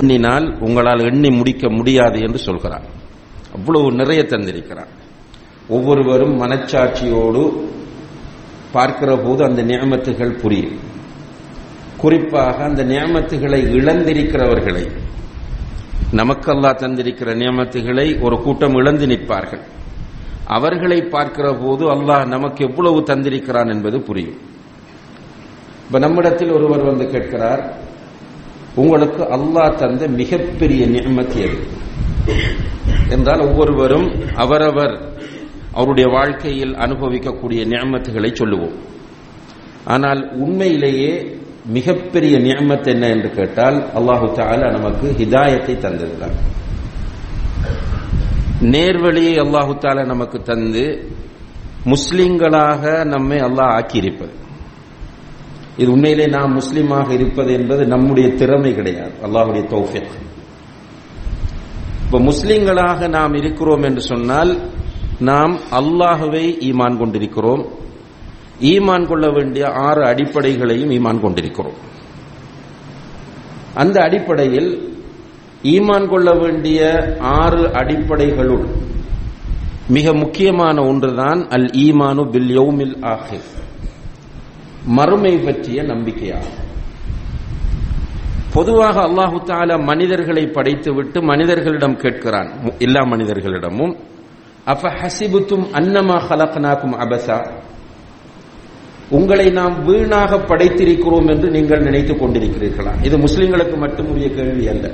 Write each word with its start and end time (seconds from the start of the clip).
எண்ணினால் 0.00 0.58
உங்களால் 0.60 1.04
எண்ணி 1.04 1.30
முடிக்க 1.30 1.70
முடியாது 1.70 2.20
என்று 2.20 2.38
சொல்கிறார் 2.38 2.82
அவ்வளவு 3.54 3.92
நிறைய 3.92 4.22
தந்திருக்கிறார் 4.22 4.92
ஒவ்வொருவரும் 5.68 6.42
மனச்சாட்சியோடு 6.42 7.42
பார்க்கிற 8.72 9.16
போது 9.16 9.44
அந்த 9.44 9.62
நியமத்துகள் 9.62 10.40
புரியும். 10.40 10.78
குறிப்பாக 11.96 12.64
அந்த 12.64 12.84
நியமத்துகளை 12.84 13.60
இழந்திருக்கிறவர்களை 13.72 14.84
நமக்கல்லா 16.12 16.70
தந்திருக்கிற 16.74 17.36
நியமத்துகளை 17.36 18.20
ஒரு 18.20 18.42
கூட்டம் 18.42 18.74
இழந்து 18.74 19.06
நிற்பார்கள். 19.06 19.60
அவர்களை 20.44 21.02
பார்க்கிற 21.02 21.54
போது 21.54 21.86
அல்லாஹ் 21.86 22.26
நமக்கு 22.26 22.66
எவ்வளவு 22.66 23.00
தந்திருக்கிறான் 23.00 23.68
என்பது 23.68 24.00
புரியும். 24.00 24.38
இப்ப 25.86 25.98
நம்மிடத்தில் 25.98 26.50
ஒருவர் 26.50 26.82
வந்து 26.82 27.10
கேட்கிறார் 27.10 27.74
உங்களுக்கு 28.74 29.22
அல்லாஹ் 29.22 29.74
தந்த 29.74 30.08
மிகப்பெரிய 30.08 30.86
நியமத்து 30.86 31.36
எது? 31.36 31.66
என்றால் 33.08 33.40
ஒவ்வொருவரும் 33.40 34.12
அவரவர் 34.34 35.12
அவருடைய 35.72 36.10
வாழ்க்கையில் 36.10 36.74
அனுபவிக்கக்கூடிய 36.74 37.66
நியமத்துகளை 37.66 38.34
சொல்லுவோம். 38.34 38.74
ஆனால் 39.84 40.32
உண்மையிலேயே 40.32 41.36
மிகப்பெரிய 41.76 42.38
நியமத் 42.38 42.86
என்ன 42.86 43.06
என்று 43.06 43.30
கேட்டால் 43.30 43.78
அல்லாஹு 43.98 44.26
தாலா 44.38 44.68
நமக்கு 44.72 45.06
ஹிதாயத்தை 45.18 45.74
தந்ததுதான் 45.84 46.36
நேர்வழியை 48.74 49.34
அல்லாஹு 49.44 49.72
தாலா 49.78 50.04
நமக்கு 50.06 50.38
தந்து 50.42 50.84
முஸ்லிம்களாக 51.84 53.04
நம்மை 53.04 53.38
அல்லாஹ் 53.38 53.74
ஆக்கியிருப்பது. 53.78 54.34
இது 55.76 55.90
உண்மையிலே 55.90 56.26
நாம் 56.26 56.56
முஸ்லீமாக 56.58 57.08
இருப்பது 57.10 57.52
என்பது 57.52 57.86
நம்முடைய 57.86 58.28
திறமை 58.34 58.74
கிடையாது. 58.74 59.12
அல்லாஹுடைய 59.22 59.64
தௌஃபிக். 59.74 60.14
இப்ப 62.04 62.20
முஸ்லிம்களாக 62.20 63.08
நாம் 63.08 63.34
இருக்கிறோம் 63.34 63.82
என்று 63.82 64.00
சொன்னால் 64.00 64.52
நாம் 65.18 65.54
அல்லாஹுவை 65.70 66.46
ஈமான் 66.68 66.98
கொண்டிருக்கிறோம். 66.98 67.62
ஈமான் 68.60 69.06
கொள்ள 69.06 69.30
வேண்டிய 69.30 69.72
ஆறு 69.72 70.06
அடிப்படைகளையும் 70.06 70.90
ஈமான் 70.90 71.20
கொண்டிருக்கிறோம். 71.20 71.74
அந்த 73.74 74.02
அடிப்படையில் 74.02 75.00
ஈமான் 75.62 76.08
கொள்ள 76.08 76.34
வேண்டிய 76.34 77.08
ஆறு 77.20 77.68
அடிப்படைகளுள் 77.68 78.66
மிக 79.88 80.14
முக்கியமான 80.14 80.82
ஒன்றுதான் 80.82 81.48
அல் 81.48 81.70
ஈமானு 81.70 82.30
பில் 82.30 82.58
யௌமில் 82.58 82.96
ஆஹிர் 83.02 83.48
மறுமை 84.86 85.38
பற்றிய 85.38 85.82
நம்பிக்கையாகும். 85.82 86.66
பொதுவாக 88.52 89.00
அல்லாஹு 89.00 89.38
தாலா 89.44 89.84
மனிதர்களை 89.84 90.44
படைத்துவிட்டு 90.44 91.22
மனிதர்களிடம் 91.22 91.96
கேட்கிறான். 91.96 92.50
எல்லா 92.78 93.00
மனிதர்களிடமும் 93.00 93.96
அப்ப 94.64 94.88
ஹசிபுத்தும் 94.88 95.66
அன்னமா 95.72 96.16
ஹலக்னாக்கும் 96.28 96.96
அபசா? 96.98 97.66
உங்களை 99.10 99.50
நாம் 99.50 99.84
வீணாக 99.84 100.36
படைத்திருக்கிறோம் 100.36 101.30
என்று 101.30 101.50
நீங்கள் 101.50 101.80
நினைத்துக் 101.80 102.24
கொண்டிருக்கிறீர்களா? 102.24 103.04
இது 103.04 103.18
முஸ்லிம்களுக்கு 103.18 103.76
மட்டும் 103.76 104.10
உரிய 104.10 104.30
கேள்வி 104.30 104.68
அல்ல. 104.68 104.90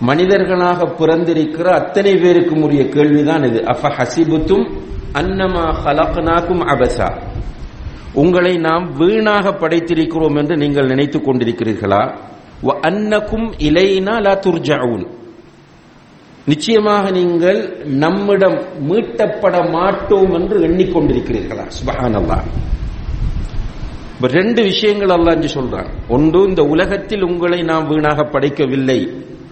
மனிதர்களாக 0.00 0.84
பிறந்திருக்கிற 0.84 1.64
அத்தனை 1.64 2.16
பேருக்கும் 2.16 2.62
உரிய 2.62 2.82
கேள்விதான் 2.82 3.44
இது. 3.44 3.62
அஃப 3.62 3.92
ஹசிபுத்தும் 3.98 4.70
அன்னமா 5.12 5.74
ஹலக்னாக்கும் 5.84 6.60
அபசா? 6.60 7.22
உங்களை 8.12 8.56
நாம் 8.56 8.92
வீணாக 8.92 9.50
படைத்திருக்கிறோம் 9.50 10.36
என்று 10.38 10.56
நீங்கள் 10.56 10.86
நினைத்துக் 10.86 11.28
கொண்டிருக்கிறீர்களா? 11.28 12.16
அன்னக்கும் 12.80 13.52
இலைனா 13.52 14.22
லா 14.22 14.32
துர்ஜாவுன் 14.32 15.15
நிச்சயமாக 16.46 17.10
நீங்கள் 17.10 17.60
நம்மிடம் 18.04 18.58
மீட்டப்பட 18.88 19.56
மாட்டோம் 19.70 20.34
என்று 20.38 20.56
எண்ணிக்கொண்டிருக்கிறீர்களா? 20.68 21.64
சுபஹானல்லா 21.78 22.38
ரெண்டு 24.38 24.60
விஷயங்கள் 24.62 25.08
அல்லாஞ்சு 25.08 25.48
சொல்றான். 25.58 25.88
ஒன்று 26.08 26.40
இந்த 26.48 26.62
உலகத்தில் 26.64 27.22
உங்களை 27.22 27.58
நாம் 27.62 27.88
வீணாக 27.88 28.22
படைக்கவில்லை 28.24 28.98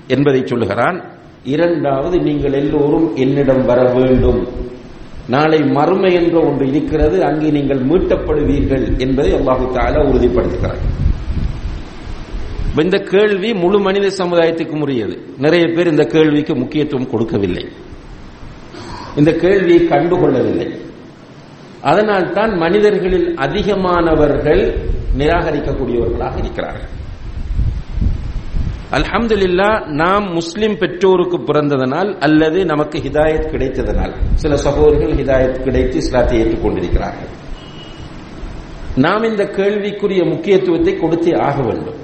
என்பதை 0.08 0.42
சொல்லுகிறான். 0.46 0.98
இரண்டாவது 1.54 2.16
நீங்கள் 2.18 2.52
எல்லோரும் 2.52 3.16
என்னிடம் 3.16 3.64
வர 3.64 3.80
வேண்டும். 3.92 4.40
நாளை 5.28 5.58
மறுமை 5.76 6.14
என்ற 6.14 6.36
ஒன்று 6.48 6.64
இருக்கிறது 6.68 7.24
அங்கே 7.24 7.50
நீங்கள் 7.50 7.82
மீட்டப்படுவீர்கள் 7.90 8.84
என்பதை 8.98 9.32
அல்லாஹு 9.32 9.66
தாலா 9.76 10.00
உறுதிப்படுத்துகிறார் 10.10 10.82
இந்த 12.82 12.98
கேள்வி 12.98 13.54
முழு 13.54 13.80
மனித 13.80 14.24
சமுதாயத்துக்கும் 14.24 14.80
உரியது. 14.80 15.22
நிறைய 15.38 15.66
பேர் 15.66 15.86
இந்த 15.86 16.04
கேள்விக்கு 16.04 16.56
முக்கியத்துவம் 16.56 17.10
கொடுக்கவில்லை. 17.10 17.68
இந்த 19.16 19.32
கேள்வியை 19.32 19.88
கண்டுகொள்ளவில்லை 19.88 20.82
அதனால் 21.80 22.32
தான் 22.32 22.56
மனிதர்களில் 22.56 23.36
அதிகமானவர்கள் 23.36 24.78
நிராகரிக்கக்கூடியவர்களாக 25.18 26.38
இருக்கிறார்கள். 26.38 26.92
அல்ஹம்துலில்லா 28.90 29.86
நாம் 29.86 30.32
முஸ்லிம் 30.32 30.78
பெற்றோருக்கு 30.78 31.38
பிறந்ததனால் 31.38 32.18
அல்லது 32.18 32.64
நமக்கு 32.64 32.98
ஹிதாயத் 32.98 33.50
கிடைத்ததனால். 33.50 34.12
சில 34.34 34.56
சகோதரர்கள் 34.56 35.12
ஹிதாயத் 35.12 35.62
கிடைத்து 35.62 35.96
இஸ்லாத்தை 35.96 36.42
ஏற்றுக்கொண்டிருக்கிறார்கள். 36.42 37.32
நாம் 38.94 39.22
இந்த 39.22 39.44
கேள்விக்குரிய 39.44 40.24
முக்கியத்துவத்தை 40.24 40.94
கொடுத்தே 40.94 41.40
ஆக 41.40 41.62
வேண்டும். 41.62 42.02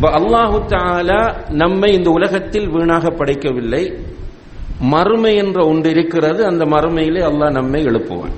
அல்லாஹு 0.00 0.64
தாலா 0.68 1.48
நம்மை 1.48 1.92
இந்த 1.92 2.10
உலகத்தில் 2.10 2.68
வீணாக 2.68 3.10
படைக்கவில்லை. 3.10 3.98
மறுமை 4.80 5.36
என்ற 5.36 5.66
ஒன்று 5.66 5.90
இருக்கிறது. 5.90 6.46
அந்த 6.46 6.64
மறுமையிலே 6.64 7.20
அல்லாஹ் 7.20 7.50
நம்மை 7.50 7.84
எழுப்புவான். 7.84 8.34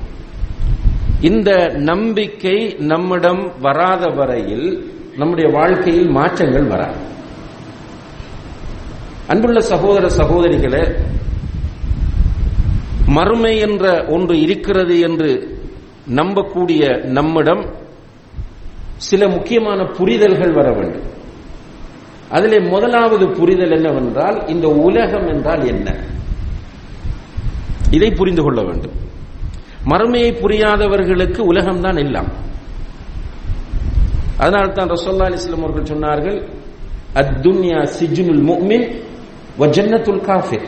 இந்த 1.20 1.72
நம்பிக்கை 1.76 2.76
நம்மிடம் 2.78 3.52
வராத 3.60 4.06
வரையில் 4.06 4.92
நம்முடைய 5.16 5.50
வாழ்க்கையில் 5.50 6.08
மாற்றங்கள் 6.08 6.64
வராது. 6.64 6.98
அன்புள்ள 9.26 9.60
சகோதர 9.60 10.06
சகோதரிகளே 10.16 10.94
மறுமை 13.06 13.58
என்ற 13.58 14.04
ஒன்று 14.08 14.40
இருக்கிறது 14.40 15.00
என்று 15.00 15.58
நம்பக்கூடிய 16.14 17.04
நம்மிடம் 17.04 17.74
சில 18.96 19.28
முக்கியமான 19.28 19.84
புரிதல்கள் 19.84 20.52
வர 20.52 20.72
வேண்டும். 20.72 21.16
அதிலே 22.30 22.58
முதலாவது 22.60 23.28
புரிதல் 23.28 23.70
என்னவென்றால் 23.70 24.46
இந்த 24.46 24.68
உலகம் 24.68 25.28
என்றால் 25.28 25.66
என்ன? 25.66 25.88
இதை 27.90 28.10
புரிந்து 28.10 28.42
கொள்ள 28.42 28.62
வேண்டும். 28.62 28.96
மறுமையை 29.84 30.30
புரியாதவர்களுக்கு 30.42 31.40
உலகம்தான் 31.52 31.98
எல்லாம். 31.98 32.30
அதனால் 34.38 34.72
தான் 34.72 34.90
ரசோல்லா 34.90 35.28
அலிஸ்லாம் 35.28 35.64
அவர்கள் 35.66 35.90
சொன்னார்கள் 35.92 36.38
அத்துன்யா 37.14 37.78
சிஜுனுல் 37.98 38.42
முக்மின் 38.50 38.86
வஜன்னத்துல் 39.58 40.20
காஃபிர். 40.20 40.66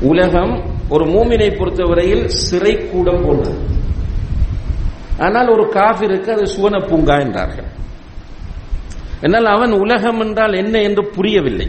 உலகம் 0.00 0.54
ஒரு 0.88 1.04
மூமினை 1.04 1.48
பொறுத்தவரையில் 1.56 2.28
சிறை 2.28 2.74
கூடம் 2.88 3.22
போன்றது. 3.24 3.60
ஆனால் 5.18 5.48
ஒரு 5.48 5.68
காஃபிருக்கு 5.68 6.32
அது 6.32 6.46
சுவன 6.46 6.78
பூங்கா 6.78 7.16
என்றார்கள். 7.18 7.68
என்னால் 9.20 9.46
அவன் 9.46 9.72
உலகம் 9.72 10.20
என்றால் 10.20 10.54
என்ன 10.54 10.80
என்று 10.80 11.04
புரியவில்லை. 11.06 11.68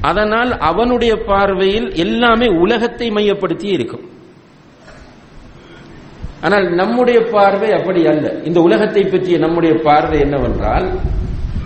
அதனால் 0.00 0.58
அவனுடைய 0.58 1.16
பார்வையில் 1.16 1.94
எல்லாமே 1.94 2.46
உலகத்தை 2.46 3.10
மையப்படுத்தி 3.10 3.68
இருக்கும். 3.68 4.04
ஆனால் 6.42 6.74
நம்முடைய 6.74 7.20
பார்வை 7.20 7.72
அப்படி 7.72 8.06
அல்ல. 8.06 8.40
இந்த 8.44 8.60
உலகத்தை 8.60 9.02
பற்றிய 9.02 9.38
நம்முடைய 9.38 9.74
பார்வை 9.74 10.20
என்னவென்றால் 10.20 10.86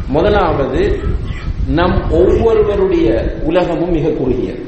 முதலாவது 0.08 1.00
நம் 1.67 2.11
ஒவ்வொருவருடைய 2.11 3.08
உலகமும் 3.44 3.91
மிக 3.91 4.08
குறுகியது. 4.08 4.62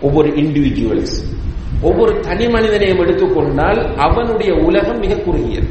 ஒவ்வொரு 0.00 0.28
இண்டிவிஜுவல்ஸ் 0.28 1.16
ஒவ்வொரு 1.82 2.20
தனி 2.20 2.48
மனிதனையும் 2.48 2.98
எடுத்துக்கொண்டால் 2.98 3.94
அவனுடைய 3.96 4.54
உலகம் 4.54 4.98
மிக 4.98 5.14
குறுகியது. 5.14 5.68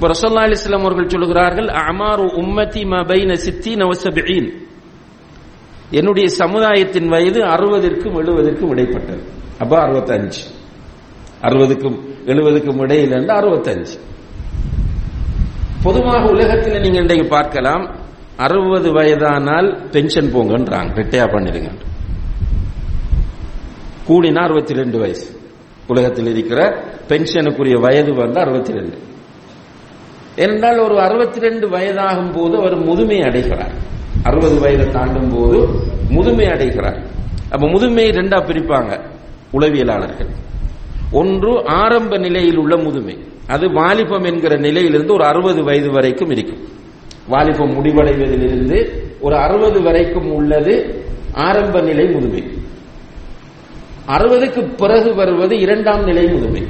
இப்ப 0.00 0.12
ரசோல்லா 0.12 0.42
அலிஸ்லாம் 0.42 0.78
அவர்கள் 0.78 1.06
சொல்லுகிறார்கள் 1.06 1.66
அமாரு 1.66 2.24
உம்மதி 2.26 2.84
மபைன 2.84 3.32
சித்தி 3.32 3.74
நவசபின் 3.74 4.52
என்னுடைய 5.90 6.28
சமுதாயத்தின் 6.28 7.08
வயது 7.08 7.40
அறுபதற்கும் 7.40 8.16
எழுபதற்கும் 8.16 8.70
இடைப்பட்டது. 8.70 9.18
அப்ப 9.58 9.86
அறுபத்தஞ்சு. 9.86 10.54
அறுபதுக்கும் 11.42 11.98
எழுபதுக்கும் 12.26 12.80
இடையில் 12.80 13.10
அறுபத்தஞ்சு. 13.10 14.00
பொதுவாக 15.82 16.30
உலகத்தில் 16.30 16.80
நீங்க 16.80 16.98
இன்றைக்கு 16.98 17.28
பார்க்கலாம் 17.28 17.94
அறுபது 18.36 18.92
வயதானால் 18.92 19.90
பென்ஷன் 19.90 20.34
போங்கன்றாங்க. 20.34 20.90
ரிட்டையர் 20.94 21.32
பண்ணிடுங்க. 21.32 21.70
கூடினா 24.08 24.42
அறுபத்தி 24.42 24.74
ரெண்டு 24.74 24.98
வயசு. 24.98 25.40
உலகத்தில் 25.86 26.26
இருக்கிற 26.26 26.84
பென்ஷனுக்குரிய 27.08 27.80
வயது 27.80 28.14
வந்து 28.14 28.40
அறுபத்தி 28.40 28.72
ரெண்டு. 28.72 29.08
என்றால் 30.36 30.78
ஒரு 30.78 31.00
அறுபத்தி 31.00 31.40
ரெண்டு 31.40 31.68
வயதாகும் 31.68 32.32
போது 32.32 32.56
அவர் 32.56 32.76
முதுமை 32.76 33.22
அடைகிறார். 33.22 33.72
அறுபது 34.22 34.60
வயதை 34.60 34.86
தாண்டும் 34.86 35.30
போது 35.34 35.68
முதுமை 36.10 36.46
அடைகிறார். 36.46 37.00
அப்ப 37.50 37.66
முதுமையை 37.66 38.10
ரெண்டா 38.10 38.38
பிரிப்பாங்க 38.44 39.00
உளவியலாளர்கள். 39.52 40.28
ஒன்று 41.12 41.64
ஆரம்ப 41.64 42.18
நிலையில் 42.18 42.56
உள்ள 42.56 42.76
முதுமை. 42.76 43.18
அது 43.46 43.72
வாலிபம் 43.72 44.24
என்கிற 44.24 44.56
நிலையிலிருந்து 44.56 45.12
ஒரு 45.12 45.24
அறுபது 45.24 45.64
வயது 45.64 45.90
வரைக்கும் 45.90 46.30
இருக்கும். 46.30 46.58
வாலிபம் 47.28 47.70
முடிவடைவதிலிருந்து 47.70 48.88
ஒரு 49.20 49.36
அறுபது 49.36 49.82
வரைக்கும் 49.82 50.32
உள்ளது 50.32 51.04
ஆரம்ப 51.32 51.80
நிலை 51.80 52.06
முதுமை. 52.06 52.44
அறுபதுக்கு 54.08 54.76
பிறகு 54.76 55.14
வருவது 55.14 55.58
இரண்டாம் 55.58 56.04
நிலை 56.04 56.26
முதுமை. 56.26 56.62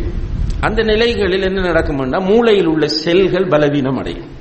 அந்த 0.60 0.82
நிலைகளில் 0.82 1.42
என்ன 1.42 1.60
நடக்கும்னா 1.60 2.24
மூளையில் 2.24 2.66
உள்ள 2.66 2.88
செல்கள் 2.88 3.46
பலவீனம் 3.46 3.96
அடையும். 3.96 4.38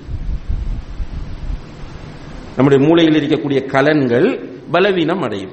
நம்முடைய 2.55 2.87
மூளையில் 2.87 3.19
இருக்கக்கூடிய 3.21 3.65
கலன்கள் 3.65 4.49
பலவீனம் 4.71 5.21
அடையும். 5.21 5.51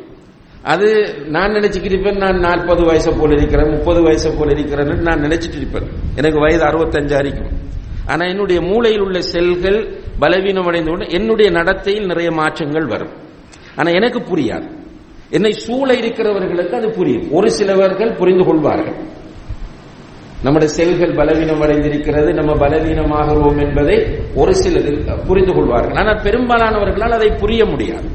அது 0.62 1.16
நான் 1.28 1.50
நினைச்சுக்கிருப்பேன் 1.50 2.16
நான் 2.16 2.38
நாற்பது 2.38 2.82
வயசை 2.82 3.18
போல 3.18 3.32
இருக்கிறேன் 3.32 3.70
முப்பது 3.70 4.00
வயசை 4.00 4.38
போல 4.38 4.52
இருக்கிறேன்னு 4.52 4.94
நான் 4.94 5.22
நினைச்சிட்டு 5.22 5.56
இருப்பேன். 5.56 5.88
எனக்கு 6.16 6.38
வயது 6.38 6.64
அறுபத்தஞ்சு 6.64 7.18
இருக்கும் 7.18 7.50
ஆனா 8.06 8.26
என்னுடைய 8.26 8.60
மூளையில் 8.60 9.00
உள்ள 9.00 9.20
செல்கள் 9.20 10.00
பலவீனம் 10.18 10.66
அடைந்தவுடன் 10.66 11.08
என்னுடைய 11.08 11.50
நடத்தையில் 11.50 12.06
நிறைய 12.06 12.30
மாற்றங்கள் 12.30 12.86
வரும். 12.86 13.10
ஆனா 13.76 13.90
எனக்கு 13.90 14.18
புரியாது. 14.18 14.70
என்னை 15.30 15.52
சூழ 15.52 15.94
இருக்கிறவர்களுக்கு 15.94 16.70
அது 16.70 16.90
புரியும். 16.90 17.32
ஒரு 17.32 17.50
சிலவர்கள் 17.50 18.12
புரிந்து 18.12 18.44
கொள்வார்கள். 18.44 18.94
நம்முடைய 20.46 20.70
செல்கள் 20.78 21.14
பலவீனம் 21.20 21.62
அடைந்திருக்கிறது 21.64 22.30
நம்ம 22.38 22.52
பலவீனமாகிறோம் 22.64 23.60
என்பதை 23.66 23.96
ஒரு 24.40 24.52
சிலர் 24.62 24.90
புரிந்து 25.28 25.52
கொள்வார்கள். 25.56 25.98
ஆனால் 26.02 26.20
பெரும்பாலானவர்களால் 26.26 27.16
அதை 27.18 27.30
புரிய 27.42 27.62
முடியாது. 27.72 28.08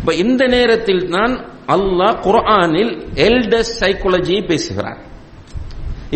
இப்ப 0.00 0.12
இந்த 0.24 0.42
நேரத்தில் 0.56 1.04
தான் 1.14 1.34
அல்லாஹ் 1.76 2.20
குர்ஆனில் 2.26 2.92
எல்டஸ் 3.28 3.72
சைக்காலஜி 3.80 4.36
பேசுகிறார். 4.50 5.00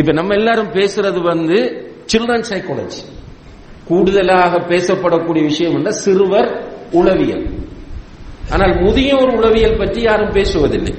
இப்ப 0.00 0.12
நம்ம 0.18 0.34
எல்லாரும் 0.40 0.70
பேசுறது 0.78 1.20
வந்து 1.32 1.58
சில்ட்ரன் 2.12 2.46
சைக்காலஜி 2.52 3.02
கூடுதலாக 3.88 4.60
பேசப்படக்கூடிய 4.70 5.42
விஷயம் 5.50 5.76
என்ற 5.78 5.90
சிறுவர் 6.04 6.48
உளவியல். 7.00 7.44
ஆனால் 8.52 8.74
முதியோர் 8.84 9.32
உளவியல் 9.38 9.80
பற்றி 9.82 10.00
யாரும் 10.08 10.32
பேசுவதில்லை. 10.38 10.94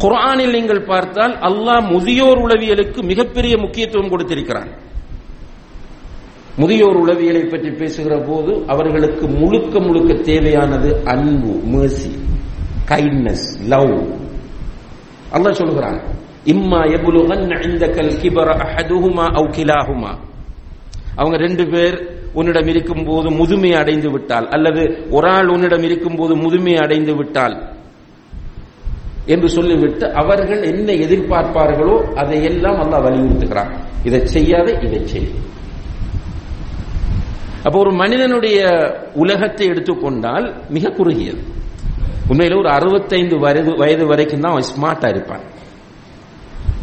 குரானில் 0.00 0.50
நீங்கள் 0.50 0.84
பார்த்தால் 0.84 1.34
அல்லாஹ் 1.38 1.90
முதியோர் 1.92 2.38
உளவியலுக்கு 2.38 3.02
மிகப்பெரிய 3.02 3.58
முக்கியத்துவம் 3.58 4.10
கொடுத்திருக்கிறான். 4.10 4.70
முதியோர் 6.56 6.96
உளவியலை 6.96 7.42
பற்றி 7.44 7.70
பேசுகிற 7.70 8.18
போது 8.18 8.64
அவர்களுக்கு 8.66 9.26
முழுக்க 9.26 9.80
முழுக்க 9.80 10.14
தேவையானது 10.14 11.02
அன்பு 11.04 11.52
மேர்சி 11.72 12.10
கைண்ட்னஸ் 12.88 13.46
லவ் 13.66 13.92
அல்லாஹ் 15.32 15.52
சொல்கிறான் 15.52 16.00
இம்மா 16.44 16.80
எபுலுகன் 16.96 17.44
இந்தக்கல் 17.62 18.12
கிபர 18.22 18.48
அஹதுஹுமா 18.64 19.24
அவு 19.38 19.48
கிலாஹுமா. 19.56 20.12
அவங்க 21.16 21.36
ரெண்டு 21.36 21.66
பேர் 21.68 21.96
உன்னிடம் 22.32 22.66
இருக்கும் 22.66 23.04
போது 23.04 23.30
முதுமை 23.30 23.72
அடைந்து 23.72 24.10
விட்டால் 24.10 24.48
அல்லது 24.48 24.82
ஒரு 25.10 25.28
ஆள் 25.28 25.48
உன்னிடம் 25.48 25.82
இருக்கும் 25.82 26.16
போது 26.16 26.36
முதுமை 26.36 26.74
அடைந்து 26.76 27.14
விட்டால் 27.14 27.54
என்று 29.26 29.48
சொல்லிவிட்டு 29.48 30.12
அவர்கள் 30.12 30.62
என்ன 30.62 30.92
எதிர்பார்ப்பார்களோ 30.92 32.14
அதையெல்லாம் 32.14 32.78
அல்லாஹ் 32.80 33.04
வலியுறுத்துகிறான். 33.06 33.70
இதை 34.04 34.26
செய்யாத 34.26 34.72
இதை 34.72 35.06
செய். 35.06 35.30
அப்போ 37.64 37.78
ஒரு 37.78 37.92
மனிதனுடைய 37.92 38.58
உலகத்தை 39.14 39.66
எடுத்துக்கொண்டால் 39.66 40.54
மிக 40.68 40.90
குறுகியது. 40.90 41.40
உண்மையில 42.28 42.56
ஒரு 42.56 42.68
அறுபத்தைந்து 42.68 43.38
வயது 43.38 43.76
வயது 43.76 44.06
வரைக்கும் 44.06 44.40
தான் 44.40 44.52
அவன் 44.52 44.68
ஸ்மார்ட்டா 44.74 45.08
இருப்பான். 45.08 45.40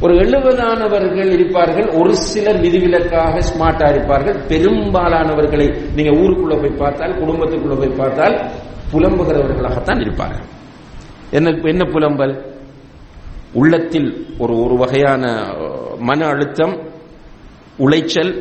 ஒரு 0.02 0.14
எழுபதானவர்கள் 0.14 1.32
இருப்பார்கள் 1.32 1.88
ஒரு 1.90 2.16
சிலர் 2.16 2.60
விதிவிலக்காக 2.60 3.40
ஸ்மார்ட்டா 3.40 3.90
இருப்பார்கள். 3.90 4.38
பெரும்பாலானவர்களை 4.48 5.68
நீங்க 5.96 6.12
ஊருக்குள்ள 6.12 6.60
போய் 6.60 6.80
பார்த்தால் 6.80 7.12
குடும்பத்துக்குள்ள 7.12 7.78
போய் 7.78 7.98
பார்த்தால் 7.98 8.42
புலம்புகிறவர்களாகத்தான் 8.94 10.00
இருப்பார்கள். 10.00 10.46
என்ன 11.32 11.50
என்ன 11.50 11.84
புலம்பல்? 11.84 12.36
உள்ளத்தில் 13.54 14.36
ஒரு 14.38 14.54
ஒரு 14.64 14.76
வகையான 14.78 15.24
மன 16.00 16.28
அழுத்தம் 16.28 16.76
உளைச்சல். 17.80 18.32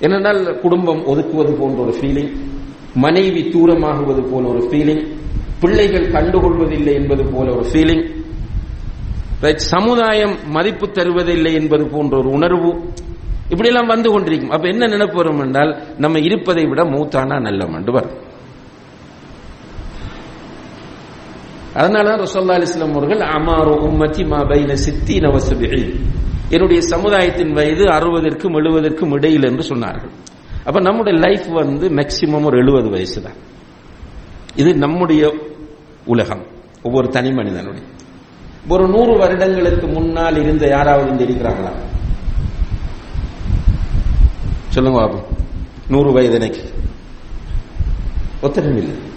என்னென்னால் 0.00 0.60
குடும்பம் 0.60 1.02
ஒதுக்குவது 1.06 1.52
போன்ற 1.58 1.82
ஒரு 1.82 1.94
ஃபீலிங் 1.98 2.32
மனைவி 2.94 3.42
தூரமாகுவது 3.42 4.22
போல 4.30 4.48
ஒரு 4.48 4.58
ஃபீலிங் 4.58 5.04
பிள்ளைகள் 5.60 6.10
கண்டுகொள்வதில்லை 6.10 6.92
என்பது 6.92 7.24
போல 7.32 7.54
ஒரு 7.56 7.66
ஃபீலிங் 7.72 8.04
சமுதாயம் 9.54 10.36
மதிப்பு 10.46 10.86
தருவதில்லை 10.86 11.52
என்பது 11.52 11.86
போன்ற 11.86 12.18
ஒரு 12.18 12.28
உணர்வு 12.28 12.70
இப்படியெல்லாம் 13.48 13.86
வந்து 13.86 14.10
கொண்டிருக்கும். 14.10 14.50
அப்ப 14.50 14.68
என்ன 14.68 14.86
நினைப்பு 14.86 15.16
வரும் 15.16 15.40
என்றால் 15.40 15.82
நம்ம 15.98 16.18
இருப்பதை 16.18 16.64
விட 16.64 16.82
மூத்தானா 16.84 17.40
நல்ல 17.40 17.66
மண்டு 17.66 17.92
வரும் 17.92 18.25
அதனால 21.76 22.16
ரசோல்லா 22.16 22.60
அலிஸ்லாம் 22.60 22.90
அவர்கள் 22.90 23.18
அமாரோ 23.18 23.74
உம்மத்தி 23.74 24.26
மா 24.26 24.40
பைன 24.42 24.72
சித்தி 24.72 25.18
நவசபிழி 25.18 26.00
என்னுடைய 26.48 26.82
சமுதாயத்தின் 26.82 27.52
வயது 27.52 27.84
அறுபதற்கும் 27.84 28.54
எழுபதற்கும் 28.54 29.12
இடையில் 29.12 29.42
என்று 29.42 29.74
சொன்னார்கள். 29.74 30.10
அப்ப 30.64 30.80
நம்முடைய 30.80 31.18
லைஃப் 31.18 31.46
வந்து 31.46 31.88
மேக்சிமம் 31.88 32.44
ஒரு 32.44 32.58
எழுபது 32.58 32.90
வயசு 32.90 33.22
தான். 33.22 33.32
இது 34.54 34.74
நம்முடைய 34.74 35.34
உலகம். 36.04 36.46
ஒவ்வொரு 36.82 37.08
தனி 37.08 37.30
மனிதனுடைய. 37.32 37.86
ஒரு 38.68 38.88
நூறு 38.88 39.18
வருடங்களுக்கு 39.18 39.86
முன்னால் 39.86 40.42
இருந்த 40.42 40.68
யாராவது 40.68 41.10
இங்க 41.10 41.24
இருக்கிறாங்களா? 41.24 41.70
சொல்லுங்க 44.68 44.98
பாபு. 44.98 45.18
நூறு 45.88 46.20
வயதனைக்கு 46.20 46.64
ஒத்தனம் 48.40 48.76
இல்லை. 48.76 49.14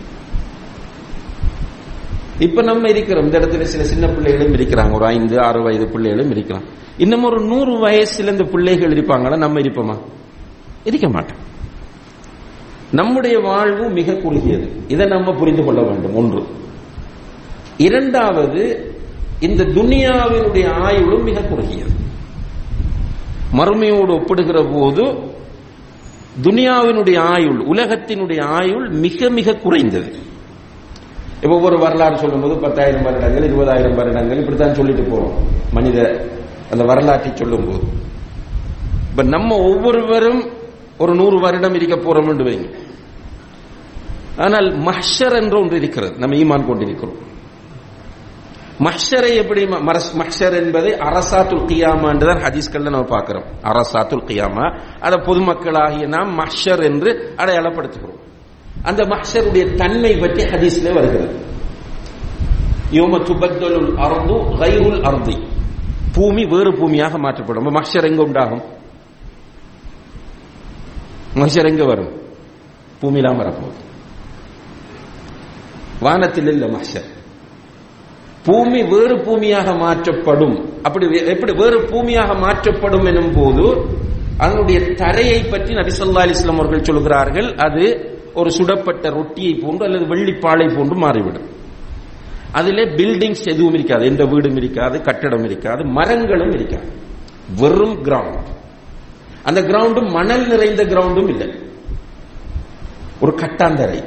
இப்ப 2.39 2.61
நம்ம 2.61 2.89
இருக்கிறோம். 2.89 3.23
இந்த 3.23 3.39
இடத்துல 3.39 3.61
சில 3.61 3.83
சின்ன 3.83 4.07
பிள்ளைகளும் 4.07 4.53
இருக்கிறாங்க. 4.53 4.95
ஒரு 4.95 5.05
ஐந்து 5.05 5.41
ஆறு 5.41 5.63
வயது 5.63 5.89
பிள்ளைகளும் 5.89 6.31
இருக்கிறான் 6.31 6.63
இன்னும் 6.97 7.23
ஒரு 7.23 7.41
நூறு 7.41 7.87
வயசுல 7.87 8.29
இந்த 8.29 8.43
பிள்ளைகள் 8.43 8.91
இருப்பாங்களா? 8.91 9.37
நம்ம 9.37 9.59
இருப்போமா? 9.59 9.97
இருக்க 10.83 11.09
மாட்டோம். 11.09 11.37
நம்முடைய 12.91 13.39
வாழ்வு 13.39 13.89
மிக 13.89 14.13
குறுகியது. 14.13 14.81
இதை 14.87 15.05
நம்ம 15.05 15.31
புரிந்து 15.31 15.63
கொள்ள 15.63 15.81
வேண்டும். 15.81 16.15
ஒன்று. 16.15 16.43
இரண்டாவது 17.77 18.93
இந்த 19.39 19.63
துனியாவினுடைய 19.63 20.67
ஆயுளும் 20.69 21.23
மிக 21.23 21.41
குறுகியது. 21.41 21.91
மறுமையோடு 23.53 24.19
ஒப்பிடுகிற 24.19 24.63
போது 24.63 25.03
துனியாவினுடைய 26.41 27.17
ஆயுள் 27.17 27.57
உலகத்தினுடைய 27.57 28.43
ஆயுள் 28.43 28.89
மிக 28.89 29.29
மிக 29.29 29.53
குறைந்தது. 29.53 30.15
இப்ப 31.41 31.55
ஒவ்வொரு 31.55 31.79
வரலாறு 31.79 32.17
சொல்லும்போது 32.17 32.55
பத்தாயிரம் 32.57 33.03
வருடங்கள் 33.03 33.47
இருபதாயிரம் 33.49 33.95
வருடங்கள் 33.95 34.37
இப்படித்தான் 34.37 34.73
சொல்லிட்டு 34.73 35.01
போறோம். 35.01 35.35
மனித 35.71 35.99
அந்த 36.71 36.83
வரலாற்றை 36.83 37.31
சொல்லும் 37.35 37.65
போது 37.65 37.83
இப்ப 39.11 39.23
நம்ம 39.23 39.55
ஒவ்வொருவரும் 39.55 40.41
ஒரு 40.97 41.15
நூறு 41.15 41.39
வருடம் 41.39 41.73
இருக்க 41.73 41.95
போறோம் 41.95 42.29
என்று 42.29 42.45
வைங்க. 42.45 42.69
ஆனால் 44.37 44.67
மஹ்ஷர் 44.79 45.35
என்ற 45.41 45.59
ஒன்று 45.59 45.77
இருக்கிறது. 45.77 46.13
நம்ம 46.17 46.35
ஈமான் 46.35 46.67
கொண்டிருக்கிறோம். 46.67 47.17
மஹ்ஷரை 48.79 49.31
எப்படி 49.35 49.61
மஹ்ஷர் 50.19 50.55
என்பதை 50.61 50.91
அரசாத்துல் 50.91 51.65
கியாமா 51.69 52.07
என்றுதான் 52.09 52.43
ஹதீஸ்கள்ல 52.43 52.89
நம்ம 52.95 53.03
பார்க்கிறோம். 53.03 53.43
அரசாத்துல் 53.63 54.27
கியாமா 54.29 54.65
அதை 54.99 55.17
பொதுமக்களாகிய 55.19 56.07
நாம் 56.07 56.39
மஹ்ஷர் 56.39 56.83
என்று 56.83 57.33
அடையாளப்படுத்துகிறோம். 57.37 58.19
அந்த 58.83 59.03
மஹ்ஷருடைய 59.03 59.75
தன்மை 59.75 60.17
பற்றி 60.17 60.43
ஹதீஸ்ல 60.43 60.93
வருகிறது. 60.93 61.47
யோம 62.91 63.17
துபத்தலுல் 63.17 63.95
அர்து 63.95 64.33
கைருல் 64.33 65.01
அர்தி. 65.01 65.37
பூமி 66.13 66.45
வேறு 66.45 66.71
பூமியாக 66.71 67.17
மாற்றப்படும். 67.17 67.65
மஹ்ஷர் 67.65 68.03
எங்க 68.03 68.21
உண்டாகும்? 68.21 68.61
மஹ்ஷர் 71.35 71.65
எங்க 71.65 71.83
வரும்? 71.83 72.11
பூமியிலாம் 73.01 73.37
வரப்போகுது. 73.37 73.87
வானத்தில் 75.99 76.47
இல்ல 76.47 76.65
மஹ்ஷர். 76.65 77.07
பூமி 78.43 78.83
வேறு 78.83 79.15
பூமியாக 79.15 79.77
மாற்றப்படும். 79.77 80.81
அப்படி 80.83 81.19
எப்படி 81.25 81.51
வேறு 81.53 81.79
பூமியாக 81.79 82.39
மாற்றப்படும் 82.39 83.05
எனும் 83.05 83.33
போது 83.33 83.95
அதனுடைய 84.37 84.93
தரையை 84.93 85.43
பற்றி 85.43 85.73
நபிசல்லா 85.73 86.23
அலிஸ்லாம் 86.25 86.55
அவர்கள் 86.55 86.83
சொல்கிறார்கள் 86.83 87.55
அது 87.55 88.17
ஒரு 88.33 88.51
சுடப்பட்ட 88.51 89.09
ரொட்டியை 89.09 89.53
போன்று 89.53 89.85
அல்லது 89.85 90.05
வெள்ளிப்பாளை 90.05 90.77
போன்று 90.77 90.95
மாறிவிடும். 90.95 91.49
அதிலே 92.51 92.83
பில்டிங்ஸ் 92.83 93.45
எதுவும் 93.45 93.73
இருக்காது. 93.73 94.05
எந்த 94.05 94.25
வீடும் 94.25 94.55
இருக்காது 94.55 95.01
கட்டடம் 95.01 95.43
இருக்காது 95.43 95.85
மரங்களும் 95.85 96.51
இருக்காது. 96.51 96.91
வெறும் 97.57 98.03
கிரவுண்ட் 98.03 98.57
அந்த 99.43 99.61
கிரவுண்டும் 99.61 100.11
மணல் 100.11 100.47
நிறைந்த 100.47 100.85
கிரவுண்டும் 100.85 101.29
இல்லை. 101.29 101.49
ஒரு 103.21 103.35
கட்டாந்தரை. 103.35 104.03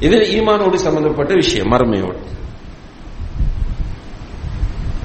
இது 0.00 0.18
ஈமானோடு 0.18 0.74
சம்பந்தப்பட்ட 0.74 1.34
விஷயம் 1.34 1.72
மறுமையோடு. 1.72 2.16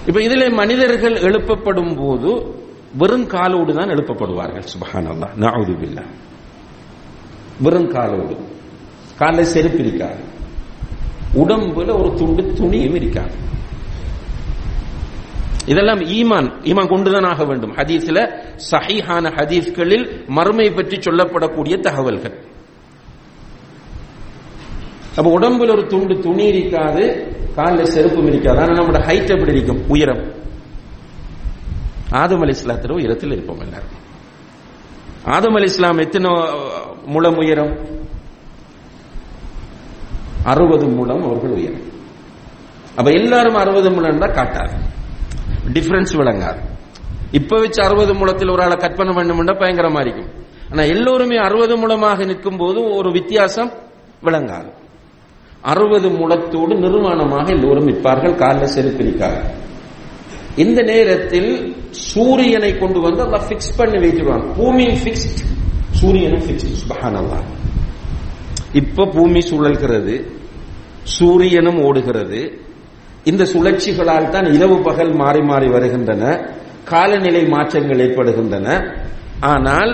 இப்ப 0.07 0.19
இதுல 0.19 0.53
மனிதர்கள் 0.53 1.13
எழுப்பப்படும் 1.13 1.95
போது 1.97 2.55
வெறும் 2.97 3.27
காலோடு 3.27 3.73
தான் 3.73 3.89
எழுப்பப்படுவார்கள். 3.89 4.63
சுபஹான் 4.63 5.07
அல்லா 5.07 5.27
நாவுதுபில்லா 5.39 6.03
வெறும் 7.59 7.91
காலோடு. 7.91 8.37
காலில் 9.17 9.43
செருப்பு 9.43 9.79
இருக்காது. 9.79 10.35
உடம்புல 11.33 11.99
ஒரு 11.99 12.13
துண்டு 12.15 12.43
துணியும் 12.43 12.95
இருக்காது. 12.95 13.45
இதெல்லாம் 15.65 15.99
ஈமான் 15.99 16.51
ஈமான் 16.63 16.87
கொண்டுதான் 16.87 17.23
ஆக 17.23 17.45
வேண்டும். 17.45 17.75
ஹதீஸ்ல 17.75 18.43
சஹிஹான 18.71 19.31
ஹதீஸ்களில் 19.31 20.27
மறுமை 20.27 20.71
பற்றி 20.71 20.97
சொல்லப்படக்கூடிய 20.97 21.79
தகவல்கள். 21.79 22.45
அப்ப 25.15 25.39
உடம்புல 25.39 25.71
ஒரு 25.71 25.87
துண்டு 25.87 26.19
துணி 26.19 26.43
இருக்காது 26.43 27.35
காலில் 27.55 27.85
செருப்பும் 27.85 28.27
இருக்காது. 28.27 28.59
ஆனா 28.59 28.73
நம்மளோட 28.73 29.01
ஹைட் 29.01 29.29
எப்படி 29.29 29.51
இருக்கும்? 29.51 29.89
உயரம். 29.89 30.31
ஆதம் 32.09 32.41
அலி 32.41 32.53
உயரத்தில் 32.89 33.31
இருப்போம் 33.31 33.59
எல்லாரும். 33.59 34.05
ஆதம் 35.27 35.53
அலி 35.53 35.63
இஸ்லாம் 35.63 35.97
எத்தனை 35.97 36.29
முழம் 37.05 37.37
உயரம்? 37.37 37.77
அறுபது 40.43 40.87
மூலம் 40.87 41.23
அவர்கள் 41.23 41.49
உயரம். 41.49 41.81
அப்ப 42.95 43.11
எல்லாரும் 43.11 43.55
அறுபது 43.55 43.91
மூலம் 43.91 44.19
தான் 44.19 44.31
காட்டாது. 44.31 44.71
டிஃபரன்ஸ் 45.73 46.13
விளங்காது. 46.13 46.57
இப்ப 47.31 47.59
வச்சு 47.59 47.83
அறுபது 47.83 48.13
முழத்தில் 48.13 48.49
ஒரு 48.49 48.63
ஆளை 48.63 48.77
கற்பனை 48.77 49.13
பண்ணும்னா 49.13 49.53
பயங்கரமா 49.59 49.99
இருக்கும். 49.99 50.29
ஆனா 50.71 50.83
எல்லோருமே 50.83 51.37
அறுபது 51.37 51.77
மூலமாக 51.77 52.25
நிற்கும் 52.25 52.57
போது 52.57 52.95
ஒரு 52.95 53.11
வித்தியாசம் 53.11 53.71
விளங்காது. 54.23 54.71
அறுபது 55.61 56.09
மூலத்தோடு 56.09 56.75
நிர்மாணமாக 56.75 57.49
எல்லோரும் 57.49 57.85
நிற்பார்கள். 57.85 58.35
காலில் 58.35 58.75
செருப்பிரிக்கார்கள் 58.75 59.65
இந்த 60.63 60.79
நேரத்தில் 60.81 61.51
சூரியனை 62.11 62.71
கொண்டு 62.77 62.99
வந்து 62.99 63.21
அல்லா 63.25 63.39
பிக்ஸ் 63.49 63.77
பண்ணி 63.77 63.97
வைத்துருவாங்க 64.03 64.47
பூமி 64.53 64.85
பிக்ஸ்ட் 65.05 65.41
சூரியனும் 65.99 66.45
பிக்ஸ்ட் 66.47 66.73
சுபஹானல்லா 66.81 67.39
இப்ப 68.73 69.05
பூமி 69.05 69.39
சுழல்கிறது. 69.49 70.15
சூரியனும் 71.17 71.79
ஓடுகிறது. 71.87 72.39
இந்த 73.23 73.43
சுழற்சிகளால் 73.53 74.29
தான் 74.29 74.47
இரவு 74.55 74.77
பகல் 74.87 75.13
மாறி 75.15 75.41
மாறி 75.41 75.67
வருகின்றன. 75.67 76.23
காலநிலை 76.91 77.43
மாற்றங்கள் 77.53 78.01
ஏற்படுகின்றன. 78.05 78.67
ஆனால் 79.53 79.91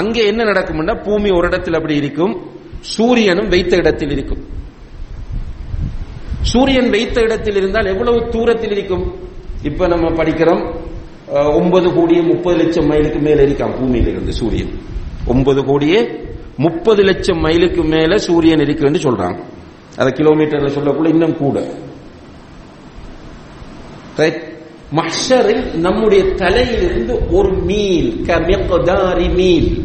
அங்கே 0.00 0.22
என்ன 0.26 0.42
நடக்கும்னா 0.44 0.94
பூமி 1.04 1.30
ஒரு 1.30 1.46
இடத்தில் 1.46 1.78
அப்படி 1.78 1.96
இருக்கும். 2.02 2.34
சூரியனும் 2.94 3.48
வைத்த 3.48 3.76
இடத்தில் 3.76 4.10
இருக்கும். 4.10 4.42
சூரியன் 6.52 6.90
வைத்த 6.90 7.20
இடத்தில் 7.20 7.56
இருந்தால் 7.56 7.86
எவ்வளவு 7.86 8.28
தூரத்தில் 8.28 8.74
இருக்கும்? 8.76 9.04
இப்ப 9.62 9.86
நம்ம 9.86 10.08
படிக்கிறோம் 10.08 10.80
ஒன்பது 11.54 11.94
கோடியே 11.94 12.20
முப்பது 12.20 12.56
லட்சம் 12.56 12.86
மைலுக்கு 12.86 13.18
மேல 13.18 13.42
இருக்கான் 13.42 13.74
பூமியில 13.78 14.06
இருந்து 14.06 14.32
சூரியன்? 14.32 14.70
ஒன்பது 15.26 15.64
கோடியே 15.64 16.08
முப்பது 16.56 17.02
லட்சம் 17.02 17.38
மைலுக்கு 17.38 17.82
மேல 17.84 18.18
சூரியன் 18.18 18.58
இருக்குன்னு 18.58 18.98
சொல்றாங்க. 18.98 19.40
அதை 19.96 20.12
கிலோமீட்டர்ல 20.12 20.68
சொல்லக்குள்ள 20.68 21.08
இன்னும் 21.08 21.36
கூட. 21.36 21.62
மஷரில் 24.92 25.74
நம்முடைய 25.74 26.24
தலையிலிருந்து 26.24 27.30
ஒரு 27.30 27.52
மீல் 27.52 28.22
கமியதாரி 28.26 29.34
மீல். 29.34 29.84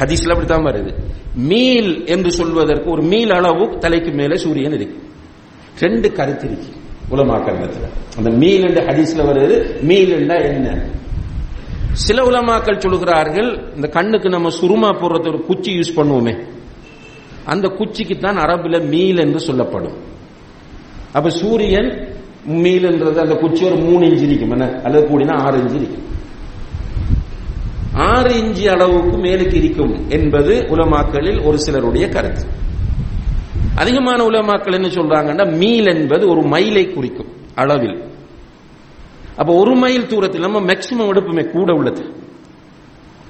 ஹதீஸ்ல 0.00 0.28
அப்படித்தான் 0.28 0.64
வருது. 0.64 0.94
மீல் 1.34 2.06
என்று 2.06 2.32
சொல்வதற்கு 2.32 2.90
ஒரு 2.90 3.02
மீல் 3.02 3.30
அளவு 3.30 3.78
தலைக்கு 3.78 4.10
மேல 4.10 4.36
சூரியன் 4.36 4.72
இருக்கு. 4.72 5.02
ரெண்டு 5.78 6.12
கருத்து 6.12 6.46
இருக்கு. 6.46 6.66
உலமாக்கல்ல 7.10 7.88
அந்த 8.16 8.30
மீல் 8.30 8.66
என்ற 8.68 8.84
ஹதீஸ்ல 8.84 9.20
வருது. 9.28 9.82
மீல் 9.82 10.28
என்ன? 10.30 10.82
சில 11.92 12.24
உலமாக்கள் 12.24 12.78
சொல்லுகிறார்கள் 12.78 13.74
இந்த 13.74 13.88
கண்ணுக்கு 13.88 14.28
நம்ம 14.28 14.50
சுருமா 14.50 14.90
போடுறது 14.90 15.28
ஒரு 15.28 15.44
குச்சி 15.46 15.78
யூஸ் 15.78 15.98
பண்ணுவோமே. 15.98 16.38
அந்த 17.44 17.68
குச்சிக்கு 17.68 18.18
தான் 18.18 18.36
அரபுல 18.36 18.88
மீல் 18.88 19.18
என்று 19.18 19.40
சொல்லப்படும். 19.40 19.96
அப்ப 21.12 21.30
சூரியன் 21.30 22.08
மீல்ன்றது 22.48 23.16
அந்த 23.16 23.34
குச்சி 23.34 23.64
ஒரு 23.64 23.76
மூணு 23.76 24.06
இன்ச்சு 24.06 24.22
இருக்கும் 24.22 24.50
என்ன? 24.50 24.80
அல்லது 24.84 25.06
கூடினா 25.06 25.32
ஆறு 25.32 25.58
இன்ச்சு 25.58 25.74
இருக்கும் 25.74 26.06
ஆறு 27.92 28.30
இன்ச்சு 28.30 28.70
அளவுக்கு 28.70 29.16
மேலுக்கு 29.16 29.54
இருக்கும் 29.54 30.10
என்பது 30.10 30.66
உலமாக்களில் 30.68 31.46
ஒரு 31.46 31.58
சிலருடைய 31.58 32.08
கருத்து. 32.08 32.66
அதிகமான 33.78 34.24
உலமாக்கள் 34.24 34.76
என்ன 34.78 34.88
சொல்றாங்கன்னா 34.88 35.44
மீல் 35.56 35.86
என்பது 35.86 36.24
ஒரு 36.28 36.40
மைலை 36.40 36.94
குறிக்கும் 36.94 37.32
அளவில். 37.54 37.98
அப்ப 39.36 39.54
ஒரு 39.54 39.74
மைல் 39.74 40.06
தூரத்தில் 40.06 40.40
நம்ம 40.40 40.60
மேக்சிமம் 40.60 41.10
எடுப்புமே 41.12 41.50
கூட 41.50 41.72
உள்ளது. 41.72 42.04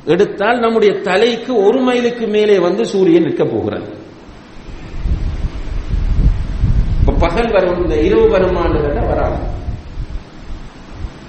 எடுத்தால் 0.04 0.58
நம்முடைய 0.58 0.92
தலைக்கு 1.00 1.52
ஒரு 1.64 1.80
மைலுக்கு 1.80 2.26
மேலே 2.26 2.58
வந்து 2.58 2.86
சூரியன் 2.86 3.22
நிற்க 3.22 3.44
போகிறது. 3.44 3.90
பகல் 7.20 7.52
வரும் 7.52 7.78
இந்த 7.82 7.94
இரவு 8.00 8.26
வருமானு 8.36 8.80
கேட்டா 8.80 9.02
வராது. 9.02 9.38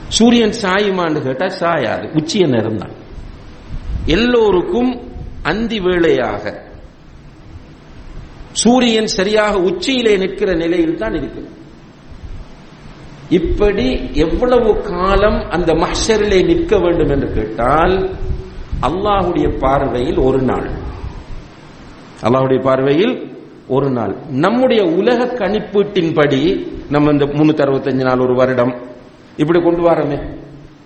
சூரியன் 0.07 0.53
சாயுமான்னு 0.61 1.21
கேட்டா 1.21 1.47
சாயாது 1.59 2.05
உச்சிய 2.13 2.47
நேரம் 2.47 2.77
தான் 2.77 2.93
எல்லோருக்கும் 4.05 4.91
அந்தி 5.41 5.79
வேளையாக 5.79 6.43
சூரியன் 8.61 9.09
சரியாக 9.17 9.55
உச்சியிலே 9.69 10.13
நிற்கிற 10.17 10.49
நிலையில் 10.53 10.99
தான் 11.01 11.15
இருக்கு 11.19 11.41
இப்படி 13.39 13.87
எவ்வளவு 14.25 14.69
காலம் 14.81 15.39
அந்த 15.55 15.71
மஹரிலே 15.73 16.39
நிற்க 16.45 16.77
வேண்டும் 16.77 17.11
என்று 17.15 17.27
கேட்டால் 17.33 17.95
அல்லாஹுடைய 18.87 19.47
பார்வையில் 19.59 20.19
ஒரு 20.27 20.39
நாள். 20.41 20.67
அல்லாஹுடைய 22.25 22.59
பார்வையில் 22.67 23.13
ஒரு 23.67 23.89
நாள். 23.89 24.13
நம்முடைய 24.45 24.81
உலக 24.99 25.27
கணிப்பீட்டின்படி 25.41 26.41
நம்ம 26.89 27.11
இந்த 27.11 27.25
முன்னூத்தி 27.25 27.63
அறுபத்தஞ்சு 27.65 28.05
நாள் 28.09 28.19
ஒரு 28.19 28.35
வருடம் 28.35 28.73
இப்படி 29.37 29.59
கொண்டு 29.61 29.83
வரமே. 29.89 30.17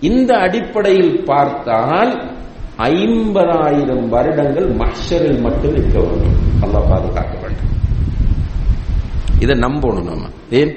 இந்த 0.00 0.30
அடிப்படையில் 0.36 1.14
பார்த்தால் 1.24 2.12
ஐம்பதாயிரம் 2.78 4.06
வருடங்கள் 4.08 4.68
மஷரில் 4.82 5.40
மட்டும் 5.40 5.74
இருக்க 5.76 5.98
வேண்டும். 6.00 6.36
அல்லாஹ் 6.64 6.88
பாதுகாக்க 6.90 7.34
வேண்டும். 7.38 7.72
இதை 9.40 9.54
நம்பணும் 9.56 10.04
நம்ம 10.04 10.28
ஏன்? 10.50 10.72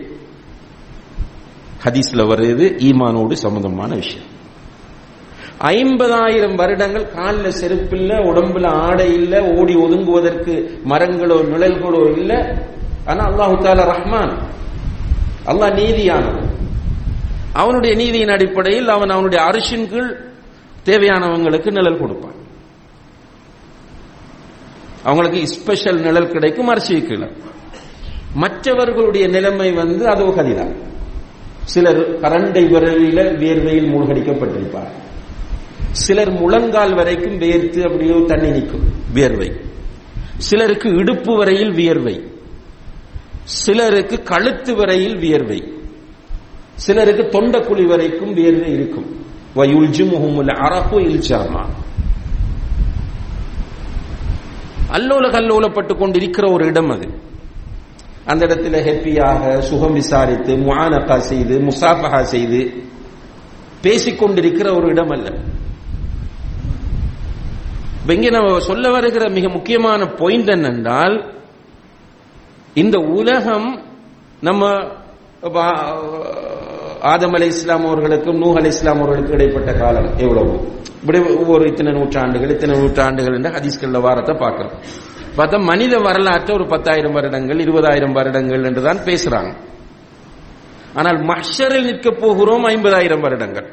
ஹதீஸ்ல 1.84 2.22
வருது 2.30 2.66
ஈமானோடு 2.88 3.34
சம்பந்தமான 3.34 3.96
விஷயம். 3.96 4.26
ஐம்பதாயிரம் 5.62 6.56
வருடங்கள் 6.56 7.12
காலில் 7.12 7.58
செருப்பில்ல 7.62 8.12
உடம்புல 8.30 8.68
ஆடை 8.68 9.14
இல்ல 9.14 9.44
ஓடி 9.44 9.76
ஒதுங்குவதற்கு 9.76 10.54
மரங்களோ 10.86 11.38
நிழல்களோ 11.52 12.02
இல்ல. 12.18 12.32
ஆனா 13.06 13.24
அல்லாஹு 13.26 13.56
தாலா 13.64 13.86
ரஹ்மான் 13.96 14.34
அல்லாஹ் 15.46 15.74
நீதியானவன். 15.74 16.50
அவனுடைய 17.54 17.96
நீதியின் 17.96 18.30
அடிப்படையில் 18.30 18.88
அவன் 18.88 19.10
அவனுடைய 19.10 19.46
அரிசின் 19.46 19.90
கீழ் 19.90 20.12
தேவையானவங்களுக்கு 20.86 21.72
நிழல் 21.72 21.98
கொடுப்பான். 21.98 22.36
அவங்களுக்கு 25.04 25.48
ஸ்பெஷல் 25.48 26.00
நிழல் 26.00 26.32
கிடைக்கும் 26.32 26.68
அரிசி 26.68 27.04
மற்றவர்களுடைய 28.34 29.28
நிலைமை 29.28 29.72
வந்து 29.72 30.08
அது 30.08 30.24
கதிதான் 30.24 30.76
சிலர் 31.64 32.20
கரண்டை 32.20 32.64
விரலில 32.66 33.38
வேர்வையில் 33.38 33.90
மூழ்கடிக்கப்பட்டிருப்பார். 33.90 34.90
சிலர் 35.92 36.32
முழங்கால் 36.32 36.96
வரைக்கும் 36.96 37.40
வேர்த்து 37.40 37.84
அப்படியோ 37.84 38.24
தண்ணி 38.28 38.50
நிற்கும் 38.50 38.84
வியர்வை 39.14 39.52
சிலருக்கு 40.38 40.90
இடுப்பு 40.90 41.38
வரையில் 41.38 41.72
வியர்வை. 41.72 42.28
சிலருக்கு 43.44 44.24
கழுத்து 44.24 44.76
வரையில் 44.76 45.18
வியர்வை. 45.18 45.74
சிலருக்கு 46.74 47.42
தொண்டக்குழி 47.42 47.86
வரைக்கும் 47.86 48.34
வியர்வை 48.34 48.72
இருக்கும். 48.72 49.26
அரபு 50.54 51.00
இல்ஜாமா 51.00 51.66
அல்லோல 54.92 55.30
கல்லோலப்பட்டு 55.32 55.98
கொண்டிருக்கிற 55.98 56.52
ஒரு 56.52 56.66
இடம் 56.66 56.90
அது. 56.90 57.08
அந்த 58.26 58.46
இடத்துல 58.46 58.78
ஹெப்பியாக 58.84 59.60
சுகம் 59.60 59.94
விசாரித்து 59.94 60.56
முஆனகா 60.58 61.18
செய்து 61.18 61.60
முசாபஹா 61.60 62.22
செய்து 62.22 62.60
பேசிக்கொண்டிருக்கிற 63.84 64.76
ஒரு 64.78 64.88
இடம் 64.88 65.10
அல்ல. 65.10 65.28
இங்கே 68.14 68.30
நம்ம 68.30 68.60
சொல்ல 68.60 68.90
வருகிற 68.90 69.30
மிக 69.30 69.50
முக்கியமான 69.50 70.06
பாயிண்ட் 70.06 70.48
என்னென்றால் 70.48 71.16
இந்த 72.74 72.98
உலகம் 73.00 73.84
நம்ம 74.42 74.64
ஆதம் 77.02 77.34
அலை 77.34 77.48
இஸ்லாம் 77.48 77.86
அவர்களுக்கும் 77.86 78.38
நூ 78.38 78.50
அலை 78.58 78.70
இஸ்லாம் 78.76 79.02
அவர்களுக்கும் 79.02 79.38
இடைப்பட்ட 79.40 79.74
காலம் 79.74 80.10
எவ்வளவு? 80.18 80.54
இப்படி 81.02 81.20
ஒவ்வொரு 81.20 81.64
இத்தனை 81.68 81.92
நூற்றாண்டுகள் 81.94 82.50
இத்தனை 82.50 82.80
நூற்றாண்டுகள் 82.80 83.36
என்ற 83.36 83.50
ஹதீஸ்கள்ல 83.50 84.02
வாரத்தை 84.08 84.36
பார்க்கிறோம். 84.36 84.76
பார்த்தா 85.38 85.58
மனித 85.72 85.98
வரலாற்றை 85.98 86.52
ஒரு 86.56 86.66
பத்தாயிரம் 86.66 87.16
வருடங்கள் 87.18 87.60
இருபதாயிரம் 87.60 88.12
வருடங்கள் 88.12 88.64
என்றுதான் 88.64 89.02
பேசுறாங்க. 89.10 89.52
ஆனால் 90.96 91.20
மஷரில் 91.32 91.88
நிற்க 91.90 92.12
போகிறோம் 92.12 92.66
ஐம்பதாயிரம் 92.66 93.20
வருடங்கள். 93.20 93.68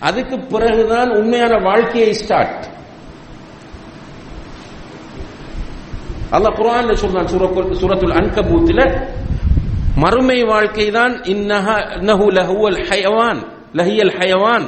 அதுக்கு 0.00 0.36
பிறகுதான் 0.38 1.10
உண்மையான 1.10 1.54
வாழ்க்கையை 1.68 2.12
ஸ்டார்ட் 2.12 2.64
அல்லாஹ் 6.36 6.54
குர்ஆன்ல 6.58 6.94
சொல்றான் 7.02 7.28
சூரத்துல் 7.80 8.14
அன்கபூத்தில் 8.20 8.84
மறுமை 10.02 10.38
வாழ்க்கை 10.52 10.86
தான் 10.98 11.14
இன்னஹு 11.32 12.26
லஹுவல் 12.38 12.80
ஹயவான் 12.90 13.40
லஹியல் 13.78 14.14
ஹயவான். 14.18 14.66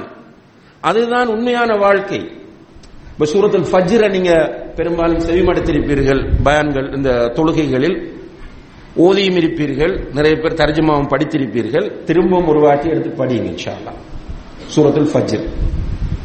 அதுதான் 0.88 1.28
உண்மையான 1.34 1.70
வாழ்க்கை. 1.84 2.20
இப்ப 3.12 3.26
சூரத்தில் 3.32 3.66
ஃபஜ்ர 3.70 4.02
நீங்க 4.16 4.32
பெரும்பாலும் 4.78 5.22
செவிமடுத்திருப்பீர்கள் 5.26 6.20
பயான்கள் 6.46 6.88
இந்த 6.96 7.10
தொழுகைகளில் 7.36 7.96
ஓதியும் 9.04 9.38
இருப்பீர்கள் 9.40 9.92
நிறைய 10.16 10.34
பேர் 10.42 10.58
தர்ஜமாவும் 10.60 11.10
படித்திருப்பீர்கள் 11.12 11.86
திரும்பவும் 12.04 12.48
ஒரு 12.52 12.60
வாட்டி 12.64 12.86
எடுத்து 12.92 13.10
படியுங்க 13.20 13.48
இன்ஷால்லா 13.54 13.92
சூரத்தில் 14.74 15.08
ஃபஜ்ர். 15.12 15.44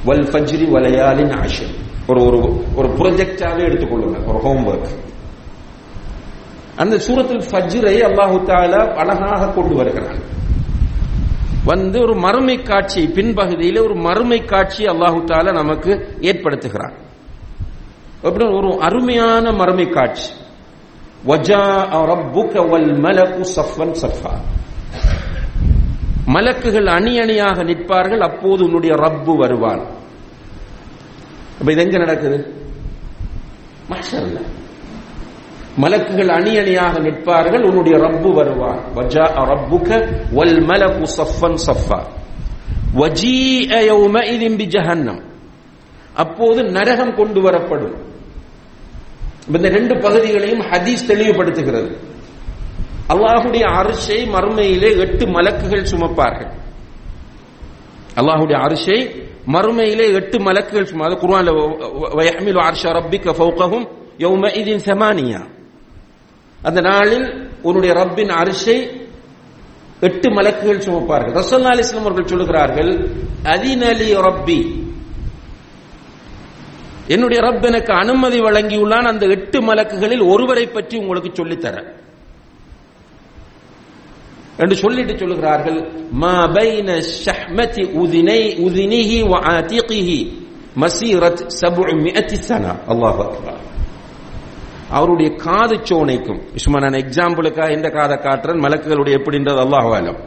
வல் 0.08 0.28
ஃபஜ்ரி 0.32 0.66
வலையாலின் 0.76 1.34
ஆஷர் 1.42 1.74
ஒரு 2.10 2.22
ஒரு 2.28 2.40
ஒரு 2.76 2.88
ப்ரொஜெக்டாவே 3.00 3.64
எடுத்துக்கொள்ளுங்க 3.70 4.20
ஒரு 4.30 4.40
ஹோம்ஒர்க் 4.46 4.92
அந்த 6.80 6.98
சூரத்தில் 7.00 7.46
ஃபஜ்ரை 7.50 7.96
அல்லாஹு 8.10 8.36
தாலா 8.50 8.82
அழகாக 8.96 9.48
கொண்டு 9.48 9.76
வருகிறான். 9.76 10.20
வந்து 11.66 12.02
ஒரு 12.02 12.16
மறுமை 12.16 12.62
காட்சி 12.62 13.02
பின்பகுதியில் 13.08 13.82
ஒரு 13.82 13.96
மறுமை 13.96 14.46
காட்சி 14.46 14.86
அல்லாஹு 14.86 15.24
தாலா 15.24 15.52
நமக்கு 15.54 15.92
ஏற்படுத்துகிறான். 16.20 16.96
அப்படின்னு 18.24 18.56
ஒரு 18.58 18.70
அருமையான 18.82 19.52
மறுமை 19.52 19.88
காட்சி. 19.90 20.34
மலக்குகள் 26.28 26.86
அணி 26.86 27.20
அணியாக 27.20 27.64
நிற்பார்கள் 27.64 28.20
அப்போது 28.20 28.64
உன்னுடைய 28.66 28.96
ரப்பு 28.96 29.38
வருவான். 29.38 29.84
அப்ப 31.60 31.72
இது 31.72 31.82
எங்க 31.82 31.98
நடக்குது? 31.98 32.38
மஷல்ல 33.90 34.40
மலக்குகள் 35.82 36.28
அணி 36.28 36.58
அணியாக 36.58 37.00
நிற்பார்கள் 37.00 37.64
உன்னுடைய 37.64 37.98
ரப்பு 37.98 38.34
வருவார். 38.34 38.94
வஜா 38.96 39.26
ரப்புக 39.52 39.90
வல் 40.32 40.64
மலகு 40.64 41.06
சஃபன் 41.18 41.58
சஃபா. 41.68 42.00
வஜீஅ 42.96 43.74
யௌமஇதின் 43.92 44.58
பிஜஹன்னம். 44.58 45.22
அப்போது 46.14 46.64
நரகம் 46.64 47.16
கொண்டு 47.16 47.42
வரப்படும். 47.42 47.96
இந்த 49.48 49.70
ரெண்டு 49.70 49.98
பகுதிகளையும் 49.98 50.62
ஹதீஸ் 50.62 51.08
தெளிவுபடுத்துகிறது. 51.08 51.98
அல்லாஹுடைய 53.08 53.66
அரிசை 53.66 54.30
மறுமையிலே 54.30 54.98
எட்டு 54.98 55.26
மலக்குகள் 55.26 55.86
சுமப்பார்கள். 55.92 56.52
அல்லாஹுடைய 58.16 58.58
அரிசை 58.62 59.28
மறுமையிலே 59.48 60.14
எட்டு 60.14 60.38
மலக்குகள் 60.40 60.84
சும்மா 60.84 61.06
குர்ஆன்ல 61.06 61.52
வயஹ்மிலு 62.18 62.60
அர்ஷ 62.60 62.84
ரப்பிக 62.84 63.34
ஃபௌகஹும் 63.40 63.88
யௌமஇதின் 64.18 64.84
சமானியா. 64.90 65.40
அந்த 66.62 66.82
நாளில் 66.82 67.50
உன்னுடைய 67.62 67.96
ரப்பின் 67.96 68.30
அரிசை 68.30 69.08
எட்டு 70.00 70.30
மலக்குகள் 70.30 70.84
சுமப்பார்கள். 70.88 71.34
ரசல்லா 71.40 71.70
அலிஸ்லாம் 71.76 72.00
அவர்கள் 72.00 72.26
சொல்லுகிறார்கள் 72.26 72.92
அதினலி 73.44 74.10
ரப்பி. 74.18 74.88
என்னுடைய 77.08 77.44
ரப் 77.44 77.66
எனக்கு 77.66 77.94
அனுமதி 77.94 78.40
வழங்கியுள்ளான் 78.40 79.08
அந்த 79.08 79.26
எட்டு 79.26 79.62
மலக்குகளில் 79.62 80.30
ஒருவரை 80.30 80.68
பற்றி 80.68 80.98
உங்களுக்கு 80.98 81.44
சொல்லித்தர. 81.44 81.86
என்று 84.58 84.76
சொல்லிட்டு 84.76 85.14
சொல்லுகிறார்கள் 85.14 86.12
மா 86.12 86.46
பைன 86.46 87.04
ஷஹ்மதி 87.26 87.84
உதினை 88.02 88.42
உதினிஹி 88.66 89.22
வ 89.24 89.40
ஆதிகிஹி 89.56 90.32
மசீரத் 90.80 91.48
சபுமியத்தி 91.62 92.38
சனா. 92.48 92.76
அல்லாஹ் 92.88 93.22
அக்பர். 93.28 93.69
அவருடைய 94.90 95.36
காது 95.36 95.76
சோனைக்கும். 95.76 96.42
சும்மா 96.56 96.80
நான் 96.80 97.02
எக்ஸாம்பிளுக்காக 97.02 97.72
எந்த 97.72 97.90
காதை 97.90 98.18
காட்டுறேன். 98.18 98.60
மலக்குகளுடைய 98.60 99.20
எப்படின்றது 99.20 99.62
அல்லாஹாலம் 99.66 100.20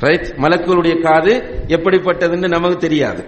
ரைட் 0.00 0.34
மலக்குகளுடைய 0.36 1.02
காது 1.02 1.64
எப்படிப்பட்டதுன்னு 1.66 2.48
நமக்கு 2.48 2.76
தெரியாது. 2.76 3.24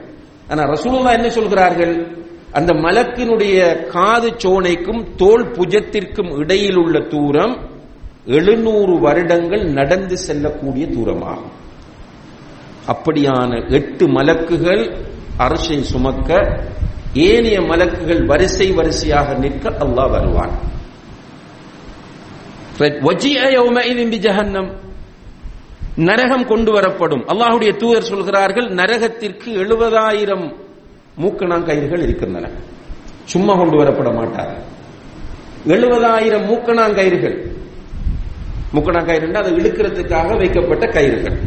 ஆனா 0.48 0.62
ரசூலுல்லாஹ் 0.62 1.12
என்ன 1.12 1.29
சொல்கிறார்கள்? 1.29 2.18
அந்த 2.53 2.72
மலக்கினுடைய 2.72 3.87
காது 3.87 4.31
சோனைக்கும் 4.31 5.07
தோல் 5.16 5.50
புஜத்திற்கும் 5.50 6.38
இடையில் 6.38 6.76
உள்ள 6.76 7.00
தூரம் 7.00 7.68
எழுநூறு 8.24 8.98
வருடங்கள் 9.00 9.64
நடந்து 9.64 10.16
செல்லக்கூடிய 10.16 10.87
தூரமாகும். 10.87 11.53
அப்படியான 12.87 13.72
எட்டு 13.72 14.07
மலக்குகள் 14.07 14.96
அரசை 15.37 15.83
சுமக்க 15.83 16.35
ஏனைய 17.14 17.61
மலக்குகள் 17.61 18.27
வரிசை 18.27 18.70
வரிசையாக 18.70 19.35
நிற்க 19.35 19.68
அல்லாஹ் 19.68 20.11
வருவான். 20.11 20.51
ஜஹன்னம். 24.16 24.73
நரகம் 25.96 26.46
கொண்டு 26.46 26.73
வரப்படும். 26.73 27.29
அல்லாஹுடைய 27.29 27.77
தூதர் 27.77 28.03
சொல்கிறார்கள் 28.03 28.64
நரகத்திற்கு 28.64 29.44
எழுபதாயிரம் 29.44 30.55
மூக்கணாங்கயிர்கள் 31.20 32.03
இருக்கின்றன. 32.03 32.51
சும்மா 33.25 33.55
கொண்டு 33.55 33.85
வரப்பட 33.85 34.14
மாட்டார்கள் 34.14 34.62
எழுபதாயிரம் 35.66 36.46
மூக்கணாங்கயிர்கள். 36.46 37.51
மூக்கணாங்கயிறு 38.75 39.35
அதை 39.35 39.53
இழுக்கிறதுக்காக 39.53 40.37
வைக்கப்பட்ட 40.37 40.87
கயிறுகள். 40.87 41.38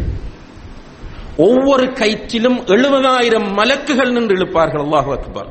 ஒவ்வொரு 1.38 1.86
கயிற்றிலும் 1.86 2.58
எழுபதாயிரம் 2.65 3.48
மலக்குகள் 3.58 4.12
நின்று 4.12 4.36
இழுப்பார்கள். 4.36 4.84
அல்லாஹு 4.86 5.12
அக்பர். 5.12 5.48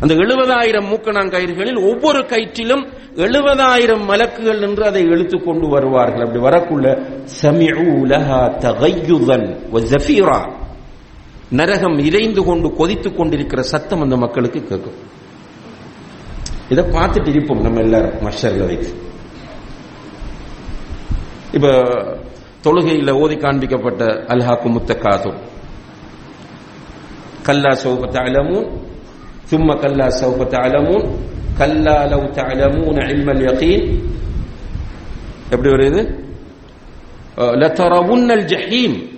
அந்த 0.00 0.14
எழுபதாயிரம் 0.14 0.88
மூக்கணாங்கயிறுகளில் 0.88 1.90
ஒவ்வொரு 1.90 2.18
கயிற்றிலும் 2.18 2.86
எழுபதாயிரம் 3.16 4.04
மலக்குகள் 4.08 4.58
நின்று 4.58 4.86
அதை 4.86 5.02
இழுத்து 5.02 5.44
கொண்டு 5.44 5.68
வருவார்கள். 5.68 6.26
அப்படி 6.26 6.44
வரக்குள்ள 6.44 7.06
சமிஊலஹா 7.42 8.40
நரகம் 11.50 11.98
இறைந்து 11.98 12.44
கொண்டு 12.44 12.74
கொதித்துக் 12.74 13.16
கொண்டிருக்கிற 13.16 13.62
சத்தம் 13.62 14.00
அந்த 14.00 14.16
மக்களுக்கு 14.16 14.60
கேட்கும். 14.60 15.10
இதை 16.68 16.84
பார்த்துட்டு 16.84 17.28
இருப்போம் 17.28 17.60
நம்ம 17.60 17.80
எல்லாரும் 17.80 18.10
மஷர்ல 18.10 18.66
வைத்து 18.66 18.94
இப்ப 21.52 21.68
தொழுகையில் 22.62 23.10
ஓதி 23.10 23.36
காண்பிக்கப்பட்ட 23.36 24.02
அல்ஹாக்கு 24.32 24.68
முத்தக்காதும் 24.76 25.38
கல்லா 27.42 27.70
சௌபத் 27.70 28.18
அலமூன் 28.26 28.80
சும்ம 29.50 29.80
கல்லா 29.80 30.06
சௌபத் 30.06 30.56
அலமூன் 30.64 31.16
கல்லா 31.58 32.04
லவ் 32.04 32.34
தலமூன் 32.34 32.98
அல்மல் 33.06 33.42
யகீன். 33.48 34.02
எப்படி 35.50 35.68
வருது? 35.68 36.20
லத்தரவுன்னல் 37.36 38.44
ஜஹீம். 38.44 39.10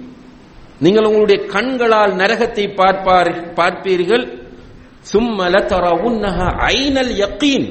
நீங்கள் 0.80 1.04
உங்களுடைய 1.04 1.46
கண்களால் 1.46 2.14
நரகத்தை 2.14 2.74
பார்ப்பார் 2.74 3.54
பார்ப்பீர்கள். 3.54 4.24
சும்ம 5.12 5.48
லத்தரவுன்னஹ 5.54 6.38
ஐனல் 6.72 7.12
யகீன். 7.24 7.68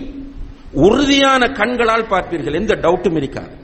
உறுதியான 0.72 1.48
கண்களால் 1.48 2.08
பார்ப்பீர்கள். 2.10 2.54
எந்த 2.54 2.76
டவுட்டும் 2.76 3.16
இருக்காது. 3.16 3.62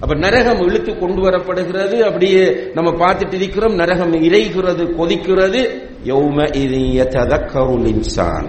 அப்ப 0.00 0.14
நரகம் 0.14 0.60
இழுத்து 0.60 0.98
கொண்டு 0.98 1.22
வரப்படுகிறது. 1.22 2.00
அப்படியே 2.00 2.70
நம்ம 2.74 2.90
பார்த்துட்டு 2.90 3.34
இருக்கிறோம். 3.34 3.74
நரகம் 3.74 4.12
இறைகிறது 4.12 4.94
கொதிக்கிறது. 4.94 5.84
யௌம 6.04 6.54
இதக்கருள் 6.54 7.86
இன்சான். 7.86 8.48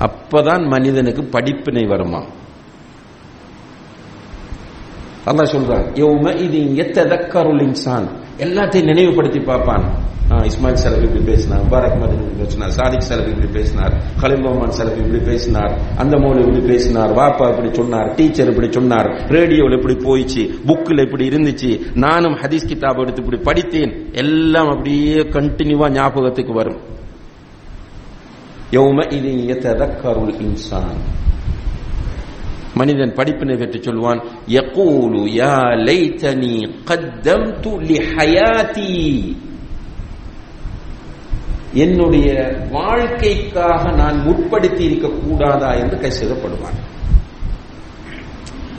அப்பதான் 0.00 0.68
மனிதனுக்கு 0.68 1.24
படிப்பினை 1.24 1.84
வருமா 1.86 2.24
அல்லாஹ் 5.30 5.52
சொல்றான் 5.54 5.84
யௌம 6.02 6.24
இது 6.46 6.58
எத்ததக்கருள் 6.82 7.62
இன்சான் 7.68 8.08
எல்லாத்தையும் 8.44 8.90
நினைவுபடுத்தி 8.92 9.40
பார்ப்பான். 9.50 9.86
இஸ்மாயில் 10.48 10.80
செலவு 10.82 11.04
இப்படி 11.06 11.24
பேசினார் 11.30 11.64
பாரக் 11.72 11.96
மதன் 12.00 12.20
இப்படி 12.20 12.38
பேசினார் 12.42 12.70
சாதிக் 12.76 13.04
சலஃப் 13.08 13.28
இப்படி 13.32 13.48
பேசினார் 13.56 13.94
கலிம் 14.20 14.44
ரஹ்மான் 14.46 14.74
சலஃப் 14.78 14.98
இப்படி 15.02 15.20
பேசினார் 15.30 15.72
அந்த 16.02 16.14
மௌல 16.22 16.38
இப்படி 16.44 16.62
பேசினார் 16.70 17.12
வாப்பா 17.18 17.46
இப்படி 17.52 17.70
சொன்னார் 17.80 18.08
டீச்சர் 18.14 18.50
இப்படி 18.52 18.68
சொன்னார் 18.72 19.08
ரேடியோவில் 19.36 19.76
இப்படி 19.78 19.96
போயிச்சு 20.06 20.42
புக்கில் 20.68 21.04
இப்படி 21.06 21.28
இருந்துச்சு 21.28 21.70
நானும் 22.04 22.36
ஹதீஸ் 22.42 22.68
கிதாப் 22.70 23.00
எடுத்து 23.04 23.22
இப்படி 23.24 23.40
படித்தேன் 23.48 23.92
எல்லாம் 24.24 24.70
அப்படியே 24.74 25.20
கண்டினியூவா 25.36 25.88
ஞாபகத்துக்கு 25.98 26.54
வரும். 26.60 26.80
யௌமஇதி 28.76 29.34
எத்ததக்கருள் 29.54 30.34
இன்சான். 30.46 30.98
மனிதன் 32.74 33.12
படிப்பினை 33.12 33.56
பெற்று 33.56 33.82
சொல்வான் 33.82 34.20
யகூலு 34.48 35.22
யா 35.34 35.54
லைத்தனி 35.84 36.54
கத்தம்து 36.84 37.72
லிஹயாதி 37.88 38.94
என்னுடைய 41.72 42.28
வாழ்க்கைக்காக 42.70 43.92
நான் 43.92 44.18
முற்படுத்தி 44.22 44.84
இருக்க 44.84 45.08
கூடாதா 45.08 45.74
என்று 45.74 45.96
கைசெதப்படுவான் 45.96 46.80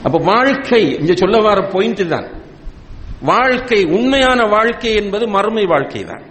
அப்ப 0.02 0.18
வாழ்க்கை 0.18 0.98
இங்க 0.98 1.14
சொல்ல 1.14 1.40
வர 1.40 1.62
பாயிண்ட் 1.62 2.08
தான். 2.08 2.26
வாழ்க்கை 3.20 3.84
உண்மையான 3.84 4.44
வாழ்க்கை 4.46 4.94
என்பது 4.94 5.28
மறுமை 5.28 5.64
வாழ்க்கை 5.66 6.04
தான். 6.04 6.24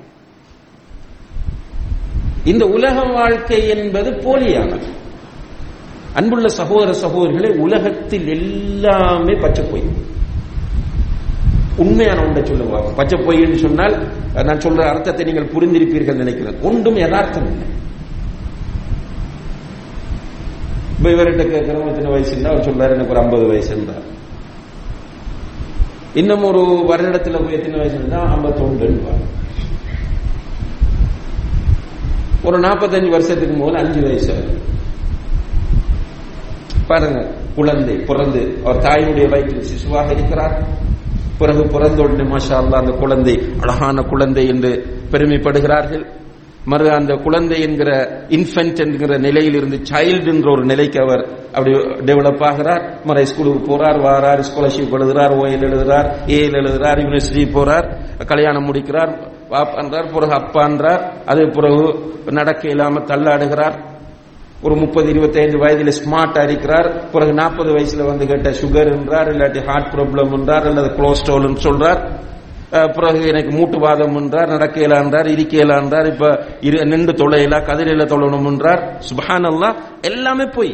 இந்த 2.43 2.65
உலக 2.67 2.99
வாழ்க்கை 3.11 3.67
என்பது 3.67 4.11
போலியானது. 4.11 4.87
அன்புள்ள 6.19 6.49
சகோதர 6.59 6.91
சகோதரிகளே 7.03 7.49
உலகத்தில் 7.65 8.27
எல்லாமே 8.35 9.33
பச்சை 9.43 9.63
பொய். 9.71 9.87
உண்மையான 11.83 12.19
ஒன்றை 12.25 12.41
சொல்லுவாங்க 12.49 12.89
பச்சை 12.99 13.17
பொய்ன்னு 13.25 13.57
சொன்னால் 13.63 13.95
நான் 14.47 14.63
சொல்ற 14.65 14.83
அர்த்தத்தை 14.91 15.23
நீங்கள் 15.29 15.51
புரிந்திருப்பீர்கள் 15.53 16.21
நினைக்கிறேன். 16.23 16.59
ஒன்றும் 16.69 16.99
யதார்த்தம் 17.03 17.47
இல்லை. 17.51 17.67
இப்ப 20.97 21.09
இவர்கிட்ட 21.15 21.43
கேட்கிறோம் 21.53 21.89
எத்தனை 21.91 22.11
வயசு 22.11 22.31
இருந்தா 22.33 22.51
அவர் 22.51 22.67
சொல்றாரு 22.67 22.95
எனக்கு 22.97 23.13
ஒரு 23.15 23.21
ஐம்பது 23.23 23.45
வயசு 23.51 23.71
இருந்தா 23.75 23.95
இன்னும் 26.21 26.45
ஒரு 26.49 26.61
வருடத்துல 26.91 27.39
போய் 27.43 27.57
எத்தனை 27.57 27.77
வயசு 27.81 27.97
இருந்தா 27.99 28.19
ஐம்பத்தொன்று 28.35 28.89
ஒரு 32.47 32.57
நாற்பத்தஞ்சு 32.65 33.09
வருஷத்துக்கு 33.09 33.55
போது 33.61 33.77
அஞ்சு 33.81 34.01
வயசு 34.07 34.33
பாருங்க 36.87 37.19
குழந்தை 37.55 37.95
பிறந்து 37.95 38.61
அவர் 38.63 38.83
தாயினுடைய 38.83 39.29
வயிற்றில் 39.29 39.67
சிசுவாக 39.71 40.11
இருக்கிறார். 40.11 40.55
பிறகு 41.37 41.67
பிறந்த 41.67 42.03
உடனே 42.03 42.29
மாஷா 42.29 42.55
அல்லா 42.61 42.77
அந்த 42.83 42.91
குழந்தை 42.91 43.41
அழகான 43.61 44.01
குழந்தை 44.01 44.47
என்று 44.47 44.71
பெருமைப்படுகிறார்கள். 45.11 46.05
மறு 46.65 46.91
அந்த 46.91 47.13
குழந்தை 47.15 47.61
என்கிற 47.61 47.89
இன்ஃபென்ட் 48.29 48.79
என்கிற 48.79 49.17
நிலையில் 49.17 49.53
இருந்து 49.53 49.77
சைல்டு 49.91 50.27
என்ற 50.27 50.51
ஒரு 50.51 50.65
நிலைக்கு 50.65 51.01
அவர் 51.01 51.23
அப்படி 51.53 51.71
டெவலப் 51.77 52.43
ஆகிறார். 52.43 52.99
மறு 53.03 53.27
ஸ்கூலுக்கு 53.27 53.61
போறார் 53.71 53.99
வாரார் 54.01 54.43
ஸ்காலர்ஷிப் 54.47 54.95
எழுதுறார் 54.97 55.35
ஓஎல் 55.41 55.65
எழுதுறார் 55.69 56.07
ஏஎல் 56.27 56.57
எழுதுறார் 56.61 57.01
யூனிவர்சிட்டி 57.01 57.45
போறார் 57.57 57.87
கல்யாணம் 58.25 58.63
முடிக்கிறார் 58.63 59.11
பாப்பான்றார் 59.49 60.13
பிறகு 60.13 60.33
அப்பான்றார் 60.33 61.03
அது 61.25 61.49
பிறகு 61.49 61.83
நடக்க 62.31 62.69
இல்லாமல் 62.69 63.03
தள்ளாடுகிறார். 63.03 63.75
ஒரு 64.65 64.75
முப்பது 64.81 65.07
இருபத்தைந்து 65.13 65.57
வயதில் 65.63 65.95
ஸ்மார்ட் 65.99 66.37
இருக்கிறார். 66.47 66.87
பிறகு 67.13 67.33
நாற்பது 67.39 67.71
வயசுல 67.75 68.05
வந்து 68.11 68.25
கேட்ட 68.31 68.49
சுகர் 68.61 68.91
என்றார் 68.97 69.29
இல்லாட்டி 69.33 69.61
ஹார்ட் 69.67 69.91
ப்ராப்ளம் 69.93 70.33
என்றார் 70.37 70.67
அல்லது 70.69 70.89
கொலஸ்ட்ரால் 70.97 71.63
சொல்றார். 71.65 72.01
பிறகு 72.95 73.19
எனக்கு 73.31 73.51
மூட்டுவாதம் 73.57 74.15
என்றார் 74.21 74.53
நடக்க 74.53 74.75
இயலான்றார் 74.81 75.27
இருக்க 75.33 75.53
இயலான்றார் 75.57 76.07
இப்ப 76.13 76.29
நின்று 76.91 77.13
தொலையிலா 77.21 77.59
கதிரையில 77.67 78.05
தொழணும் 78.13 78.47
என்றார். 78.51 78.81
சுபஹான் 79.07 79.47
அல்லா 79.51 79.69
எல்லாமே 80.09 80.45
போய். 80.55 80.73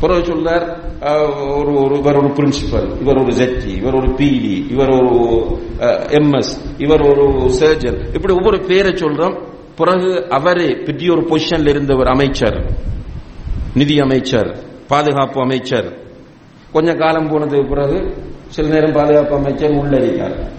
பிறகு 0.00 0.22
சொல்றார் 0.30 0.64
ஒரு 1.58 1.72
ஒரு 1.82 1.94
இவர் 2.00 2.18
ஒரு 2.20 2.30
பிரின்சிபல் 2.38 2.88
இவர் 3.02 3.20
ஒரு 3.22 3.32
ஜெட்டி 3.38 3.70
இவர் 3.80 3.96
ஒரு 4.00 4.08
பிடி 4.18 4.54
இவர் 4.74 4.92
ஒரு 4.96 5.12
எம்எஸ் 6.18 6.52
இவர் 6.84 7.04
ஒரு 7.10 7.26
சர்ஜன் 7.60 8.00
இப்படி 8.16 8.34
ஒவ்வொரு 8.38 8.58
பேரை 8.70 8.92
சொல்றோம். 9.02 9.36
பிறகு 9.76 10.28
அவரே 10.28 10.72
பெரிய 10.72 11.12
ஒரு 11.12 11.20
பொசிஷன்ல 11.20 11.68
இருந்தவர் 11.68 12.06
அமைச்சர். 12.06 12.72
நிதி 13.74 14.00
அமைச்சர் 14.00 14.64
பாதுகாப்பு 14.86 15.40
அமைச்சர். 15.40 15.98
கொஞ்ச 16.72 16.94
காலம் 16.94 17.30
போனதுக்கு 17.30 17.68
பிறகு 17.68 18.24
சில 18.48 18.68
நேரம் 18.68 18.92
பாதுகாப்பு 18.92 19.36
அமைச்சர் 19.36 19.70
உள்ளடிக்கார் 19.70 20.50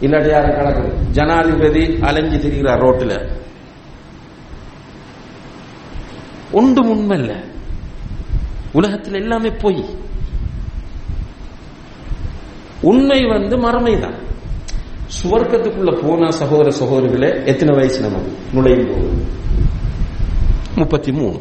இல்லாட்டி 0.00 0.30
யாரும் 0.30 0.56
கணக்கு 0.56 1.10
ஜனாதிபதி 1.10 1.98
அலைஞ்சு 2.00 2.38
திரிகிறார் 2.38 2.78
ரோட்டில். 2.78 3.30
ஒன்றும் 6.52 6.90
உண்மை 6.90 7.18
இல்ல. 7.18 7.40
உலகத்தில் 8.72 9.14
எல்லாமே 9.14 9.50
பொய். 9.50 9.84
உண்மை 12.80 13.24
வந்து 13.24 13.56
மறுமைதான். 13.56 14.29
சுவர்க்கத்துக்குள்ள 15.18 15.92
போனா 16.02 16.26
சகோதர 16.40 16.72
சகோதரிகளே 16.80 17.30
எத்தனை 17.50 17.72
வயசு 17.78 18.00
நமக்கு 18.06 18.32
நுழையும் 18.56 18.90
போது 18.90 19.08
முப்பத்தி 20.80 21.12
மூணு 21.12 21.38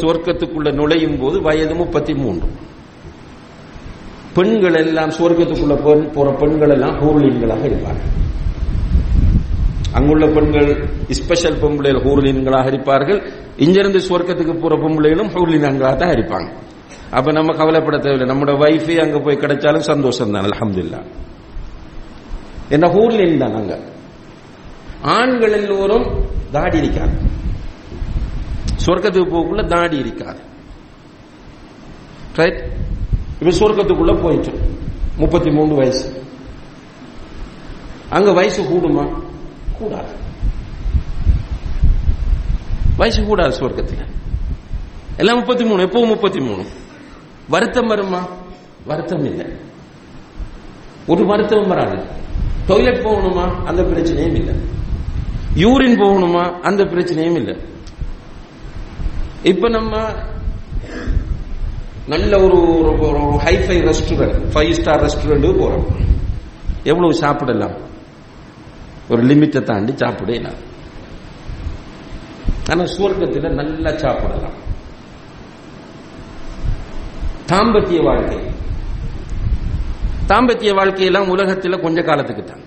சுவர்க்கத்துக்குள்ள 0.00 0.70
நுழையும் 0.80 1.16
போது 1.22 1.36
வயது 1.46 1.74
முப்பத்தி 1.80 2.14
மூன்று 2.14 2.48
பெண்கள் 4.36 4.76
எல்லாம் 4.82 5.12
சுவர்க்கத்துக்குள்ள 5.18 5.76
போற 6.16 6.28
பெண்கள் 6.42 6.74
எல்லாம் 6.76 6.96
ஹூர்லீன்களாக 7.00 7.64
இருப்பார்கள் 7.70 8.14
அங்குள்ள 9.98 10.24
பெண்கள் 10.36 10.70
ஸ்பெஷல் 11.18 11.60
பொம்பளைகள் 11.62 12.04
ஹூர்லீன்களாக 12.06 12.66
இருப்பார்கள். 12.72 13.20
இங்கிருந்து 13.64 14.00
சுவர்க்கத்துக்கு 14.08 14.54
போற 14.62 14.74
பொம்பளைகளும் 14.82 15.30
ஹூர்லீன்களாக 15.34 15.96
தான் 16.02 16.14
இருப்பாங்க. 16.16 16.48
அப்ப 17.10 17.32
நம்ம 17.32 17.56
கவலைப்பட 17.56 17.98
தேவையில்லை. 17.98 18.36
நம்மட 18.36 18.46
வைஃபே 18.46 18.96
அங்க 18.96 19.18
போய் 19.18 19.36
கிடைச்சாலும் 19.36 19.78
சந்தோஷம் 19.78 20.30
தான் 20.30 20.44
அலமதுல்லா 20.44 21.04
என்ன 22.68 22.90
ஊர்ல 22.90 23.36
தான் 23.36 23.54
அங்க 23.54 23.80
ஆண்கள் 25.02 25.52
எல்லோரும் 25.52 26.24
தாடி 26.50 26.78
இருக்காது. 26.78 27.12
சொர்க்கத்துக்கு 28.86 29.30
போகக்குள்ள 29.30 29.66
தாடி 29.66 29.98
இருக்காது. 29.98 30.40
ரைட் 32.34 32.72
இப்ப 33.40 33.56
சொர்க்கத்துக்குள்ள 33.56 34.22
போயிட்டு 34.22 34.76
முப்பத்தி 35.16 35.50
மூணு 35.50 35.74
வயசு. 35.74 36.22
அங்க 38.10 38.32
வயசு 38.32 38.62
கூடுமா? 38.62 39.22
கூடாது. 39.78 40.12
வயசு 42.96 43.24
கூடாது 43.24 43.58
சொர்க்கத்தில். 43.58 44.06
எல்லாம் 45.16 45.38
முப்பத்தி 45.38 45.64
மூணு 45.64 45.82
எப்பவும் 45.82 46.06
முப்பத்தி 46.06 46.40
மூணு 46.40 46.64
வருத்தம் 47.48 47.86
வருமா? 47.86 48.28
வருத்தம் 48.86 49.24
இல்லை. 49.24 49.46
ஒரு 51.06 51.26
வருத்தம் 51.26 51.68
வராது. 51.68 51.96
டொய்லெட் 52.68 53.02
போகணுமா? 53.02 53.62
அந்த 53.64 53.82
பிரச்சனையும் 53.82 54.34
இல்லை. 54.34 54.54
யூரின் 55.54 55.98
போகணுமா? 55.98 56.60
அந்த 56.60 56.84
பிரச்சனையும் 56.84 57.34
இல்லை. 57.34 57.56
இப்ப 59.42 59.68
நம்ம 59.68 60.12
நல்ல 62.06 62.40
ஒரு 62.40 62.58
hi fi 63.44 63.92
restaurant 63.92 64.48
five 64.52 64.70
star 64.70 65.02
restaurant 65.02 65.42
போறோம். 65.42 65.86
எவ்வளவு 66.82 67.14
சாப்பிடலாம்? 67.14 67.76
ஒரு 69.08 69.22
லிமிட்டை 69.22 69.62
தாண்டி 69.62 69.92
சாப்பிடலாம். 69.96 70.66
ஆனா 72.70 72.82
சுவர்க்கத்தில் 72.82 73.54
நல்லா 73.54 73.96
சாப்பிடலாம். 73.96 74.66
தாம்பத்திய 77.50 77.98
வாழ்க்கை. 78.08 78.38
தாம்பத்திய 80.30 80.70
வாழ்க்கையெல்லாம் 80.78 81.30
உலகத்தில் 81.34 81.82
கொஞ்ச 81.84 81.98
காலத்துக்கு 82.08 82.42
தான் 82.44 82.64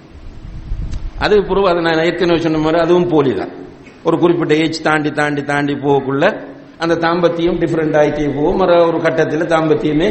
அது 1.23 1.35
பிறகு 1.49 1.67
அதை 1.71 1.81
நான் 1.87 2.05
ஏற்கனவே 2.05 2.39
சொன்ன 2.45 2.61
மாதிரி 2.63 2.79
அதுவும் 2.85 3.09
போலி 3.11 3.31
தான் 3.39 3.51
ஒரு 4.07 4.15
குறிப்பிட்ட 4.21 4.53
ஏஜ் 4.63 4.79
தாண்டி 4.87 5.09
தாண்டி 5.19 5.41
தாண்டி 5.51 5.73
போகக்குள்ள 5.83 6.23
அந்த 6.83 6.93
தாம்பத்தியம் 7.03 7.59
டிஃபரெண்ட் 7.63 7.97
ஆகிட்டே 7.99 8.25
போகும். 8.37 8.57
மற 8.61 8.71
ஒரு 8.87 8.97
கட்டத்தில் 9.05 9.51
தாம்பத்தியமே 9.53 10.09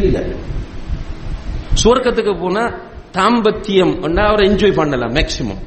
இல்லை. 0.00 0.22
சுவர்க்கத்துக்கு 1.82 2.34
போனா 2.44 2.64
தாம்பத்தியம் 3.18 3.94
அவர் 4.28 4.46
என்ஜாய் 4.48 4.78
பண்ணலாம் 4.80 5.14
மேக்சிமம் 5.18 5.62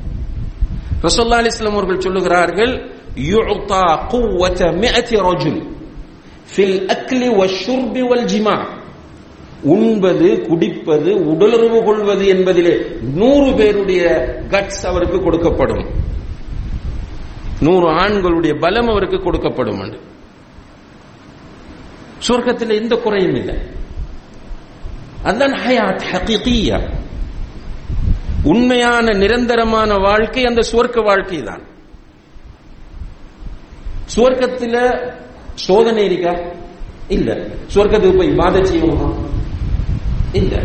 ரசோல்லா 1.05 1.39
அலிஸ்லாம் 1.41 1.77
அவர்கள் 1.79 2.03
சொல்லுகிறார்கள் 2.07 2.73
யுக்தா 3.31 3.83
குவத 4.11 4.59
மிஅத்தி 4.81 5.15
ரஜுல். 5.27 5.61
ஃபில் 6.53 6.91
அக்லி 6.91 7.29
வஷுர்பி 7.29 8.07
வல் 8.07 8.25
ஜிமா 8.25 8.67
உண்பது 9.61 10.41
குடிப்பது 10.41 11.15
உடலுறவு 11.15 11.83
கொள்வது 11.83 12.25
என்பதிலே 12.25 13.01
நூறு 13.01 13.53
பேருடைய 13.55 14.03
கட்ஸ் 14.47 14.85
அவருக்கு 14.85 15.17
கொடுக்கப்படும். 15.17 15.89
நூறு 17.59 17.89
ஆண்களுடைய 17.89 18.59
பலம் 18.59 18.87
அவருக்கு 18.87 19.17
கொடுக்கப்படும் 19.17 19.99
சொர்க்கத்தில் 22.27 22.73
எந்த 22.73 22.95
குறையும் 22.95 23.35
இல்லை. 23.35 23.55
அதுதான் 25.23 25.51
ஹயாத் 25.51 26.01
ஹகீகியா. 26.11 26.93
உண்மையான 28.43 29.13
நிரந்தரமான 29.13 29.93
வாழ்க்கை 29.93 30.43
அந்த 30.43 30.61
சுவர்க்க 30.71 31.03
வாழ்க்கை 31.03 31.41
தான் 31.41 31.61
சுவர்க்கத்தில் 34.15 35.13
சோதனை 35.55 36.05
இருக்கா 36.05 36.39
இல்ல. 37.07 37.47
சொர்க்கத்துக்கு 37.73 38.17
போய் 38.17 38.29
பாத 38.29 38.59
செய்யணுமா? 38.59 39.13
இல்ல. 40.31 40.61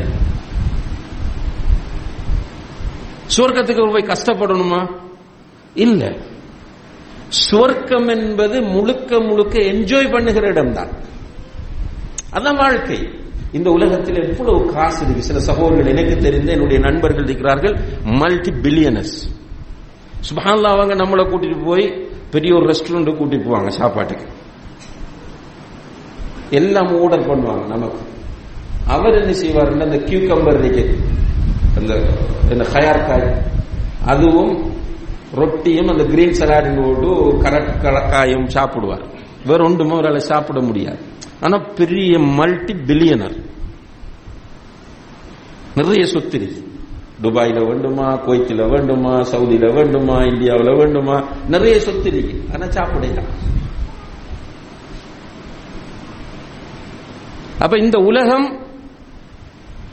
சொர்க்கத்துக்கு 3.37 3.92
போய் 3.92 4.07
கஷ்டப்படணுமா? 4.07 4.87
இல்ல. 5.74 6.16
சொர்க்கம் 7.29 8.09
என்பது 8.09 8.62
முழுக்க 8.62 9.20
முழுக்க 9.20 9.59
என்ஜாய் 9.59 10.12
பண்ணுகிற 10.12 10.48
இடம்தான். 10.48 10.88
அதான் 12.33 12.57
வாழ்க்கை. 12.57 13.09
இந்த 13.53 13.70
உலகத்தில் 13.70 14.38
எவ்வளவு 14.38 14.72
காசு 14.72 15.05
இருக்கு? 15.05 15.22
சில 15.22 15.40
சகோதரர்கள் 15.40 15.96
எனக்கு 15.96 16.16
தெரிந்த 16.16 16.53
என்னுடைய 16.53 16.83
நண்பர்கள் 16.83 17.24
இருக்கிறார்கள் 17.24 17.81
மல்டி 18.05 18.50
பில்லியனஸ் 18.50 19.38
சுபஹான்லா 20.31 20.68
அவங்க 20.68 20.94
நம்மளை 20.94 21.29
கூட்டிட்டு 21.29 21.64
போய் 21.64 22.09
பெரிய 22.31 22.55
ஒரு 22.55 22.66
ரெஸ்டாரண்ட் 22.66 23.14
கூட்டிட்டு 23.14 23.48
போவாங்க 23.48 23.68
சாப்பாட்டுக்கு. 23.68 24.24
எல்லாம் 26.51 27.03
ஆர்டர் 27.03 27.29
பண்ணுவாங்க 27.29 27.67
நமக்கு. 27.67 28.01
அவர் 28.87 29.15
என்ன 29.15 29.33
செய்வாருன்னா 29.33 29.83
அந்த 29.83 29.99
கியூகம்பர் 29.99 30.65
இருக்கு. 30.65 30.99
அந்த 31.77 31.95
இந்த 32.51 32.67
ஹயார்காய் 32.73 33.37
அதுவும் 34.07 34.73
ரொட்டியும் 35.35 35.89
அந்த 35.89 36.05
கிரீன் 36.05 36.37
சலாடின் 36.39 36.83
போட்டு 36.83 37.11
கரட் 37.43 38.47
சாப்பிடுவார். 38.47 39.05
வேற 39.47 39.65
ஒன்றுமே 39.65 39.93
அவரால் 39.93 40.19
சாப்பிட 40.19 40.61
முடியாது. 40.61 40.99
ஆனா 41.41 41.59
பெரிய 41.75 42.19
மல்டி 42.19 42.73
பில்லியனர் 42.73 43.37
நிறைய 45.75 46.07
சொத்து 46.07 46.37
இருக்கு. 46.41 46.69
துபாயில 47.23 47.67
வேண்டுமா 47.67 48.27
குவைத்தில 48.27 48.69
வேண்டுமா 48.69 49.21
சவுதியில 49.21 49.75
வேண்டுமா 49.75 50.23
இந்தியாவில் 50.23 50.77
வேண்டுமா 50.77 51.25
நிறைய 51.49 51.81
சொத்து 51.81 52.13
இருக்கு. 52.13 52.45
ஆனா 52.55 52.71
சாப்பிடலாம் 52.71 53.31
அப்ப 57.61 57.79
இந்த 57.79 57.99
உலகம் 57.99 58.46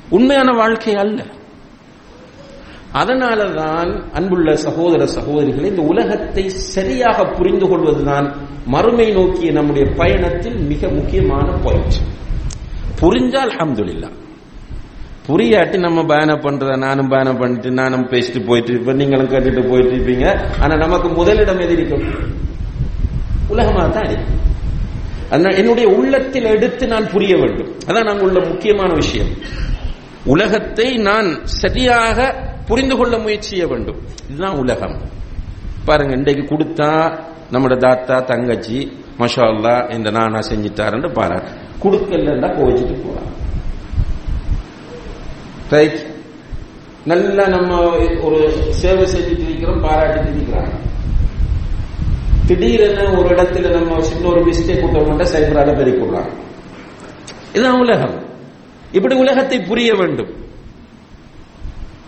உண்மையான 0.10 0.51
வாழ்க்கை 0.51 0.95
அல்ல. 0.95 1.25
அதனாலதான் 2.93 3.89
அன்புள்ள 4.13 4.56
சகோதர 4.56 5.06
சகோதரிகளை 5.06 5.65
இந்த 5.65 5.82
உலகத்தை 5.82 6.49
சரியாக 6.49 7.25
புரிந்து 7.25 7.67
கொள்வதுதான் 7.67 8.27
மறுமை 8.65 9.12
நோக்கிய 9.12 9.51
நம்முடைய 9.51 9.93
பயணத்தில் 9.95 10.58
மிக 10.60 10.88
முக்கியமான 10.88 11.51
பாயிண்ட் 11.58 11.97
புரிஞ்சால் 13.01 13.51
அஹமதுல்லா 13.56 14.10
புரியாட்டி 15.27 15.77
நம்ம 15.80 16.06
பயணம் 16.06 16.41
பண்றத 16.41 16.77
நானும் 16.77 17.08
பயணம் 17.08 17.38
பண்ணிட்டு 17.38 17.71
நானும் 17.71 18.06
பேசிட்டு 18.06 18.45
போயிட்டு 18.45 18.71
இருப்பேன் 18.71 18.95
நீங்களும் 18.95 19.30
கேட்டுட்டு 19.30 19.69
போயிட்டு 19.69 19.93
இருப்பீங்க. 19.95 20.25
ஆனா 20.60 20.75
நமக்கு 20.75 21.10
முதலிடம் 21.10 21.60
எது 21.60 21.73
இருக்கும்? 21.73 22.06
உலகமா 23.49 23.86
தான் 23.88 24.03
இருக்கு 24.03 24.46
அதனால 25.32 25.56
என்னுடைய 25.56 25.88
உள்ளத்தில் 25.98 26.52
எடுத்து 26.56 26.88
நான் 26.88 27.12
புரிய 27.13 27.34
வேண்டும். 27.38 27.72
அதான் 27.88 28.08
நாங்கள் 28.10 28.28
உள்ள 28.28 28.40
முக்கியமான 28.50 28.94
விஷயம். 28.94 29.32
உலகத்தை 30.34 30.98
நான் 30.98 31.30
சரியாக 31.46 32.18
புரிந்து 32.70 32.98
கொள்ள 32.98 33.18
முயற்சி 33.18 33.50
செய்ய 33.50 33.68
வேண்டும். 33.68 34.00
இதுதான் 34.30 34.58
உலகம். 34.63 34.96
பாருங்க 35.86 36.13
இன்றைக்கு 36.16 36.44
கொடுத்தா 36.56 36.92
நம்மட 37.54 37.78
தாத்தா 37.78 38.16
தங்கச்சி 38.32 38.80
மஷா 39.20 39.44
அல்லா 39.52 39.76
இந்த 39.96 40.10
நானா 40.18 40.40
செஞ்சிட்டாருன்னு 40.50 41.10
பாரு 41.13 41.38
கொடுக்கலன்னா 41.84 42.50
கோவிச்சுட்டு 42.58 42.96
போறான் 43.06 43.32
ரைட் 45.70 46.00
நல்லா 47.12 47.48
நம்ம 47.48 47.80
ஒரு 48.28 48.40
சேவை 48.82 49.06
செஞ்சுட்டு 49.13 49.46
இருக்கிறோம் 49.48 49.84
பாராட்டிட்டு 49.86 50.32
இருக்கிறாங்க. 50.34 50.74
திடீரென 52.47 52.99
ஒரு 53.19 53.29
இடத்துல 53.36 53.71
நம்ம 53.71 54.01
சின்ன 54.01 54.27
ஒரு 54.27 54.41
மிஸ்டேக் 54.41 54.83
விட்டோம்னா 54.83 55.25
சைபரால 55.33 55.69
பெருக்கிடுறாங்க 55.79 56.33
இதுதான் 57.53 57.79
உலகம். 57.79 58.15
இப்படி 58.91 59.15
உலகத்தை 59.15 59.57
புரிய 59.60 59.93
வேண்டும். 59.93 60.31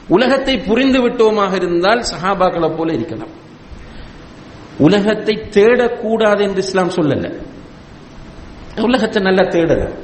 உலகத்தை 0.08 0.58
புரிந்து 0.58 1.00
விட்டோமாக 1.02 1.54
இருந்தால் 1.56 2.04
சஹாபாக்களை 2.12 2.78
போல 2.78 2.94
இருக்கலாம். 2.94 3.34
உலகத்தை 4.78 5.36
தேடக்கூடாது 5.50 6.42
என்று 6.42 6.62
இஸ்லாம் 6.64 6.90
சொல்லல. 6.90 7.28
உலகத்தை 8.82 9.22
நல்லா 9.22 9.44
தேடலாம் 9.44 9.98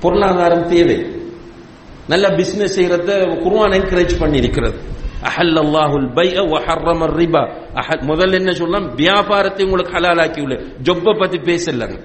பொருளாதாரம் 0.00 0.66
தேவை. 0.68 0.98
நல்ல 2.08 2.28
பிசினஸ் 2.28 2.80
செய்யறத 2.80 3.10
குருவான் 3.44 3.76
என்கரேஜ் 3.78 4.18
பண்ணி 4.18 4.36
இருக்கிறது 4.36 4.78
அஹல் 5.28 5.58
அல்லாஹுல் 5.64 6.08
பை 6.12 6.28
ஹர்ரம் 6.66 7.04
ரிபா. 7.20 7.42
அஹல் 7.80 8.02
முதல்ல 8.10 8.32
என்ன 8.32 8.52
சொல்லலாம்? 8.52 8.94
வியாபாரத்தை 8.94 9.62
உங்களுக்கு 9.66 9.92
ஹலாலாக்கி 9.96 10.40
உள்ள 10.42 10.56
ஜொப்ப 10.82 11.18
பத்தி 11.18 11.38
பேசலங்க. 11.50 11.96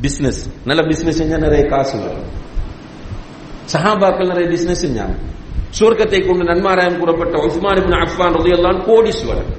பிசினஸ் 0.00 0.40
நல்ல 0.64 0.82
பிசினஸ் 0.82 1.22
செஞ்சா 1.22 1.38
நிறைய 1.38 1.64
காசு 1.66 1.96
வரும். 2.00 2.26
சஹாபாக்கள் 3.72 4.30
நிறைய 4.32 4.48
பிசினஸ் 4.50 4.82
செஞ்சாங்க. 4.86 5.16
சுவர்க்கத்தை 5.78 6.26
கொண்டு 6.26 6.44
நன்மாராயம் 6.44 6.98
கூறப்பட்ட 6.98 7.36
உஸ்மான் 7.46 7.78
இப்னு 7.80 7.96
அஃபான் 8.04 8.36
ரலியல்லாஹு 8.40 8.82
கோடீஸ்வரன். 8.90 9.50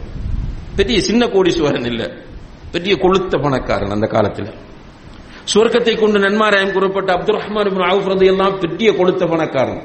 பெரிய 0.76 1.00
சின்ன 1.00 1.26
கோடீஸ்வரன் 1.26 1.88
இல்ல. 1.91 2.04
பெரிய 2.72 2.93
கொளுத்த 2.96 3.41
பணக்காரன் 3.41 3.89
அந்த 3.89 4.08
காலத்துல. 4.15 4.48
சுவர்க்கத்தை 5.54 6.00
கொண்டு 6.00 6.20
நன்மாராயம் 6.20 6.72
கூறப்பட்ட 6.72 7.10
அப்துல் 7.13 7.39
ரஹ்மான் 7.41 7.67
இப்னு 7.72 7.89
அவுஃப் 7.91 8.10
ரலியல்லாஹு 8.13 8.54
பெரிய 8.63 8.91
கொளுத்த 8.91 9.24
பணக்காரன். 9.34 9.84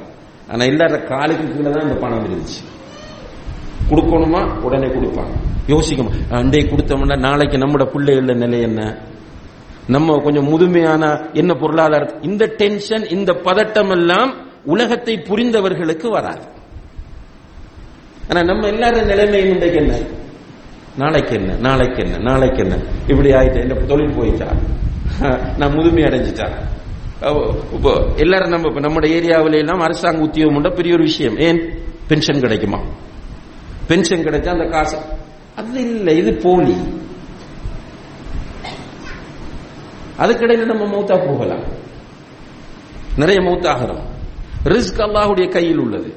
ஆனா 0.50 0.62
எல்லார 0.64 0.94
காலுக்கு 1.11 1.44
கீழே 1.54 1.70
தான் 1.70 1.87
இந்த 1.88 1.96
பணம் 2.04 2.24
இருந்துச்சு. 2.26 2.61
கொடுக்கணுமா? 3.90 4.61
உடனே 4.61 4.87
கொடுப்பாங்க. 4.87 5.35
யோசிக்கணும். 5.66 6.11
அண்டே 6.31 6.64
கொடுத்தோம்னா 6.64 7.18
நாளைக்கு 7.18 7.57
நம்மட 7.57 7.85
பிள்ளைகள 7.85 8.35
நிலை 8.35 8.61
என்ன? 8.61 8.99
நம்ம 9.88 10.18
கொஞ்சம் 10.18 10.49
முதுமையான 10.49 11.31
என்ன 11.33 11.55
பொருளாதார 11.55 12.14
இந்த 12.23 12.47
டென்ஷன் 12.47 13.09
இந்த 13.09 13.33
பதட்டம் 13.33 13.90
எல்லாம் 13.90 14.35
உலகத்தை 14.64 15.18
புரிந்தவர்களுக்கு 15.18 16.09
வராது. 16.09 16.40
ஆனா 18.29 18.42
நம்ம 18.42 18.66
எல்லாரும் 18.66 19.07
நிலைமையும் 19.07 19.49
இன்றைக்கு 19.49 19.79
என்ன? 19.79 19.97
நாளைக்கு 20.99 21.35
என்ன? 21.35 21.55
நாளைக்கு 21.55 22.05
என்ன? 22.05 22.18
நாளைக்கு 22.18 22.59
என்ன? 22.59 22.77
இப்படி 23.07 23.33
ஆயிட்டு 23.33 23.61
என்ன 23.61 23.75
தொழில் 23.75 24.14
போயிட்டா? 24.16 24.47
நான் 25.59 25.75
முதுமை 25.75 26.03
அடைஞ்சிட்டா? 26.03 26.51
இப்போ 27.73 28.05
எல்லாரும் 28.16 28.49
நம்ம 28.49 28.81
நம்ம 28.81 29.01
ஏரியாவில 29.01 29.59
எல்லாம் 29.59 29.81
அரசாங்க 29.81 30.21
உத்தியோகம் 30.21 30.57
உண்டா? 30.57 30.68
பெரிய 30.68 30.95
ஒரு 30.95 31.03
விஷயம். 31.03 31.38
ஏன்? 31.38 31.75
பென்ஷன் 32.07 32.40
கிடைக்குமா? 32.40 32.81
பென்ஷன் 33.92 34.26
கிடைச்சா 34.26 34.52
அந்த 34.57 34.68
காசு. 34.76 34.98
அது 35.57 35.81
இல்லை 35.81 36.16
இது 36.16 36.35
போலி. 36.35 36.76
அதுக்கிடையில 40.18 40.64
நம்ம 40.64 40.85
மௌத்தா 40.96 41.16
போகலாம். 41.28 41.64
நிறைய 43.16 43.40
மௌத்தாகிறோம் 43.40 44.02
ரிஸ்க் 44.64 45.00
அல்லாஹுடைய 45.07 45.48
கையில் 45.48 45.78
உள்ளது. 45.78 46.11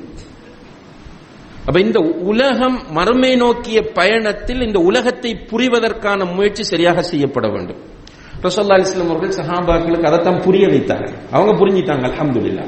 அப்ப 1.65 1.79
இந்த 1.79 1.99
உலகம் 1.99 2.77
மறுமை 2.91 3.35
நோக்கிய 3.35 3.81
பயணத்தில் 3.93 4.61
இந்த 4.61 4.79
உலகத்தை 4.79 5.31
புரிவதற்கான 5.51 6.33
முயற்சி 6.35 6.63
சரியாக 6.63 7.01
செய்யப்பட 7.01 7.47
வேண்டும். 7.47 7.79
ரசோல்லா 8.41 8.75
அலிஸ்லாம் 8.77 9.09
அவர்கள் 9.09 9.37
சஹாபாக்களுக்கு 9.39 10.07
அதைத்தான் 10.09 10.41
புரிய 10.41 10.67
வைத்தாங்க. 10.67 11.07
அவங்க 11.31 11.53
புரிஞ்சிட்டாங்க 11.61 12.05
அலமதுல்லா 12.11 12.65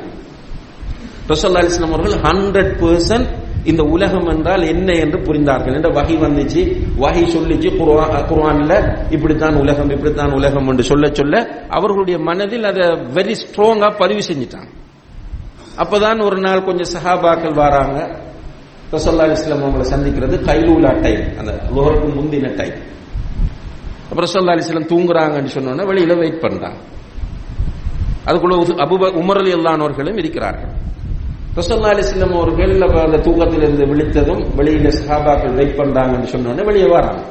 ரசோல்லா 1.27 1.61
அலிஸ்லாம் 1.63 1.91
அவர்கள் 1.91 2.19
ஹண்ட்ரட் 2.19 2.73
பர்சன்ட் 2.83 3.29
இந்த 3.67 3.83
உலகம் 3.83 4.27
என்றால் 4.27 4.61
என்ன 4.61 4.93
என்று 4.93 5.19
புரிந்தார்கள். 5.19 5.73
என்ற 5.73 5.89
வகை 5.89 6.17
வந்துச்சு. 6.17 6.81
வகை 6.95 7.23
சொல்லிச்சு. 7.23 7.69
குர்ஆன்ல 8.29 8.97
இப்படித்தான் 9.11 9.55
உலகம் 9.55 9.89
இப்படித்தான் 9.89 10.31
உலகம் 10.31 10.67
என்று 10.67 10.83
சொல்ல 10.83 11.09
சொல்ல 11.13 11.65
அவர்களுடைய 11.69 12.19
மனதில் 12.19 12.63
அதை 12.63 12.87
வெரி 12.87 13.35
ஸ்ட்ராங்கா 13.41 13.97
பதிவு 13.97 14.19
செஞ்சிட்டாங்க. 14.19 14.69
அப்பதான் 15.77 16.23
ஒரு 16.23 16.37
நாள் 16.37 16.63
கொஞ்சம் 16.63 17.01
சஹாபாக்கள் 17.01 17.53
வராங்க. 17.53 18.19
ரசோல்லா 18.91 19.31
இஸ்லாம் 19.31 19.63
அவங்களை 19.63 19.85
சந்திக்கிறது. 19.85 20.35
கைலூலா 20.45 21.01
டைம். 21.01 21.37
அந்த 21.39 21.59
லோகருக்கு 21.75 22.13
முந்தின 22.19 22.55
டைம். 22.55 22.73
அப்புறம் 24.09 24.29
ரசோல்லா 24.29 24.57
இஸ்லாம் 24.57 24.87
தூங்குறாங்கன்னு 24.87 25.47
சொன்னோன்னா 25.47 25.81
வெளியில 25.81 26.17
வெயிட் 26.17 26.39
பண்றாங்க. 26.39 26.77
அதுக்குள்ள 28.25 28.55
அபுப 28.63 29.07
உமரலி 29.21 29.39
அலி 29.39 29.53
அல்லானவர்களும் 29.53 30.17
இருக்கிறார்கள். 30.17 30.85
ரசோல்லா 31.57 32.39
ஒரு 32.39 32.51
அவர்கள் 32.51 33.03
அந்த 33.05 33.17
தூக்கத்திலிருந்து 33.17 33.85
விழித்ததும் 33.85 34.43
வெளியில 34.57 34.93
சஹாபாக்கள் 34.99 35.53
வெயிட் 35.53 35.77
பண்றாங்கன்னு 35.77 36.35
சொன்னோன்னே 36.35 36.63
வெளியே 36.65 36.85
வராங்க. 36.85 37.23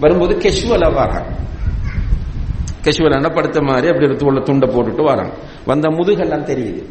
வரும்போது 0.00 0.34
கெஷுவலா 0.34 0.94
வராங்க. 0.94 1.36
கெஷுவலான 2.84 3.34
படுத்த 3.34 3.62
மாதிரி 3.62 3.88
அப்படி 3.88 4.06
தோல்ல 4.06 4.42
துண்டை 4.42 4.68
போட்டுட்டு 4.68 5.02
வராங்க. 5.02 5.34
வந்த 5.66 5.88
முதுகெல்லாம் 5.88 6.44
தெரியுது. 6.44 6.82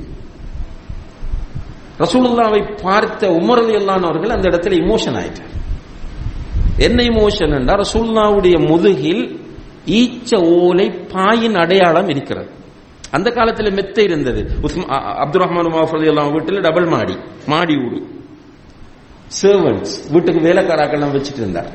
ரசூலுல்லாவை 2.00 2.82
பார்த்த 2.82 3.28
உமரலி 3.28 3.74
அலி 3.74 3.76
அல்லானவர்கள் 3.76 4.30
அந்த 4.30 4.50
இடத்துல 4.50 4.76
இமோஷன் 4.76 5.18
ஆயிட்டார். 5.18 5.56
என்ன 6.78 7.04
இமோஷன் 7.04 7.60
என்றால் 7.60 7.86
ரசூல்லாவுடைய 7.86 8.68
முதுகில் 8.68 9.46
ஈச்ச 9.86 10.36
ஓலை 10.36 10.90
பாயின் 10.90 11.56
அடையாளம் 11.56 12.08
இருக்கிறது. 12.08 12.50
அந்த 13.16 13.30
காலத்தில் 13.38 13.76
மெத்த 13.78 13.98
இருந்தது. 14.08 14.42
அப்துல் 15.24 15.44
ரஹ்மான் 15.44 16.08
எல்லாம் 16.14 16.32
வீட்டில் 16.36 16.66
டபுள் 16.68 16.88
மாடி. 16.96 17.16
மாடி 17.54 17.76
வீடு 17.82 18.00
சர்வன்ஸ் 19.42 19.94
வீட்டுக்கு 20.14 20.42
வேலைக்காராக்கெல்லாம் 20.48 21.14
வச்சுட்டு 21.16 21.42
இருந்தார் 21.44 21.70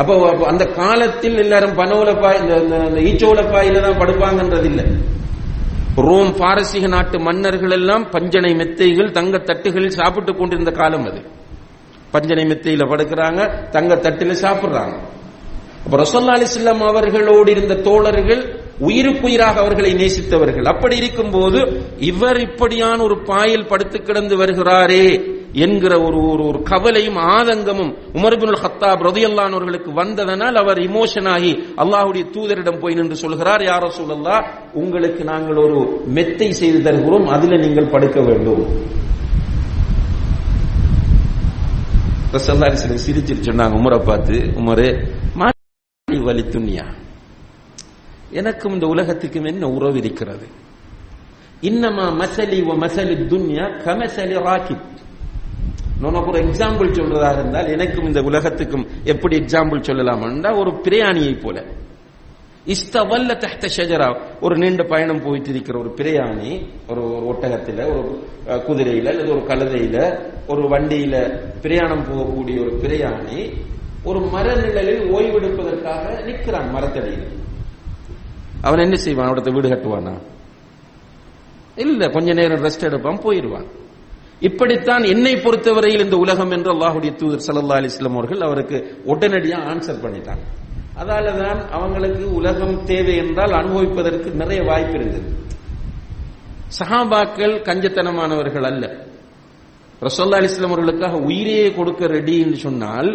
அப்போ 0.00 0.14
அந்த 0.50 0.64
காலத்தில் 0.78 1.36
எல்லாரும் 1.42 1.74
பனோல 1.80 2.12
பாய் 2.22 2.38
இந்த 2.42 3.00
ஈச்சோல 3.08 3.42
பாயில 3.52 3.82
தான் 3.84 3.98
படுப்பாங்கன்றது 4.00 4.66
இல்லை. 4.72 4.84
ரோம் 6.06 6.30
பாரசீக 6.40 6.86
நாட்டு 6.94 7.16
மன்னர்கள் 7.26 7.74
எல்லாம் 7.78 8.04
பஞ்சனை 8.14 8.52
மெத்தைகள் 8.60 9.10
தங்க 9.18 9.38
தட்டுகளில் 9.48 9.96
சாப்பிட்டு 9.98 10.32
கொண்டிருந்த 10.38 10.70
காலம் 10.80 11.06
அது. 11.10 11.20
பஞ்சனை 12.14 12.44
மெத்தையில 12.50 12.84
படுக்கிறாங்க 12.92 13.40
தங்க 13.76 13.94
தட்டில 14.06 14.34
சாப்பிடுறாங்க. 14.44 14.96
அப்ப 15.84 15.96
ரசோல்லா 15.96 16.34
அலிஸ்லாம் 16.38 16.84
அவர்களோடு 16.90 17.50
இருந்த 17.50 17.74
தோழர்கள் 17.88 18.42
உயிருக்குயிராக 18.86 19.56
அவர்களை 19.64 19.90
நேசித்தவர்கள். 19.94 20.66
அப்படி 20.72 20.94
இருக்கும்போது 20.96 21.58
இவர் 22.10 22.38
இப்படியான 22.48 22.98
ஒரு 23.02 23.16
பாயில் 23.30 23.66
படுத்து 23.66 23.98
கிடந்து 24.02 24.34
வருகிறாரே 24.36 25.06
என்கிற 25.64 25.92
ஒரு 26.06 26.18
ஒரு 26.30 26.42
ஒரு 26.50 26.58
கவலையும் 26.70 27.18
ஆதங்கமும் 27.34 27.92
உமர்பின் 28.18 28.56
ஹத்தாப் 28.62 29.04
ரதியல்லானவர்களுக்கு 29.08 29.90
வந்ததனால் 30.00 30.56
அவர் 30.62 30.78
இமோஷன் 30.88 31.28
ஆகி 31.34 31.52
அல்லாஹுடைய 31.82 32.24
தூதரிடம் 32.36 32.80
போய் 32.82 32.96
நின்று 32.98 33.16
சொல்கிறார் 33.24 33.62
யாரோ 33.70 33.90
சொல்லல்லா 33.98 34.36
உங்களுக்கு 34.82 35.24
நாங்கள் 35.32 35.60
ஒரு 35.66 35.78
மெத்தை 36.16 36.48
செய்து 36.60 36.80
தருகிறோம் 36.88 37.28
அதுல 37.36 37.58
நீங்கள் 37.64 37.92
படுக்க 37.94 38.20
வேண்டும். 38.20 38.64
ரசல்லாரி 42.36 42.98
சிரிச்சிட்டு 43.06 43.46
சொன்னாங்க 43.50 43.76
உமரை 43.80 44.00
பார்த்து 44.10 44.36
உமரே 44.62 44.88
மாறி 46.24 46.42
வலி 46.42 46.80
எனக்கும் 48.30 48.72
இந்த 48.72 48.86
உலகத்துக்கும் 48.86 49.44
என்ன 49.44 49.68
உறவு 49.68 49.96
இருக்கிறது? 49.96 50.46
இன்னமா 51.62 52.26
மசலி 52.26 52.64
ஓ 52.64 52.72
மசலி 52.72 53.16
துன்யா 53.28 53.82
கமசலி 53.84 54.38
ராக்கிப் 54.38 54.92
நான் 56.00 56.14
ஒரு 56.14 56.42
எக்ஸாம்பிள் 56.42 56.92
சொல்றதாக 56.92 57.32
இருந்தால் 57.32 57.68
எனக்கும் 57.68 58.04
இந்த 58.04 58.22
உலகத்துக்கும் 58.22 58.86
எப்படி 59.04 59.38
எக்ஸாம்பிள் 59.38 59.82
சொல்லலாம் 59.82 60.22
ஒரு 60.56 60.70
பிரயாணியை 60.70 61.40
போல. 61.40 61.64
இஸ்தவல்ல 62.66 63.32
தஹ்த 63.32 63.68
ஷஜரா. 63.76 64.20
ஒரு 64.40 64.56
நீண்ட 64.56 64.82
பயணம் 64.82 65.22
போயிட்டு 65.22 65.48
இருக்கிற 65.48 65.78
ஒரு 65.78 65.94
பிரயாணி 65.96 66.66
ஒரு 66.88 67.26
ஒரு 67.26 67.36
ஒட்டகத்தில 67.36 67.84
ஒரு 67.84 68.26
குதிரையில 68.48 69.08
அல்லது 69.08 69.30
ஒரு 69.30 69.40
கழுதையில 69.40 70.20
ஒரு 70.46 70.68
வண்டியில 70.68 71.40
பிரயாணம் 71.60 72.04
போகக்கூடிய 72.04 72.60
ஒரு 72.60 72.80
பிரயாணி 72.82 73.52
ஒரு 74.04 74.20
மரநிழலில் 74.20 75.02
ஓய்வெடுப்பதற்காக 75.16 76.24
நிற்கிறான் 76.24 76.70
மரத்தடியில். 76.70 77.26
அவன் 78.62 78.78
என்ன 78.78 78.96
செய்வான்? 78.96 79.28
அவடத்த 79.28 79.52
வீடு 79.52 79.68
கட்டுவானா? 79.68 80.14
இல்ல 81.76 82.08
கொஞ்ச 82.08 82.32
நேரம் 82.32 82.64
ரெஸ்ட் 82.64 82.84
எடுப்பான் 82.84 83.20
போயிடுவான். 83.20 83.66
இப்படித்தான் 84.40 85.02
என்னை 85.02 85.36
பொறுத்தவரையில் 85.36 86.04
இந்த 86.04 86.16
உலகம் 86.16 86.50
என்று 86.50 86.70
அல்லாஹுடைய 86.74 87.14
தூதர் 87.14 87.44
சல்லா 87.46 87.76
அலிஸ்லாம் 87.80 88.12
அவர்கள் 88.12 88.40
அவருக்கு 88.40 89.00
உடனடியா 89.06 89.58
ஆன்சர் 89.72 90.02
பண்ணிட்டாங்க 90.04 90.44
அதால 90.96 91.38
தான் 91.38 91.70
அவங்களுக்கு 91.70 92.34
உலகம் 92.34 92.84
தேவை 92.84 93.16
என்றால் 93.16 93.52
அனுபவிப்பதற்கு 93.52 94.30
நிறைய 94.30 94.62
வாய்ப்பு 94.62 94.94
இருந்தது. 94.94 95.28
சஹாபாக்கள் 96.78 97.54
கஞ்சத்தனமானவர்கள் 97.62 98.62
அல்ல. 98.62 98.84
ரசோல்லா 100.02 100.38
அலிஸ்லாம் 100.40 100.72
அவர்களுக்காக 100.72 101.16
உயிரையே 101.16 101.72
கொடுக்க 101.72 102.06
ரெடி 102.06 102.40
என்று 102.40 102.56
சொன்னால் 102.56 103.10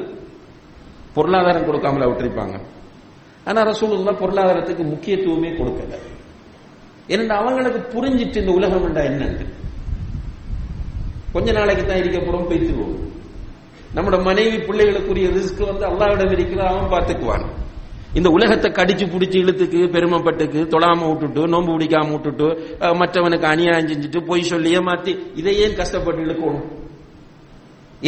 பொருளாதாரம் 1.16 1.68
கொடுக்காமல 1.68 2.08
விட்டிருப்பாங்க. 2.10 2.56
ஆனா 3.48 3.60
ரசூலுல்லா 3.70 4.14
பொருளாதாரத்துக்கு 4.24 4.84
முக்கியத்துவமே 4.94 5.52
கொடுக்கல. 5.60 5.94
ஏன்னா 7.14 7.36
அவங்களுக்கு 7.42 7.80
புரிஞ்சிட்டு 7.94 8.42
இந்த 8.42 8.52
உலகம் 8.58 8.86
என்றா 8.88 9.04
என்னன்னு 9.12 9.46
கொஞ்ச 11.34 11.52
நாளைக்கு 11.52 11.84
தான் 11.86 12.02
இருக்க 12.02 12.20
போறோம் 12.20 12.50
பேசிடுவோம் 12.52 12.98
நம்மட 13.96 14.18
மனைவி 14.24 14.58
பிள்ளைகளுக்குரிய 14.68 15.28
ரிஸ்க் 15.38 15.62
வந்து 15.70 15.86
அல்லாவிடம் 15.90 16.32
இருக்கிற 16.32 16.62
அவன் 16.70 16.92
பார்த்துக்குவான். 16.94 17.46
இந்த 18.14 18.30
உலகத்தை 18.36 18.70
கடிச்சு 18.72 19.06
பிடிச்சி 19.14 19.38
இழுத்துக்கு 19.44 19.80
பெருமைப்பட்டுக்கு 19.96 20.60
தொழாம 20.74 21.08
விட்டுட்டு 21.10 21.42
நோன்பு 21.54 21.72
பிடிக்காம 21.74 22.12
விட்டுட்டு 22.12 22.48
மற்றவனுக்கு 23.02 23.48
அநியாயம் 23.54 23.90
செஞ்சுட்டு 23.90 24.20
பொய் 24.30 24.50
சொல்லி 24.52 24.70
ஏமாத்தி 24.78 25.14
இதையே 25.42 25.68
கஷ்டப்பட்டு 25.80 26.24
இழுக்கணும்? 26.26 26.66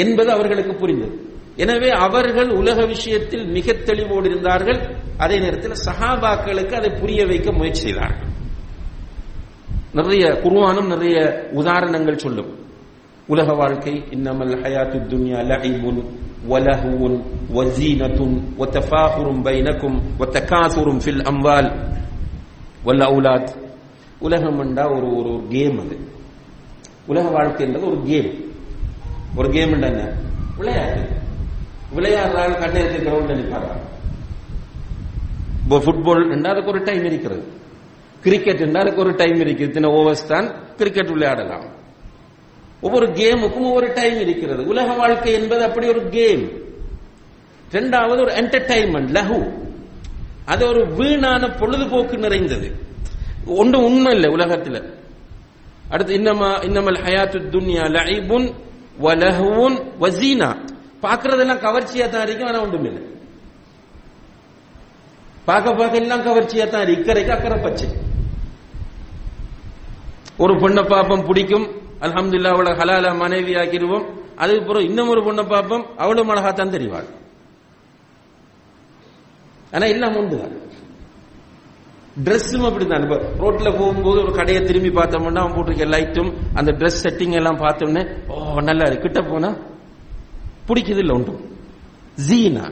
என்பது 0.04 0.30
அவர்களுக்கு 0.32 0.74
புரிந்தது. 0.82 1.16
எனவே 1.62 1.90
அவர்கள் 1.90 2.50
உலக 2.50 2.86
விஷயத்தில் 2.86 3.46
மிக 3.48 3.72
தெளிவோடு 3.72 4.26
இருந்தார்கள். 4.26 4.80
அதே 5.18 5.40
நேரத்தில் 5.40 5.82
சஹாபாக்களுக்கு 5.86 6.74
அதை 6.74 6.90
புரிய 7.00 7.26
வைக்க 7.26 7.52
முயற்சி 7.52 7.82
செய்தார்கள் 7.82 8.30
நிறைய 9.94 10.26
குருவானும் 10.44 10.88
நிறைய 10.88 11.18
உதாரணங்கள் 11.52 12.18
சொல்லும். 12.18 12.52
உலக 13.28 13.54
வாழ்க்கை 13.54 13.94
இன்னமல் 14.10 14.54
ஹயாத்து 14.64 14.98
துன்யா 15.12 15.42
லஹிபுன் 15.52 16.00
வலஹுன் 16.50 17.18
வசீனத்துன் 17.56 18.36
வத்தஃபாஹுரும் 18.60 19.42
பைனக்கும் 19.48 19.98
வத்தகாசுரும் 20.20 21.02
ஃபில் 21.06 21.24
அம்வால் 21.32 21.70
வல்ல 22.84 23.06
அவுலாத். 23.06 23.52
உலகம் 24.20 24.60
என்றா 24.60 24.86
ஒரு 24.90 25.10
ஒரு 25.16 25.34
கேம் 25.50 25.80
அது. 25.80 25.98
உலக 27.06 27.26
வாழ்க்கைன்றது 27.30 27.86
ஒரு 27.86 28.02
கேம் 28.06 28.30
ஒரு 29.36 29.50
கேம் 29.50 29.72
என்ன? 29.82 30.14
விளையாட்டு. 30.58 31.20
விளையாடுறாங்க 31.96 32.56
கண்ணெடுத்து 32.60 33.00
கிரவுண்ட் 33.06 33.34
நினைப்பாங்க 33.34 33.72
இப்போ 35.64 35.78
ஃபுட்பால் 35.78 36.32
என்றால் 36.32 36.54
அதுக்கு 36.54 36.72
ஒரு 36.72 36.84
டைம் 36.84 37.06
இருக்கிறது 37.06 37.44
கிரிக்கெட் 38.22 38.60
என்றால் 38.60 38.84
அதுக்கு 38.84 39.02
ஒரு 39.02 39.16
டைம் 39.16 39.40
இருக்கிறது 39.40 39.70
இத்தனை 39.70 39.90
ஓவர்ஸ் 39.90 40.28
தான் 40.28 40.48
கிரிக்கெட் 40.78 41.10
விளையாடலாம். 41.10 41.66
ஒவ்வொரு 42.82 43.08
கேமுக்கும் 43.08 43.68
ஒவ்வொரு 43.70 43.94
டைம் 43.94 44.20
இருக்கிறது. 44.20 44.66
உலக 44.66 44.94
வாழ்க்கை 44.94 45.34
என்பது 45.34 45.64
அப்படி 45.64 45.88
ஒரு 45.88 46.10
கேம் 46.10 46.44
இரண்டாவது 47.70 48.22
ஒரு 48.22 48.32
என்டர்டைன்மெண்ட் 48.32 49.12
லஹு. 49.12 49.40
அது 50.46 50.68
ஒரு 50.68 50.82
வீணான 50.94 51.50
பொழுதுபோக்கு 51.50 52.18
நிறைந்தது. 52.18 52.70
ஒன்று 53.46 53.84
உண்மை 53.84 54.14
இல்லை 54.14 54.30
உலகத்தில். 54.30 54.82
அடுத்து 55.90 56.18
இன்னமா 56.18 56.50
இன்னமல் 56.68 57.00
ஹயாத்து 57.06 57.40
துன்யா 57.52 57.86
லஐபுன் 57.98 58.54
வலஹுன் 59.02 59.78
வசீனா 60.00 60.50
பார்க்கறதெல்லாம் 61.06 61.64
கவர்ச்சியா 61.66 62.06
தான் 62.10 62.26
இருக்கும் 62.26 62.50
ஆனா 62.52 62.62
ஒன்றும் 62.66 62.88
இல்லை. 62.90 63.02
பார்க்க 65.50 65.78
பார்க்க 65.80 66.02
எல்லாம் 66.04 66.26
கவர்ச்சியா 66.28 66.66
தான் 66.70 66.84
இருக்கு 66.84 67.00
இக்கரைக்கு 67.02 67.36
அக்கறை 67.36 67.58
பச்சை. 67.66 67.88
ஒரு 70.44 70.54
பொண்ணை 70.62 70.84
பாப்பம் 70.94 71.26
பிடிக்கும். 71.30 71.68
அலமதுல்லா 72.06 72.52
அவளை 72.56 72.72
ஹலால 72.80 73.08
மனைவி 73.24 73.54
ஆக்கிடுவோம். 73.62 74.06
அதுக்கப்புறம் 74.44 74.86
இன்னும் 74.90 75.12
ஒரு 75.14 75.22
பொண்ணை 75.26 75.44
பாப்பம் 75.54 75.84
அவளும் 76.04 76.32
அழகா 76.34 76.52
தான் 76.60 76.74
தெரிவாள். 76.76 77.10
ஆனா 79.76 79.86
எல்லாம் 79.96 80.16
உண்டுதான் 80.22 80.56
ட்ரெஸ்ஸும் 82.26 82.66
அப்படிதான் 82.68 83.04
இப்ப 83.06 83.18
ரோட்ல 83.42 83.70
போகும்போது 83.78 84.20
ஒரு 84.24 84.32
கடையை 84.40 84.62
திரும்பி 84.70 84.90
பார்த்தோம்னா 84.98 85.42
அவன் 85.44 85.54
போட்டிருக்க 85.58 85.86
லைட்டும் 85.94 86.32
அந்த 86.60 86.72
ட்ரெஸ் 86.80 87.04
செட்டிங் 87.04 87.36
எல்லாம் 87.40 87.60
பார்த்தோன்னே 87.66 88.02
ஓ 88.32 88.60
நல்லா 88.70 88.88
இருக்கு. 88.88 89.06
கிட்ட 89.06 89.22
போனா 89.30 89.50
பிடிக்குது 90.68 90.98
இல்ல 90.98 91.14
ஒன்றும் 91.14 91.42
ஜீனா. 92.30 92.66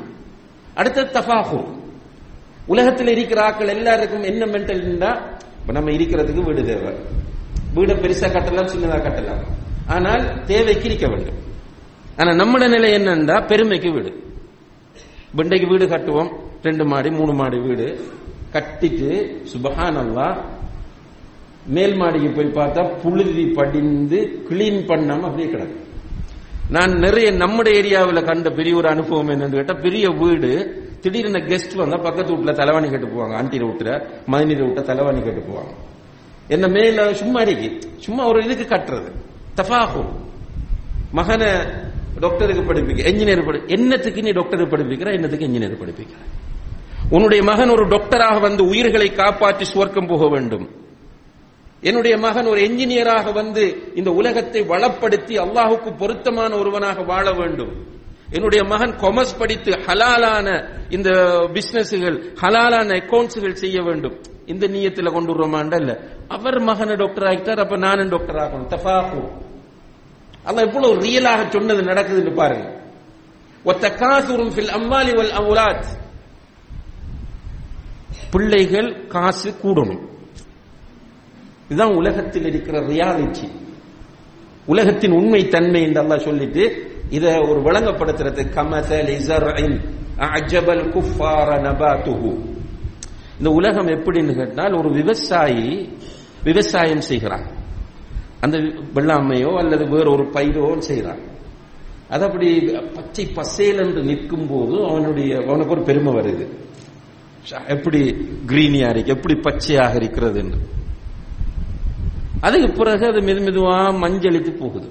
அடுத்தது 0.75 1.19
தஃபாஹு 1.19 1.59
உலகத்தில் 2.65 3.07
இருக்கிற 3.07 3.39
ஆக்கள் 3.49 3.67
எல்லாருக்கும் 3.67 4.23
என்ன 4.23 4.45
மென்டல் 4.45 4.81
இருந்தா 4.81 5.11
இப்ப 5.59 5.71
நம்ம 5.71 5.91
இருக்கிறதுக்கு 5.91 6.43
வீடு 6.43 6.65
தேவை. 6.65 6.93
வீடை 7.75 7.95
பெருசா 7.95 8.27
கட்டலாம் 8.35 8.71
சின்னதா 8.73 8.99
கட்டலாம். 9.05 9.43
ஆனால் 9.87 10.43
தேவைக்கு 10.43 10.85
இருக்க 10.85 11.07
வேண்டும். 11.07 11.39
ஆனா 12.17 12.31
நம்மட 12.31 12.69
நிலை 12.69 12.93
என்னன்னா 12.93 13.47
பெருமைக்கு 13.47 13.91
வீடு. 13.91 14.11
பிண்டைக்கு 15.37 15.67
வீடு 15.67 15.85
கட்டுவோம். 15.85 16.31
ரெண்டு 16.63 16.85
மாடி 16.85 17.09
மூணு 17.09 17.33
மாடி 17.33 17.57
வீடு. 17.57 17.87
கட்டிட்டு 18.53 19.09
சுபஹானல்லா 19.51 20.27
மேல் 21.65 21.95
மாடிக்கு 21.95 22.29
போய் 22.29 22.57
பார்த்தா 22.59 22.81
புழுதி 23.01 23.45
படிந்து 23.45 24.45
கிளீன் 24.49 24.81
பண்ணாம 24.89 25.21
அப்படியே 25.21 25.49
கிடக்கும் 25.49 25.87
நான் 26.69 26.91
நிறைய 26.91 27.31
நம்முடைய 27.31 27.81
ஏரியாவில் 27.81 28.23
கண்ட 28.23 28.49
பெரிய 28.49 28.75
ஒரு 28.75 28.89
அனுபவம் 28.89 29.29
என்னன்னு 29.29 29.49
கேட்டால் 29.49 29.81
பெரிய 29.81 30.07
வீடு 30.09 30.51
திடீர்னு 31.01 31.39
கெஸ்ட் 31.39 31.75
வந்தால் 31.75 32.01
பக்கத்து 32.01 32.35
வீட்டில் 32.35 32.55
தலைவாணி 32.55 32.91
கட்டு 32.91 33.07
போவாங்க. 33.07 33.33
ஆண்டி 33.33 33.59
வீட்டுல 33.59 34.07
மதினீர் 34.27 34.65
வீட்டை 34.65 34.83
தலைவாணி 34.83 35.21
கட்டு 35.23 35.43
போவாங்க. 35.49 35.73
என்ன 36.47 36.67
மேல 36.67 37.13
சும்மா 37.13 37.41
இருக்கு 37.41 37.87
சும்மா 37.97 38.27
ஒரு 38.27 38.43
இதுக்கு 38.43 38.75
கட்டுறது. 38.75 39.09
தஃபாகும் 39.55 40.11
மகனை 41.11 41.47
டாக்டருக்கு 42.19 42.63
படிப்பிக்க 42.63 43.09
என்ஜினியர் 43.09 43.45
படி 43.45 43.59
என்னத்துக்கு 43.67 44.21
நீ 44.21 44.31
டாக்டருக்கு 44.31 44.77
படிப்பிக்கிற 44.77 45.13
என்னத்துக்கு 45.13 45.47
இன்ஜினியர் 45.47 45.81
படிப்பிக்கிற? 45.83 46.21
உன்னுடைய 47.09 47.43
மகன் 47.43 47.69
ஒரு 47.69 47.85
டாக்டராக 47.87 48.39
வந்து 48.39 48.65
உயிர்களை 48.65 49.13
காப்பாற்றி 49.13 49.65
சுவர்க்கம் 49.73 50.07
போக 50.07 50.27
வேண்டும். 50.29 50.69
என்னுடைய 51.81 52.17
மகன் 52.17 52.45
ஒரு 52.45 52.61
என்ஜினியராக 52.61 53.33
வந்து 53.33 53.91
இந்த 53.95 54.11
உலகத்தை 54.11 54.61
வளப்படுத்தி 54.61 55.35
அல்லாஹுக்கு 55.45 55.97
பொருத்தமான 55.97 56.57
ஒருவனாக 56.57 57.01
வாழ 57.01 57.31
வேண்டும். 57.31 57.87
என்னுடைய 58.31 58.63
மகன் 58.63 58.95
கொமர்ஸ் 58.95 59.37
படித்து 59.37 59.71
ஹலாலான 59.71 60.47
இந்த 60.89 61.09
பிசினஸ்கள் 61.53 62.33
ஹலாலான 62.41 62.89
அக்கௌண்ட்ஸ்கள் 62.99 63.53
செய்ய 63.53 63.81
வேண்டும். 63.81 64.21
இந்த 64.45 64.67
நீயத்துல 64.67 65.11
கொண்டு 65.11 65.31
வருவோமாண்டா 65.33 65.79
இல்ல 65.79 65.99
அவர் 66.27 66.59
மகனை 66.59 66.95
டாக்டர் 66.95 67.23
ஆகிட்டார் 67.23 67.59
அப்ப 67.59 67.77
நானும் 67.77 68.09
டாக்டர் 68.09 68.35
ஆகணும். 68.35 68.67
தஃபாஹு 68.69 69.21
அல்லாஹ் 70.45 70.67
எவ்வளவு 70.67 70.95
ரியலாக 70.95 71.49
சொன்னது 71.49 71.81
நடக்குதுன்னு 71.81 72.33
பாருங்க. 72.33 72.67
ஒத்த 73.63 73.89
காசுரும் 73.89 74.53
ஃபில் 74.55 74.73
அம்மாலி 74.77 75.15
வல் 75.15 75.33
அவுலாத் 75.39 75.87
பிள்ளைகள் 78.31 79.07
காசு 79.07 79.49
கூடணும். 79.63 80.08
இதுதான் 81.69 81.95
உலகத்தில் 81.95 82.45
இருக்கிற 82.45 82.79
ரியாலிட்டி. 82.79 83.47
உலகத்தின் 84.65 85.11
உண்மை 85.11 85.47
தன்மை 85.47 85.81
என்று 85.81 86.01
அல்லாஹ் 86.03 86.27
சொல்லிட்டு 86.29 86.63
இத 87.09 87.25
ஒரு 87.49 87.59
விளங்கப்படுத்துறது. 87.61 88.41
கமசல் 88.55 89.09
இசர்இன் 89.19 89.77
அஜபல் 90.17 90.83
குஃபார 90.95 91.49
நபாத்துஹு. 91.67 92.31
இந்த 93.37 93.49
உலகம் 93.49 93.87
எப்படின்னு 93.87 94.33
கேட்டால் 94.35 94.73
ஒரு 94.73 94.89
விவசாயி 94.91 95.89
விவசாயம் 96.43 97.01
செய்கிறான். 97.01 97.45
அந்த 98.41 98.57
வெள்ளாமையோ 98.95 99.51
அல்லது 99.57 99.87
வேற 99.89 100.05
ஒரு 100.11 100.25
பயிரோ 100.33 100.77
செய்கிறான். 100.77 101.21
அது 102.09 102.23
அப்படி 102.25 102.49
பச்சை 102.93 103.25
பசேல் 103.25 103.79
என்று 103.85 104.01
நிற்கும் 104.03 104.47
போது 104.47 104.75
அவனுடைய 104.89 105.31
அவனுக்கு 105.47 105.73
ஒரு 105.73 105.83
பெருமை 105.83 106.13
வருது. 106.13 106.45
எப்படி 107.67 108.01
கிரீனியா 108.47 108.89
இருக்கு 108.89 109.15
எப்படி 109.15 109.35
பச்சையாக 109.35 109.95
இருக்கிறது 109.95 110.39
என்று. 110.39 110.59
அதுக்கு 112.41 112.67
பிறகு 112.71 113.05
அது 113.07 113.19
மெது 113.19 113.41
மெதுவா 113.47 113.77
மஞ்சளித்து 114.03 114.51
போகுது. 114.57 114.89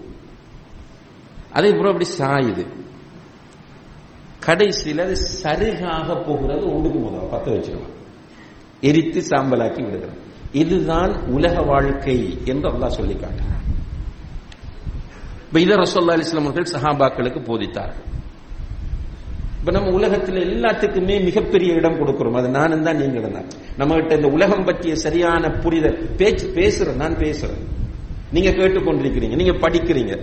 அதே 1.52 1.70
பிறகு 1.70 1.92
அப்படி 1.92 2.08
சாயுது. 2.18 2.64
கடைசியில் 4.46 5.00
அது 5.00 5.16
சருகாக 5.42 6.08
போகிறது 6.26 6.64
ஒன்றுக்கு 6.74 6.98
முதல் 6.98 7.30
பத்த 7.32 7.46
வச்சிருவான் 7.54 7.94
எரித்து 8.80 9.20
சாம்பலாக்கி 9.20 9.82
விடுகிறான் 9.84 10.20
இதுதான் 10.52 11.12
உலக 11.26 11.62
வாழ்க்கை 11.62 12.18
என்று 12.44 12.68
அல்லாஹ் 12.70 12.98
சொல்லி 12.98 13.14
காட்டுறான் 13.14 13.64
இப்ப 15.46 15.60
இதை 15.60 15.76
ரசோல்லா 15.76 16.14
அலிஸ்லாம் 16.16 16.46
அவர்கள் 16.46 16.72
சஹாபாக்களுக்கு 16.74 17.40
போதித்தார்கள். 17.50 18.06
இப்ப 19.68 19.80
நம்ம 19.80 19.96
உலகத்தில் 19.96 20.36
எல்லாத்துக்குமே 20.44 21.14
மிகப்பெரிய 21.24 21.70
இடம் 21.78 21.96
கொடுக்கிறோம். 21.98 22.36
அது 22.40 22.48
நானும் 22.48 22.84
தான் 22.86 22.96
நீங்க 23.00 23.20
தான். 23.24 23.48
நம்ம 23.78 23.96
கிட்ட 23.98 24.14
இந்த 24.18 24.28
உலகம் 24.36 24.64
பற்றிய 24.68 24.94
சரியான 25.02 25.50
புரிதல் 25.64 25.98
பேச்சு 26.20 26.46
பேசுறேன் 26.54 27.00
நான் 27.02 27.16
பேசுறேன். 27.24 27.60
நீங்க 28.34 28.50
கேட்டுக்கொண்டிருக்கிறீங்க 28.50 29.36
நீங்க 29.40 29.54
படிக்கிறீங்க. 29.64 30.14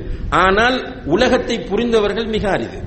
ஆனால் 0.44 0.78
உலகத்தை 1.16 1.58
புரிந்தவர்கள் 1.70 2.28
மிக 2.36 2.50
அரிது. 2.56 2.80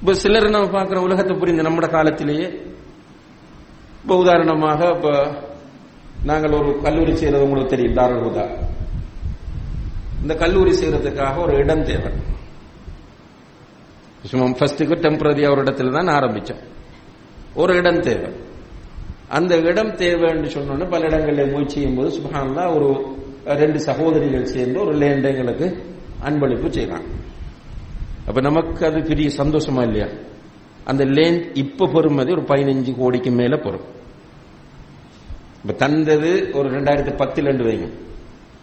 இப்ப 0.00 0.14
சிலர் 0.24 0.48
நம்ம 0.56 0.72
பார்க்கிற 0.78 1.00
உலகத்தை 1.08 1.36
புரிந்த 1.36 1.64
நம்மட 1.68 1.88
காலத்திலேயே 1.96 2.48
இப்ப 4.02 4.16
உதாரணமாக 4.24 4.92
இப்ப 4.96 5.08
நாங்கள் 6.30 6.58
ஒரு 6.60 6.72
கல்லூரி 6.86 7.14
செய்யறது 7.16 7.46
உங்களுக்கு 7.48 7.74
தெரியும் 7.74 7.98
தாரகுதா 8.00 8.46
இந்த 10.22 10.34
கல்லூரி 10.34 10.70
செய்யறதுக்காக 10.70 11.36
ஒரு 11.42 11.56
இடம் 11.56 11.84
தேவை. 11.84 12.10
சும்மா 14.24 14.46
ஃபர்ஸ்ட்டுக்கு 14.46 14.96
டெம்பரரியா 14.96 15.50
ஒரு 15.50 15.62
இடத்துல 15.62 15.92
தான் 15.92 16.08
ஆரம்பிச்சோம் 16.08 16.62
ஒரு 17.54 17.76
இடம் 17.76 18.00
தேவை. 18.00 18.30
அந்த 19.28 19.56
இடம் 19.56 19.90
தேவைன்னு 19.90 20.44
சொன்னோன்னு 20.44 20.88
பல 20.88 21.06
இடங்களில் 21.06 21.52
முயற்சி 21.52 21.74
செய்யும்போது 21.74 22.20
சுபஹான்லா 22.20 22.74
ஒரு 22.74 22.88
ரெண்டு 23.46 23.78
சகோதரிகள் 23.78 24.44
சேர்ந்து 24.44 24.80
ஒரு 24.80 24.92
லேண்ட் 24.96 25.24
எங்களுக்கு 25.24 25.66
அன்பளிப்பு 26.24 26.68
செய்யலாம் 26.70 27.06
அப்ப 28.26 28.40
நமக்கு 28.40 28.86
அது 28.86 29.02
பெரிய 29.02 29.28
சந்தோஷமா 29.36 29.82
இல்லையா? 29.82 30.08
அந்த 30.84 31.04
லேண்ட் 31.04 31.44
இப்ப 31.54 31.86
பெறுமதி 31.86 32.30
ஒரு 32.30 32.42
பதினஞ்சு 32.42 32.96
கோடிக்கு 32.96 33.30
மேல 33.30 33.56
பெறும். 33.56 33.86
இப்ப 35.62 35.72
தந்தது 35.72 36.50
ஒரு 36.52 36.68
ரெண்டாயிரத்தி 36.70 37.14
பத்துல 37.16 37.44
ரெண்டு 37.44 37.64
வைக்கும் 37.64 37.94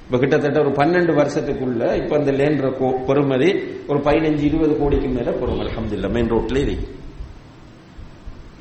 இப்ப 0.09 0.19
கிட்டத்தட்ட 0.21 0.59
ஒரு 0.59 0.69
பன்னெண்டு 0.69 1.13
வருஷத்துக்குள்ள 1.17 2.03
இப்ப 2.03 2.17
அந்த 2.17 2.31
லேண்ட் 2.31 2.61
பெறுமதி 3.09 3.49
ஒரு 3.87 3.99
பதினஞ்சு 3.99 4.43
இருபது 4.43 4.77
கோடிக்கு 4.77 5.07
மேல 5.07 5.31
பெறும். 5.31 5.59
அலமதுல்ல 5.59 6.09
மெயின் 6.11 6.31
ரோட்ல 6.31 6.57
இருக்கு 6.57 6.87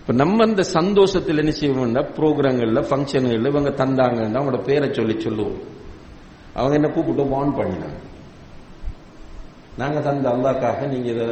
இப்ப 0.00 0.12
நம்ம 0.12 0.44
அந்த 0.44 0.62
சந்தோஷத்தில் 0.62 1.38
என்ன 1.38 1.52
செய்வோம்னா 1.60 2.02
ப்ரோக்ராம்கள்ல 2.16 2.82
ஃபங்க்ஷன்கள்ல 2.90 3.46
இவங்க 3.46 3.70
தந்தாங்கன்னா 3.70 4.38
அவங்களோட 4.40 4.62
பேரை 4.62 4.92
சொல்லி 4.92 5.20
சொல்லுவோம். 5.20 5.58
அவங்க 6.54 6.74
என்ன 6.74 6.88
கூப்பிட்டு 6.88 7.26
வான் 7.26 7.56
பண்ணினாங்க. 7.56 7.98
நாங்க 9.78 10.00
தந்த 10.00 10.28
அல்லாக்காக 10.28 10.86
நீங்க 10.86 11.08
இதை 11.10 11.26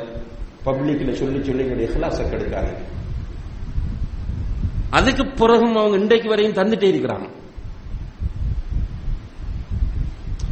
பப்ளிக்ல 0.65 1.13
சொல்லி 1.13 1.45
சொல்லி 1.45 1.63
எங்களுடைய 1.63 1.89
இஹ்லாச 1.91 2.19
கெடுக்காங்க 2.23 2.75
அதுக்கு 4.91 5.27
பிறகும் 5.27 5.77
அவங்க 5.77 5.97
இன்றைக்கு 5.97 6.29
வரையும் 6.29 6.55
தந்துட்டே 6.55 6.89
இருக்கிறாங்க. 6.93 7.29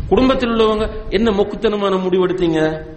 குடும்பத்தில் 0.08 0.50
உள்ளவங்க 0.50 1.10
என்ன 1.10 1.30
மொக்குத்தனமான 1.30 1.96
முடிவெடுத்தீங்க 1.96 2.92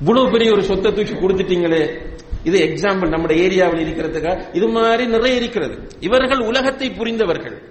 இவ்வளவு 0.00 0.30
பெரிய 0.30 0.52
ஒரு 0.52 0.62
சொத்தை 0.62 0.92
தூக்கி 0.92 1.12
கொடுத்துட்டீங்களே. 1.12 2.04
இது 2.44 2.58
எக்ஸாம்பிள் 2.58 3.08
நம்முடைய 3.08 3.48
ஏரியாவில் 3.48 3.84
இருக்கிறதுக்கா? 3.84 4.46
இது 4.52 4.68
மாதிரி 4.68 5.06
நிறைய 5.06 5.36
இருக்கிறது. 5.36 5.88
இவர்கள் 6.00 6.38
உலகத்தை 6.38 6.90
புரிந்தவர்கள். 6.90 7.62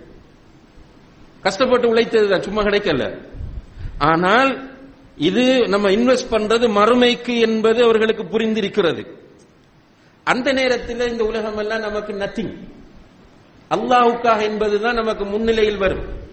கஷ்டப்பட்டு 1.42 1.96
உழைத்ததுதான் 1.96 2.42
சும்மா 2.42 2.62
கிடைக்கல. 2.62 3.20
ஆனால் 3.98 4.70
இது 5.16 5.68
நம்ம 5.68 5.90
இன்வெஸ்ட் 5.90 6.32
பண்றது 6.32 6.66
மறுமைக்கு 6.80 7.40
என்பது 7.40 7.84
அவர்களுக்கு 7.84 8.24
புரிந்திருக்கிறது. 8.24 9.06
அந்த 10.24 10.54
நேரத்தில் 10.54 11.12
இந்த 11.12 11.26
உலகம் 11.26 11.58
எல்லாம் 11.58 11.80
நமக்கு 11.80 12.14
நத்திங் 12.14 12.54
அல்லாஹுக்காக 13.70 14.42
என்பதுதான் 14.42 14.96
நமக்கு 14.96 15.26
முன்னிலையில் 15.26 15.78
வரும். 15.78 16.24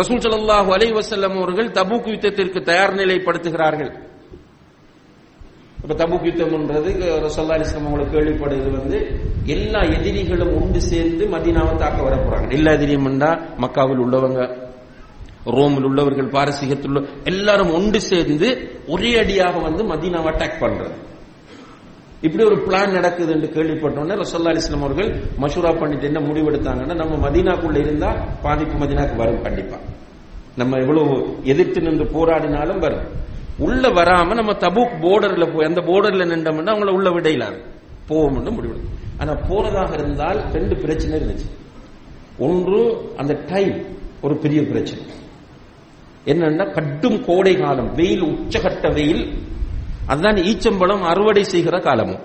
ரசூல் 0.00 0.20
சல்லாஹூ 0.24 0.70
அலை 0.76 0.88
வசல்லம் 0.92 1.36
அவர்கள் 1.40 1.68
தபூக் 1.78 2.08
யுத்தத்திற்கு 2.14 2.60
தயார் 2.62 2.94
நிலைப்படுத்துகிறார்கள். 2.94 3.90
இப்ப 5.82 5.94
தபுக் 6.02 6.26
யுத்தம்ன்றது 6.28 6.90
ரசல்லா 7.26 7.56
அலிஸ்லாம் 7.56 7.86
அவங்களுக்கு 7.88 8.14
கேள்விப்படுறது 8.16 8.70
வந்து 8.78 8.98
எல்லா 9.54 9.80
எதிரிகளும் 9.96 10.54
ஒன்று 10.62 10.80
சேர்ந்து 10.80 11.26
மதீனாவை 11.34 11.74
தாக்க 11.76 12.00
வர 12.02 12.16
போறாங்க. 12.16 12.48
எல்லா 12.50 12.72
எதிரியும் 12.72 13.08
மக்காவில் 13.64 14.02
உள்ளவங்க 14.04 14.40
ரோமில் 15.56 15.86
உள்ளவர்கள் 15.88 16.32
பாரசீகத்தில் 16.36 16.90
உள்ள 16.90 17.02
எல்லாரும் 17.24 17.74
ஒன்று 17.74 18.00
சேர்ந்து 18.00 18.48
ஒரே 18.88 19.12
அடியாக 19.18 19.60
வந்து 19.66 19.82
மதீனாவை 19.92 20.30
அட்டாக் 20.32 20.62
பண்றது. 20.64 20.96
இப்படி 22.20 22.44
ஒரு 22.44 22.56
பிளான் 22.56 22.92
நடக்குது 22.92 23.32
என்று 23.32 23.48
கேள்விப்பட்டோன்னே 23.48 24.16
ரசல்லா 24.18 24.56
அலிஸ்லாம் 24.56 24.80
அவர்கள் 24.80 25.22
மஷூரா 25.40 25.78
பண்ணிட்டு 25.78 26.04
என்ன 26.04 26.20
முடிவெடுத்தாங்கன்னா 26.20 26.94
நம்ம 26.94 27.28
மதீனாக்குள்ள 27.28 27.78
இருந்தா 27.78 28.12
பாதிப்பு 28.42 28.84
மதீனாக்கு 28.84 29.16
வரும் 29.16 29.42
கண்டிப்பா. 29.42 29.76
நம்ம 30.56 30.78
எவ்வளவு 30.78 31.36
எதிர்த்து 31.42 31.80
நின்று 31.80 32.04
போராடினாலும் 32.04 32.78
வரும். 32.78 33.04
உள்ள 33.58 33.88
வராம 33.88 34.34
நம்ம 34.34 34.52
தபுக் 34.52 34.98
போர்டர்ல 35.00 35.54
போய் 35.54 35.66
அந்த 35.66 35.80
போர்டர்ல 35.80 36.26
நின்றோம்னா 36.26 36.74
அவங்கள 36.74 36.88
உள்ள 36.88 37.10
விடையிலாது. 37.10 37.60
போவோம்னு 38.08 38.50
முடிவு 38.50 38.80
ஆனா 39.18 39.32
போறதாக 39.32 39.92
இருந்தால் 39.92 40.50
ரெண்டு 40.52 40.76
பிரச்சனை 40.76 41.20
இருந்துச்சு. 41.20 41.50
ஒன்று 42.38 43.12
அந்த 43.16 43.38
டைம் 43.46 43.84
ஒரு 44.22 44.36
பெரிய 44.36 44.62
பிரச்சனை. 44.62 45.04
என்னன்னா 46.26 46.72
கட்டும் 46.72 47.24
கோடை 47.24 47.56
காலம் 47.56 47.94
வெயில் 47.94 48.22
உச்சகட்ட 48.22 48.92
வெயில் 48.92 49.38
அதுதான் 50.08 50.38
ஈச்சம்பழம் 50.50 51.06
அறுவடை 51.12 51.44
செய்கிற 51.44 51.76
காலமும். 51.80 52.22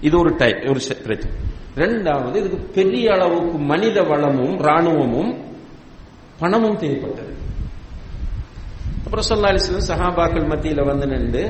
இது 0.00 0.14
ஒரு 0.18 0.30
டைம் 0.36 0.60
ஒரு 0.68 0.80
பிரச்சனை 1.04 1.36
ரெண்டாவது 1.76 2.36
இதுக்கு 2.40 2.58
பெரிய 2.74 3.06
அளவுக்கு 3.12 3.58
மனித 3.72 4.02
வளமும் 4.02 4.54
ராணுவமும் 4.58 5.32
பணமும் 6.38 6.78
தேவைப்பட்டது. 6.78 7.34
அப்புறம் 9.04 9.28
சொல்லா 9.28 9.48
அலிஸ்லாம் 9.50 9.88
சஹாபாக்கள் 9.90 10.48
மத்தியில 10.52 10.84
வந்து 10.84 11.06
நின்று 11.06 11.42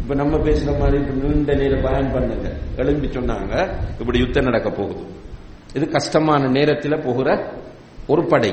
இப்ப 0.00 0.14
நம்ம 0.14 0.36
பேசுற 0.36 0.78
மாதிரி 0.78 0.98
நீண்ட 0.98 1.54
நேரம் 1.54 1.82
பயன் 1.82 2.12
பண்ணுங்க. 2.12 2.48
எழும்பி 2.76 3.06
சொன்னாங்க 3.06 3.54
இப்படி 4.00 4.18
யுத்தம் 4.18 4.48
நடக்க 4.48 4.68
போகுது. 4.70 5.04
இது 5.74 5.88
கஷ்டமான 5.88 6.48
நேரத்தில் 6.48 7.04
போகிற 7.04 7.28
ஒரு 8.06 8.22
படை. 8.26 8.52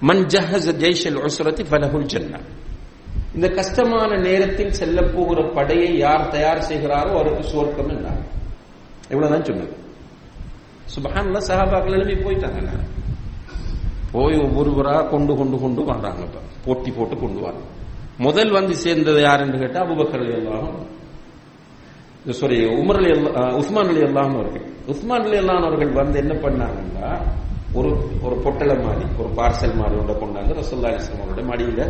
மன் 0.00 0.24
ஜஹஸ் 0.34 0.68
ஜெய்ஷல் 0.82 1.18
ஒசுரத்தி 1.26 1.64
ஃபலஹுல் 1.70 2.08
ஜன்னா 2.12 2.40
இந்த 3.34 3.48
கஷ்டமான 3.58 4.10
நேரத்தில் 4.26 4.76
செல்ல 4.80 5.00
போகிற 5.14 5.40
படையை 5.56 5.90
யார் 6.04 6.30
தயார் 6.34 6.66
செய்கிறாரோ 6.70 7.10
அவருக்கு 7.18 7.44
சுவர்க்கம் 7.50 7.90
என்றார் 7.94 8.22
இவ்வளவுதான் 9.12 9.46
சொன்னது. 9.48 9.74
சுபஹான்ல 10.94 11.38
சஹாபாக்கள் 11.48 11.96
எழுப்பி 11.98 12.16
போயிட்டாங்க. 12.24 12.60
போய் 14.12 14.36
ஒவ்வொருவரா 14.44 14.94
கொண்டு 15.08 15.32
கொண்டு 15.40 15.56
கொண்டு 15.64 15.82
வர்றாங்க 15.90 16.20
இப்ப. 16.28 16.40
போட்டி 16.64 16.90
போட்டு 16.90 17.16
கொண்டு 17.16 17.40
வராங்க 17.40 17.66
முதல் 18.26 18.50
வந்து 18.50 18.74
சேர்ந்தது 18.84 19.20
யாருன்னு 19.20 19.60
கேட்டா 19.62 19.80
அபுபக்கர் 19.84 20.22
அலி 20.24 20.34
அல்லாஹும் 20.38 20.80
சாரி 22.40 22.58
உமர் 22.80 22.98
அலி 23.00 23.10
உஸ்மான் 23.60 23.90
அலி 23.92 24.02
அல்லாஹ் 24.08 24.32
அவர்கள். 24.38 24.64
உஸ்மான் 24.86 25.26
அலி 25.28 25.36
அல்லான் 25.42 25.66
அவர்கள் 25.68 25.92
வந்து 26.00 26.18
என்ன 26.18 26.34
பண்ணாங்கன்னா 26.44 27.10
ஒரு 27.78 27.90
ஒரு 28.22 28.36
பொட்டலை 28.44 28.76
மாதிரி 28.84 29.04
ஒரு 29.20 29.28
பார்சல் 29.38 29.74
மாதிரி 29.80 29.94
ஒன்றை 30.00 30.14
கொண்டாந்து 30.22 30.56
ரசோல்லா 30.60 30.88
அலிஸ்லாம் 30.90 31.20
அவரோட 31.24 31.42
மடியில 31.50 31.82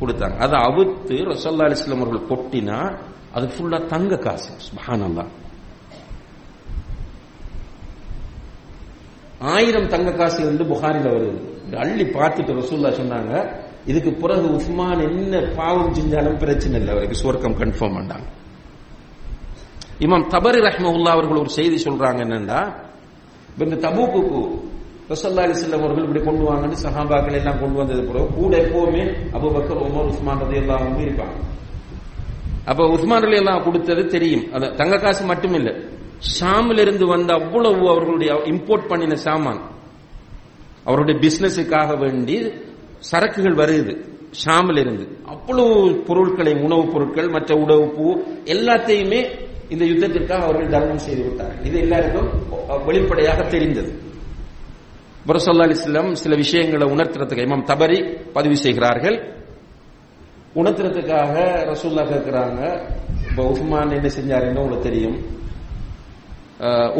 கொடுத்தாங்க. 0.00 0.36
அதை 0.44 0.58
அவுத்து 0.68 1.16
ரசோல்லா 1.30 1.66
அலிஸ்லாம் 1.68 2.02
அவர்கள் 2.02 2.28
கொட்டினா 2.32 2.78
அது 3.36 3.46
ஃபுல்லா 3.54 3.78
தங்க 3.86 4.16
காசு. 4.16 4.52
சுபஹானல்லாஹ். 4.66 5.30
ஆயிரம் 9.54 9.88
தங்க 9.94 10.10
காசு 10.12 10.40
வந்து 10.44 10.64
புகாரில 10.64 11.06
வருது. 11.14 11.40
அள்ளி 11.82 12.04
பார்த்துட்டு 12.04 12.58
ரசூல்லா 12.60 12.90
சொன்னாங்க 13.00 13.32
இதுக்கு 13.86 14.12
பிறகு 14.12 14.46
உஸ்மான் 14.58 15.02
என்ன 15.08 15.40
பாவம் 15.56 15.94
செஞ்சாலும் 15.94 16.38
பிரச்சனை 16.38 16.76
இல்லை. 16.80 16.92
அவருக்கு 16.94 17.20
சுவர்க்கம் 17.22 17.58
கன்ஃபார்ம் 17.62 17.96
பண்ணாங்க. 17.98 18.28
இமாம் 20.04 20.28
தபரி 20.34 20.60
ரஹ்மவுல்லா 20.68 21.10
அவர்கள் 21.16 21.42
ஒரு 21.44 21.50
செய்தி 21.58 21.76
சொல்றாங்க 21.84 22.20
என்னன்னா 22.26 22.60
இந்த 23.64 23.76
தபூக்கு 23.88 24.20
ரசல்லா 25.08 25.42
அலிஸ்லாம் 25.46 25.78
அவர்கள் 25.78 26.04
இப்படி 26.04 26.24
கொண்டு 26.24 26.52
வாங்கன்னு 26.52 26.76
சஹாபாக்கள் 26.82 27.32
எல்லாம் 27.32 27.60
கொண்டு 27.60 27.76
வந்தது 27.76 28.02
பிறகு 28.02 28.34
கூட 28.34 28.56
எப்பவுமே 28.56 29.14
அபுபக்கர் 29.32 29.82
உமர் 29.82 30.06
உஸ்மான் 30.06 30.40
ரதி 30.40 30.54
எல்லாம் 30.54 31.00
இருப்பாங்க. 31.00 31.36
அப்ப 32.64 32.88
உஸ்மான் 32.88 33.22
அலி 33.22 33.36
எல்லாம் 33.36 33.62
கொடுத்தது 33.64 34.06
தெரியும். 34.06 34.52
அது 34.52 34.74
தங்க 34.74 34.96
காசு 34.96 35.24
மட்டும் 35.24 35.54
இல்ல 35.54 35.74
ஷாமில் 36.40 36.80
இருந்து 36.80 37.06
வந்த 37.06 37.34
அவ்வளவு 37.34 37.88
அவர்களுடைய 37.88 38.34
இம்போர்ட் 38.34 38.88
பண்ணின 38.88 39.16
சாமான். 39.16 39.60
அவருடைய 40.84 41.20
பிசினஸுக்காக 41.20 41.98
வேண்டி 41.98 42.52
சரக்குகள் 43.12 43.54
வருது 43.54 44.04
ஷாமில் 44.44 44.78
இருந்து 44.78 45.18
அவ்வளவு 45.24 46.02
பொருட்களை 46.06 46.52
உணவுப் 46.54 46.92
பொருட்கள் 46.92 47.28
மற்ற 47.28 47.54
உணவு 47.54 47.88
பூ 47.88 48.20
எல்லாத்தையுமே 48.44 49.26
இந்த 49.68 49.84
யுத்தத்திற்காக 49.84 50.42
அவர்கள் 50.42 50.68
தர்மம் 50.68 50.98
செய்து 50.98 51.22
விட்டார்கள். 51.22 51.64
இது 51.64 51.78
எல்லாருக்கும் 51.78 52.28
வெளிப்படையாக 52.86 53.42
தெரிந்தது. 53.42 54.03
பரசல்லா 55.28 55.66
அலிஸ்லம் 55.68 56.10
சில 56.22 56.34
விஷயங்களை 56.34 56.86
உணர்த்துறதுக்கு 56.94 57.44
இமாம் 57.46 57.66
தபரி 57.70 57.98
பதிவு 58.36 58.56
செய்கிறார்கள். 58.64 59.16
உணர்த்துறதுக்காக 60.60 61.34
ரசூல்லா 61.70 62.02
கேட்கிறாங்க 62.10 62.60
இப்போ 63.28 63.42
உஸ்மான் 63.52 63.94
என்ன 63.98 64.08
செஞ்சாருன்னு 64.16 64.62
உங்களுக்கு 64.64 64.88
தெரியும். 64.88 65.16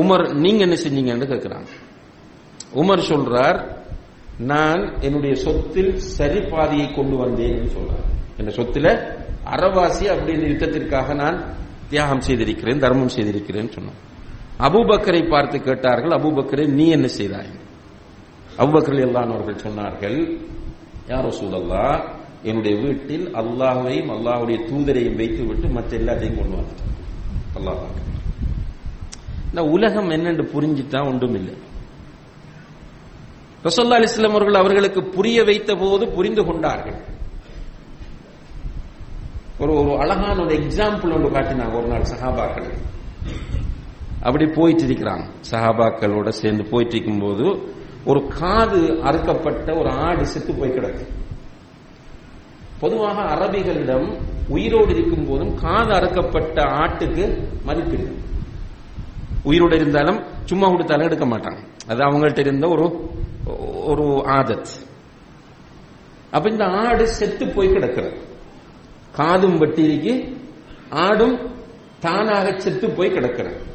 உமர் 0.02 0.24
நீங்க 0.44 0.60
என்ன 0.66 0.76
செஞ்சீங்கன்னு 0.84 1.26
கேட்கிறாங்க. 1.32 1.68
உமர் 2.82 3.02
சொல்றார் 3.10 3.58
நான் 4.52 4.82
என்னுடைய 5.06 5.34
சொத்தில் 5.44 5.92
சரி 6.16 6.40
பாதியை 6.52 6.86
கொண்டு 6.98 7.16
வந்தேன் 7.16 7.68
சொல்றார். 7.74 8.06
என் 8.38 8.56
சொத்துல? 8.60 8.86
அறவாசி 9.54 10.04
அப்படின்ற 10.14 10.46
யுத்தத்திற்காக 10.52 11.14
நான் 11.14 11.38
தியாகம் 11.90 12.24
செய்திருக்கிறேன் 12.28 12.82
தர்மம் 12.84 13.14
செய்திருக்கிறேன் 13.16 13.70
சொன்னான் 13.76 14.00
அபுபக்கரை 14.66 15.22
பார்த்து 15.34 15.56
கேட்டார்கள் 15.68 16.16
அபுபக்கரை 16.18 16.66
நீ 16.78 16.86
என்ன 16.96 17.06
செய்தாய்? 17.18 17.52
அபூபக்கர் 18.62 19.04
எல்லாம் 19.06 19.32
அவர்கள் 19.34 19.62
சொன்னார்கள் 19.66 20.18
யாரோ 21.12 21.30
சூழல்லா 21.40 21.84
என்னுடைய 22.48 22.74
வீட்டில் 22.84 23.26
அல்லாஹையும் 23.40 24.10
அல்லாஹுடைய 24.14 24.56
தூதரையும் 24.70 25.18
வைத்து 25.20 25.42
விட்டு 25.48 25.68
மற்ற 25.76 25.90
எல்லாத்தையும் 26.00 26.38
கொண்டு 26.40 26.56
வந்துட்டேன் 26.60 26.92
அல்லாஹ் 27.58 27.82
இந்த 29.50 29.62
உலகம் 29.76 30.10
என்னென்று 30.10 30.44
புரிஞ்சுட்டா 30.54 31.00
ஒன்றும் 31.10 31.36
இல்லை 31.40 31.54
ரசோல்லா 33.66 33.98
அலிஸ்லாம் 33.98 34.34
அவர்கள் 34.36 34.60
அவர்களுக்கு 34.60 35.00
புரிய 35.16 35.44
வைத்த 35.44 35.70
போது 35.82 36.04
புரிந்து 36.16 36.42
கொண்டார்கள். 36.44 36.96
ஒரு 39.62 39.72
ஒரு 39.80 39.92
அழகான 40.02 40.36
ஒரு 40.44 40.54
எக்ஸாம்பிள் 40.62 41.14
ஒன்று 41.16 41.28
காட்டினாங்க 41.36 41.74
ஒரு 41.80 41.88
நாள் 41.92 42.10
சஹாபாக்கள். 42.12 42.66
அப்படி 44.26 44.46
போயிட்டு 44.58 44.84
இருக்கிறாங்க. 44.88 45.24
சஹாபாக்களோட 45.50 46.28
சேர்ந்து 46.40 46.64
போயிட்டு 46.72 46.94
இருக்கும்போது 46.96 47.46
ஒரு 48.04 48.28
காது 48.28 48.80
அறுக்கப்பட்ட 49.02 49.78
ஒரு 49.78 49.90
ஆடு 49.90 50.26
செத்து 50.26 50.54
போய் 50.54 50.70
கிடக்கு. 50.70 51.06
பொதுவாக 52.80 53.34
அரபிகளிடம் 53.34 54.20
உயிரோடு 54.48 54.90
இருக்கும் 54.90 55.26
போதும் 55.26 55.54
காது 55.54 55.92
அறுக்கப்பட்ட 55.94 56.62
ஆட்டுக்கு 56.62 57.48
மதிப்பு 57.64 58.08
உயிரோடு 59.42 59.76
இருந்தாலும் 59.76 60.22
சும்மா 60.44 60.68
கொடுத்தாலும் 60.68 61.06
எடுக்க 61.06 61.26
மாட்டாங்க. 61.26 61.58
அது 61.88 62.00
அவங்கள்ட்ட 62.04 62.38
இருந்த 62.38 62.68
ஒரு 62.68 63.10
ஒரு 63.84 64.22
ஆதத். 64.26 64.66
அப்ப 66.30 66.50
இந்த 66.50 66.64
ஆடு 66.64 67.08
செத்து 67.08 67.48
போய் 67.48 67.72
கிடக்கிறது. 67.72 68.18
காதும் 69.12 69.60
வெட்டிருக்கு 69.60 70.36
ஆடும் 70.90 71.50
தானாக 72.00 72.60
செத்து 72.60 72.90
போய் 72.90 73.12
கிடக்கிறது. 73.12 73.72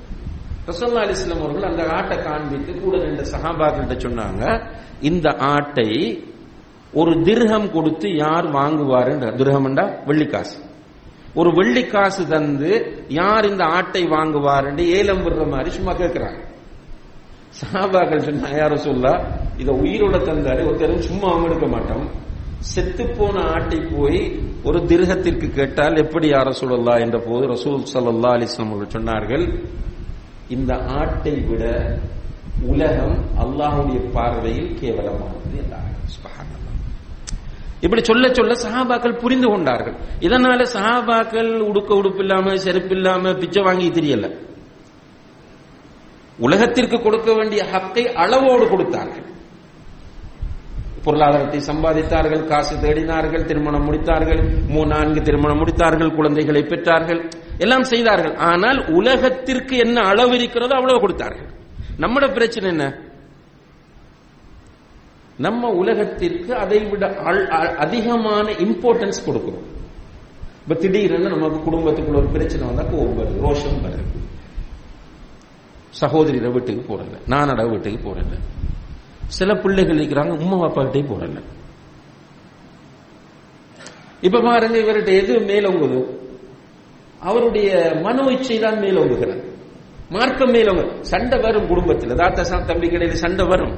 ரசல்லா 0.70 1.04
அலிஸ்லாம் 1.06 1.44
அவர்கள் 1.44 1.70
அந்த 1.72 1.84
ஆட்டை 1.98 2.18
காண்பித்து 2.24 2.80
கூட 2.80 2.98
ரெண்டு 2.98 3.24
சகாபாக்கிட்ட 3.34 3.96
சொன்னாங்க 4.06 4.44
இந்த 5.02 5.28
ஆட்டை 5.38 5.90
ஒரு 6.94 7.24
திருகம் 7.24 7.72
கொடுத்து 7.72 8.08
யார் 8.16 8.46
வாங்குவாருன்ற 8.54 9.28
திர்ஹம்டா 9.40 9.86
வெள்ளிக்காசு. 10.08 10.56
ஒரு 11.36 11.50
வெள்ளிக்காசு 11.50 12.28
தந்து 12.28 12.72
யார் 13.10 13.46
இந்த 13.46 13.64
ஆட்டை 13.78 14.04
வாங்குவாருன்னு 14.08 14.86
ஏலம் 14.98 15.24
விடுற 15.26 15.44
மாதிரி 15.50 15.70
சும்மா 15.70 15.94
கேட்கிறாங்க 15.94 16.40
சஹாபாக்கள் 17.62 18.26
சொன்னா 18.30 18.50
யாரும் 18.58 18.86
சொல்லா 18.88 19.14
இதை 19.58 19.74
உயிரோட 19.84 20.18
தந்தாரு 20.24 20.68
ஒருத்தரும் 20.68 21.02
சும்மா 21.02 21.28
அவங்க 21.30 21.48
எடுக்க 21.48 21.68
மாட்டோம். 21.68 22.08
செத்து 22.74 23.04
போன 23.18 23.36
ஆட்டை 23.56 23.80
போய் 23.94 24.20
ஒரு 24.64 24.80
திருகத்திற்கு 24.86 25.48
கேட்டால் 25.50 25.96
எப்படி 25.96 26.28
யார 26.32 26.54
சொல்லலா 26.62 26.96
என்ற 27.02 27.18
போது 27.20 27.48
ரசூல் 27.48 27.86
சல்லா 27.94 28.32
அலிஸ்லாம் 28.38 28.72
அவர்கள் 28.72 28.96
சொன்னார்கள் 28.98 29.46
இந்த 30.56 30.72
ஆட்டை 31.00 31.34
விட 31.50 31.64
உலகம் 32.72 33.18
அல்லாஹுடைய 33.44 34.00
பார்வையில் 34.16 34.72
கேவலமானது 34.80 35.58
என்றார்கள். 35.62 35.96
இப்படி 37.86 38.02
சொல்ல 38.04 38.30
சொல்ல 38.38 38.54
சஹாபாக்கள் 38.64 39.20
புரிந்து 39.24 39.48
கொண்டார்கள். 39.52 39.96
இதனால 40.28 40.62
சஹாபாக்கள் 40.76 41.52
உடுக்க 41.68 41.92
உடுப்பு 42.00 42.22
இல்லாம 42.24 42.56
செருப்பு 42.66 42.96
இல்லாம 42.98 43.34
பிச்சை 43.42 43.62
வாங்கி 43.68 43.88
தெரியல. 43.98 44.28
உலகத்திற்கு 46.46 46.98
கொடுக்க 47.02 47.30
வேண்டிய 47.34 47.62
ஹக்கை 47.74 48.04
அளவோடு 48.24 48.66
கொடுத்தார்கள். 48.70 49.26
பொருளாதாரத்தை 51.06 51.60
சம்பாதித்தார்கள் 51.70 52.44
காசு 52.52 52.74
தேடினார்கள் 52.84 53.48
திருமணம் 53.50 53.86
முடித்தார்கள் 53.88 54.42
மூ 54.74 54.82
நான்கு 54.94 55.22
திருமணம் 55.28 55.62
முடித்தார்கள் 55.62 56.16
குழந்தைகளை 56.18 56.62
பெற்றார்கள். 56.72 57.22
எல்லாம் 57.60 57.84
செய்தார்கள். 57.84 58.36
ஆனால் 58.36 58.88
உலகத்திற்கு 58.88 59.78
என்ன 59.78 60.02
அளவு 60.02 60.36
இருக்கிறதோ 60.36 60.76
அவ்வளவு 60.76 61.00
கொடுத்தார்கள். 61.00 61.50
நம்மட 61.98 62.34
பிரச்சனை 62.34 62.70
என்ன? 62.70 63.00
நம்ம 65.38 65.70
உலகத்திற்கு 65.70 66.56
அதை 66.56 66.80
விட 66.80 67.18
அ- 67.26 67.76
அதிகமான 67.76 68.52
இம்பார்ட்டன்ஸ் 68.52 69.22
கொடுக்கிறோம். 69.26 69.68
இப்ப 70.62 70.74
திடீர்னு 70.74 71.30
நமக்கு 71.30 71.72
குடும்பத்துக்குள்ள 71.72 72.16
ஒரு 72.16 72.28
பிரச்சனை 72.28 72.68
வந்தா 72.68 72.84
கோபம் 72.84 73.18
வருது 73.18 73.46
ரோஷம் 73.46 73.86
வருது. 73.86 74.08
சகோதரியோட 76.02 76.52
வீட்டுக்கு 76.52 76.94
போறல 76.94 77.30
நானோட 77.30 77.70
வீட்டுக்கு 77.70 78.10
போறல 78.10 78.40
சில 79.28 79.56
பிள்ளைகள் 79.56 79.98
இருக்கிறாங்க 79.98 80.32
உம்மா 80.32 80.68
அப்பா 80.68 80.84
கிட்டே 80.84 81.14
போறல 81.14 81.42
இப்ப 84.22 84.42
பாருங்க 84.42 84.78
இவர்கிட்ட 84.78 85.08
எது 85.08 85.40
மேலோங்குது 85.40 86.06
அவருடைய 87.20 88.00
மனோ 88.04 88.32
இச்சை 88.32 88.60
தான் 88.60 88.78
மேலோங்குகிறார் 88.78 89.44
மார்க்கம் 90.10 90.54
மேலோங்க 90.54 91.02
சண்டை 91.02 91.40
வரும் 91.40 91.68
குடும்பத்தில். 91.68 92.16
தாத்தா 92.16 92.60
தம்பி 92.60 92.88
கடையில் 92.90 93.16
சண்டை 93.16 93.46
வரும். 93.46 93.76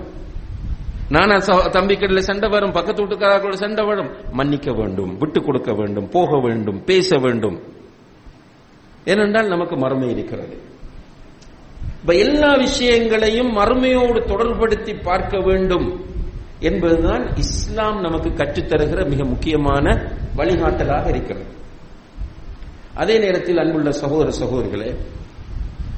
நானா 1.09 1.37
தம்பி 1.71 1.95
கடையில் 1.95 2.23
சண்டை 2.23 2.49
வரும். 2.49 2.71
பக்கத்து 2.71 3.05
வீட்டுக்காரர்களோட 3.05 3.53
சண்டை 3.53 3.85
வரும். 3.85 4.09
மன்னிக்க 4.31 4.71
வேண்டும் 4.71 5.17
விட்டு 5.17 5.41
கொடுக்க 5.41 5.73
வேண்டும் 5.73 6.09
போக 6.09 6.39
வேண்டும் 6.39 6.83
பேச 6.83 7.17
வேண்டும். 7.17 7.59
ஏனென்றால் 9.05 9.47
நமக்கு 9.47 9.77
மறுமை 9.77 10.09
இருக்கிறது. 10.09 10.57
இப்ப 12.01 12.13
எல்லா 12.13 12.55
விஷயங்களையும் 12.55 13.57
மறுமையோடு 13.57 14.19
தொடர்படுத்தி 14.19 15.03
பார்க்க 15.03 15.39
வேண்டும் 15.39 16.05
என்பதுதான் 16.59 17.35
இஸ்லாம் 17.35 17.99
நமக்கு 18.01 18.29
கற்றுத்தருகிற 18.29 19.09
மிக 19.09 19.23
முக்கியமான 19.23 20.01
வழிகாட்டலாக 20.37 21.09
இருக்கிறது. 21.09 21.59
அதே 22.95 23.19
நேரத்தில் 23.19 23.59
அன்புள்ள 23.59 23.91
சகோதர 23.91 24.29
சகோதரிகளே 24.41 24.89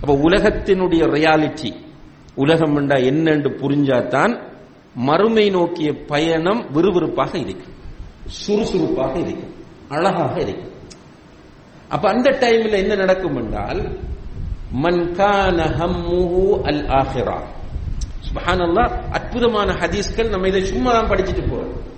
அப்ப 0.01 0.13
உலகத்தினுடைய 0.27 1.03
ரியாலிட்டி 1.17 1.71
உலகம் 2.35 2.75
என்றா 2.77 2.95
என்னென்று 2.95 3.49
புரிஞ்சாதான் 3.61 4.33
மறுமை 4.95 5.49
நோக்கிய 5.49 6.05
பயணம் 6.05 6.61
விறுவிறுப்பாக 6.75 7.33
இருக்கும் 7.37 7.75
சுறுசுறுப்பாக 8.43 9.13
இருக்கும் 9.19 9.53
அழகாக 9.89 10.41
இருக்கும். 10.41 10.73
அப்ப 11.89 12.09
அந்த 12.09 12.29
டைம்ல 12.29 12.75
என்ன 12.83 12.95
நடக்கும் 12.95 13.37
என்றால் 13.37 13.81
ஹம்முஹு 15.79 16.43
அல் 16.69 16.83
ஆஹிரா 16.89 17.39
சுப்ஹானல்லாஹ் 18.27 18.93
அற்புதமான 19.11 19.71
ஹதீஸ்கள் 19.81 20.29
நம்ம 20.29 20.47
இதை 20.47 20.61
சும்மா 20.65 20.91
தான் 20.91 21.09
படிச்சுட்டு 21.11 21.43
போறோம். 21.49 21.92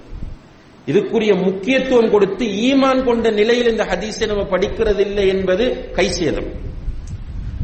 இதுக்குரிய 0.88 1.44
முக்கியத்துவம் 1.44 2.10
கொடுத்து 2.10 2.46
ஈமான் 2.46 3.04
கொண்ட 3.04 3.30
நிலையில் 3.32 3.70
இந்த 3.70 3.84
ஹதீஸை 3.84 4.28
நம்ம 4.28 4.44
படிக்கிறது 4.44 5.00
இல்லை 5.00 5.28
என்பது 5.28 5.92
கைசேதம். 5.96 6.52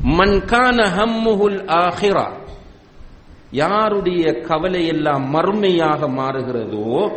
மன் 0.03 0.45
கான 0.45 0.83
ஹம்முஹுல் 0.83 1.65
ஆஹிரா 1.67 2.39
யாருடைய 3.51 4.41
கவலை 4.41 4.87
எல்லாம் 4.87 5.35
மறுமையாக 5.35 6.07
மாறுகிறதோ 6.07 7.11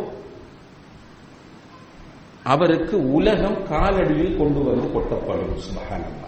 அவருக்கு 2.43 3.11
உலகம் 3.11 3.65
காலடியில் 3.69 4.37
கொண்டு 4.37 4.63
வந்து 4.63 4.87
கொட்டப்படும். 4.87 5.57
சுபஹானல்லாஹ். 5.57 6.23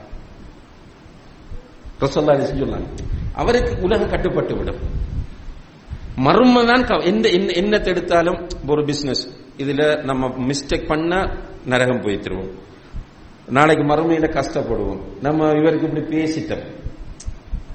ரசல்லா 2.01 2.33
சொன்னாங்க 2.35 2.87
அவருக்கு 3.33 3.77
உலகம் 3.81 4.09
கட்டுப்பட்டு 4.09 4.57
விடும் 4.57 5.05
மர்மம் 6.15 6.85
தான் 6.85 7.01
எந்த 7.01 7.29
என்ன- 7.29 7.53
என்னத்தை 7.53 7.85
எடுத்தாலும் 7.85 8.47
ஒரு 8.67 8.85
பிசினஸ் 8.85 9.45
இதுல 9.57 10.03
நம்ம 10.03 10.27
மிஸ்டேக் 10.27 10.85
பண்ணா 10.85 11.31
நரகம் 11.65 12.01
போய் 12.01 12.19
தருவோம். 12.19 12.51
நாளைக்கு 13.47 13.85
மறுமையில 13.85 14.43
கஷ்டப்படுவோம். 14.43 14.99
நம்ம 15.21 15.51
இவருக்கு 15.51 15.87
இப்படி 15.87 16.23
பேசிட்டோம். 16.23 16.63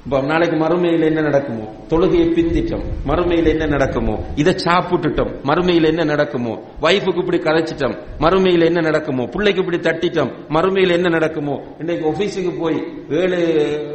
நாளைக்கு 0.09 0.57
மறுமையில் 0.57 1.05
என்ன 1.05 1.20
நடக்குமோ? 1.20 1.74
தொழுகையை 1.88 2.28
பிந்திட்டோம் 2.28 2.84
மறுமையில் 3.07 3.46
என்ன 3.46 3.66
நடக்குமோ? 3.66 4.24
இதை 4.34 4.55
சாப்பிட்டுட்டோம். 4.55 5.34
மறுமையில் 5.44 5.84
என்ன 5.84 6.05
நடக்குமோ? 6.05 6.62
வைஃபுக்கு 6.82 7.16
இப்படி 7.16 7.38
கதைச்சிட்டோம். 7.38 7.96
மறுமையில் 8.20 8.64
என்ன 8.64 8.80
நடக்குமோ? 8.80 9.24
பிள்ளைக்கு 9.24 9.64
இப்படி 9.64 9.78
தட்டிட்டோம். 9.78 10.32
மறுமையில் 10.50 10.90
என்ன 10.90 11.09
நடக்குமோ? 11.09 11.62
இன்னைக்கு 11.78 12.11
ஆபீஸுக்கு 12.11 12.59
போய் 12.59 12.84
ஏழு 13.11 13.38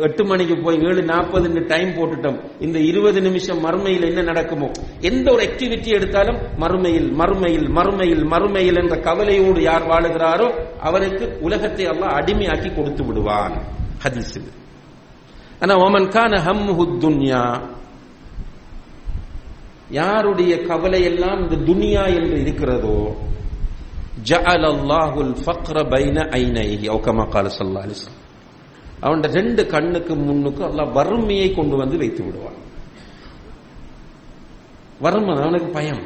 எட்டு 0.01 0.25
மணிக்கு 0.25 0.57
போய் 0.57 0.79
ஏழு 0.81 1.01
நாற்பதுன்னு 1.01 1.65
டைம் 1.65 1.89
போட்டுட்டோம். 1.89 2.39
இந்த 2.59 2.79
இருபது 2.79 3.21
நிமிஷம் 3.21 3.65
மறுமையில் 3.65 4.07
என்ன 4.07 4.21
நடக்குமோ? 4.21 4.71
எந்த 5.01 5.31
ஒரு 5.31 5.43
ஆக்டிவிட்டி 5.43 5.87
எடுத்தாலும் 5.87 6.37
மறுமையில் 6.59 7.11
மறுமையில் 7.13 7.69
மறுமையில் 7.69 8.25
மறுமையில் 8.25 8.81
என்ற 8.81 8.97
கவலையோடு 8.97 9.61
யார் 9.61 9.87
வாழுகிறாரோ 9.87 10.53
அவருக்கு 10.79 11.37
உலகத்தை 11.41 11.85
எல்லாம் 11.85 12.15
அடிமையாக்கி 12.19 12.75
கொடுத்து 12.75 13.05
விடுவான். 13.05 13.51
ஹதீஸ் 14.03 14.35
இது. 14.35 14.65
ஆனா 15.59 15.75
ஓமன் 15.75 16.07
கான 16.07 16.41
ஹம் 16.41 17.01
துன்யா. 17.01 17.75
யாருடைய 19.89 20.65
கவலை 20.65 21.03
எல்லாம் 21.03 21.39
இந்த 21.39 21.71
துனியா 21.71 22.15
என்று 22.15 22.39
இருக்கிறதோ 22.39 23.15
ஜஅல் 24.23 24.65
அல்லாஹுல் 24.73 25.35
ஃபக்ர 25.45 25.83
பைன 25.89 26.17
ஐனைஹி. 26.23 26.87
அவு 26.87 27.29
கால 27.29 27.47
சல்லா 27.59 27.83
அலிஸ்லாம் 27.85 28.25
அவன் 28.99 29.21
ரெண்டு 29.21 29.65
கண்ணுக்கு 29.65 30.15
முன்னுக்கு 30.15 30.63
அல்லாஹ் 30.63 30.91
வறுமையை 30.91 31.53
கொண்டு 31.53 31.75
வந்து 31.75 31.97
வைத்து 31.97 32.23
விடுவான். 32.23 32.65
வறுமை 35.01 35.35
அவனுக்கு 35.35 35.67
பயம். 35.67 36.03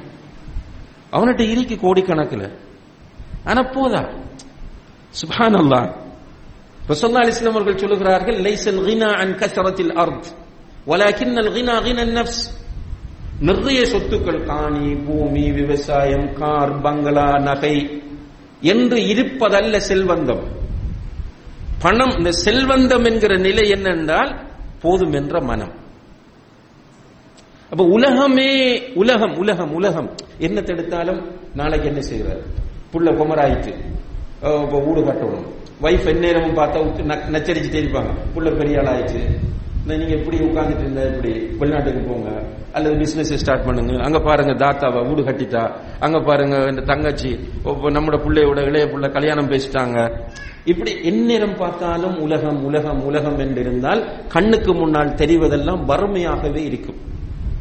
அவன்கிட்ட 1.11 1.39
இருக்கு 1.39 1.75
கோடிக்கணக்கில். 1.75 2.57
ஆனா 3.43 3.61
போதா? 3.61 4.09
சுபான் 5.21 5.55
அல்லாஹ் 5.55 5.95
ரசல்லா 6.89 7.21
அலிஸ்லாம் 7.23 7.57
அவர்கள் 7.57 7.82
சொல்லுகிறார்கள் 7.82 8.38
லைசல் 8.45 8.82
கினா 8.88 9.09
அன் 9.23 9.36
கசரத்தில் 9.36 9.93
அர்த் 10.03 10.29
வலாக்கின்னல் 10.88 11.51
கினா 11.55 11.75
கினன் 11.82 12.13
நப்ஸ் 12.17 12.41
நிறைய 13.39 13.82
சொத்துக்கள் 13.82 14.45
காணி 14.45 14.95
பூமி 14.95 15.51
விவசாயம் 15.51 16.34
கார் 16.34 16.82
பங்களா 16.82 17.29
நகை 17.39 18.01
என்று 18.61 18.97
இருப்பதல்ல 18.97 19.77
செல்வந்தம். 19.77 20.43
பணம் 21.79 22.13
இந்த 22.17 22.32
செல்வந்தம் 22.45 23.05
என்கிற 23.05 23.38
நிலை 23.38 23.65
என்னென்றால் 23.69 24.32
போதும் 24.82 25.13
என்ற 25.13 25.41
மனம். 25.41 25.73
அப்ப 27.71 27.84
உலகமே 27.84 28.51
உலகம் 28.95 29.38
உலகம் 29.38 29.73
உலகம். 29.73 30.09
என்ன 30.38 30.61
தடுத்தாலும் 30.61 31.21
நாளைக்கு 31.55 31.88
என்ன 31.88 32.01
செய்கிறார் 32.01 32.43
புள்ள 32.93 33.07
குமராயிட்டு 33.19 33.73
இப்ப 34.65 34.79
வீடு 34.86 35.01
கட்டணும். 35.01 35.47
வைஃப் 35.84 36.07
எந்நேரமும் 36.13 36.57
பார்த்தா 36.57 36.79
நச்சரிச்சுட்டே 37.36 37.79
இருப்பாங்க. 37.84 38.11
புள்ள 38.34 38.49
பெரிய 38.59 38.82
ஆள் 38.82 38.91
ஆயிடுச்சு 38.93 39.21
நீங்க 39.89 40.13
எப்படி 40.17 40.38
உட்கார்ந்துட்டு 40.47 40.84
இருந்தா 40.86 41.03
இப்படி 41.11 41.32
வெளிநாட்டுக்கு 41.59 42.01
போங்க. 42.09 42.32
அல்லது 42.75 42.93
பிசினஸ் 42.97 43.32
ஸ்டார்ட் 43.41 43.65
பண்ணுங்க. 43.67 43.93
அங்க 44.07 44.19
பாருங்க 44.27 44.53
தாத்தாவா 44.63 44.99
வீடு 45.07 45.21
கட்டிட்டா. 45.29 45.63
அங்க 46.05 46.17
பாருங்க 46.27 46.57
இந்த 46.71 46.82
தங்கச்சி 46.91 47.32
நம்மட 47.95 48.17
பிள்ளையோட 48.25 48.59
இளைய 48.69 48.86
புள்ள 48.91 49.07
கல்யாணம் 49.15 49.49
பேசிட்டாங்க. 49.53 49.97
இப்படி 50.71 50.91
எந்நேரம் 51.11 51.55
பார்த்தாலும் 51.61 52.17
உலகம் 52.25 52.59
உலகம் 52.69 53.01
உலகம் 53.09 53.39
என்று 53.45 53.61
இருந்தால் 53.65 54.01
கண்ணுக்கு 54.36 54.73
முன்னால் 54.82 55.15
தெரிவதெல்லாம் 55.21 55.82
வறுமையாகவே 55.91 56.61
இருக்கும். 56.69 56.99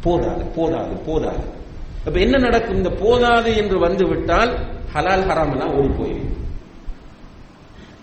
போதாது 0.05 0.43
போதாது 0.57 0.95
போதாது. 1.07 1.43
அப்ப 2.05 2.17
என்ன 2.25 2.37
நடக்கும்? 2.45 2.77
இந்த 2.81 2.91
போதாது 3.03 3.49
என்று 3.61 3.79
வந்து 3.85 4.05
விட்டால் 4.11 4.53
ஹலால் 4.93 5.27
ஹராம் 5.31 5.51
எல்லாம் 5.55 5.73
ஓடி 5.79 5.91
போயிடும். 5.99 6.29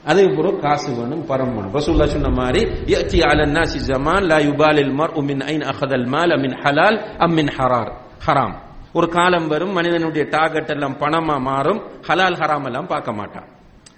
அதுக்கு 0.09 0.35
பிறகு 0.35 0.59
காசு 0.59 0.95
வேணும் 0.95 1.23
பரம் 1.23 1.55
வேணும். 1.55 1.75
ரசூல்லா 1.75 2.07
சொன்ன 2.07 2.29
மாதிரி 2.29 2.65
யத்தி 2.65 3.21
அல 3.21 3.47
நாசி 3.47 3.79
ஜமான் 3.87 4.25
லா 4.25 4.37
யுபாலில் 4.37 4.93
மர் 4.95 5.13
உமின் 5.13 5.43
ஐன் 5.43 5.61
அഖദல் 5.61 6.07
மால் 6.07 6.29
அமின் 6.29 6.57
ஹலால் 6.63 6.99
அம்மின் 7.19 7.51
ஹரார். 7.59 7.93
ஹராம். 8.27 8.55
ஒரு 8.93 9.09
காலம் 9.09 9.49
வரும் 9.49 9.73
மனிதனுடைய 9.73 10.27
டார்கெட் 10.31 10.71
எல்லாம் 10.71 10.97
பணமா 10.99 11.41
மாறும் 11.41 11.83
ஹலால் 12.09 12.37
ஹராம் 12.37 12.65
எல்லாம் 12.65 12.87
பார்க்க 12.87 13.13
மாட்டான். 13.13 13.45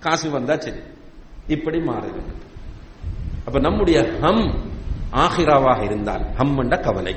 காசு 0.01 0.31
வந்தா 0.31 0.57
சரி. 0.57 0.77
இப்படி 1.47 1.79
மாறுது. 1.79 2.21
அப்ப 3.47 3.59
நம்முடைய 3.59 4.13
ஹம் 4.21 4.55
ஆஹிராவாக 5.13 5.83
இருந்தால் 5.83 6.35
ஹம் 6.35 6.59
என்ற 6.59 6.77
கவலை. 6.77 7.15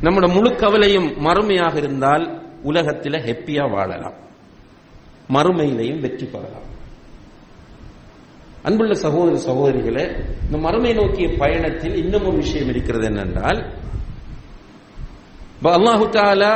நம்முடைய 0.00 0.34
முழு 0.34 0.56
கவலையும் 0.56 1.26
மறுமையாக 1.26 1.76
இருந்தால் 1.76 2.42
உலகத்தில் 2.62 3.12
ஹெப்பியா 3.12 3.70
வாழலாம். 3.70 4.14
மறுமையிலையும் 5.32 6.00
வெற்றி 6.00 6.26
பெறலாம். 6.26 6.68
அன்புள்ள 8.62 8.94
சகோதர 8.94 9.36
சகோதரிகளே 9.46 10.04
இந்த 10.44 10.58
மறுமை 10.58 10.92
நோக்கிய 10.92 11.28
பயணத்தில் 11.38 11.96
இன்னும் 11.96 12.26
ஒரு 12.26 12.36
விஷயம் 12.36 12.68
இருக்கிறது 12.68 13.06
என்னென்றால் 13.08 13.60
அல்லாஹு 15.64 16.08
தாலா 16.08 16.52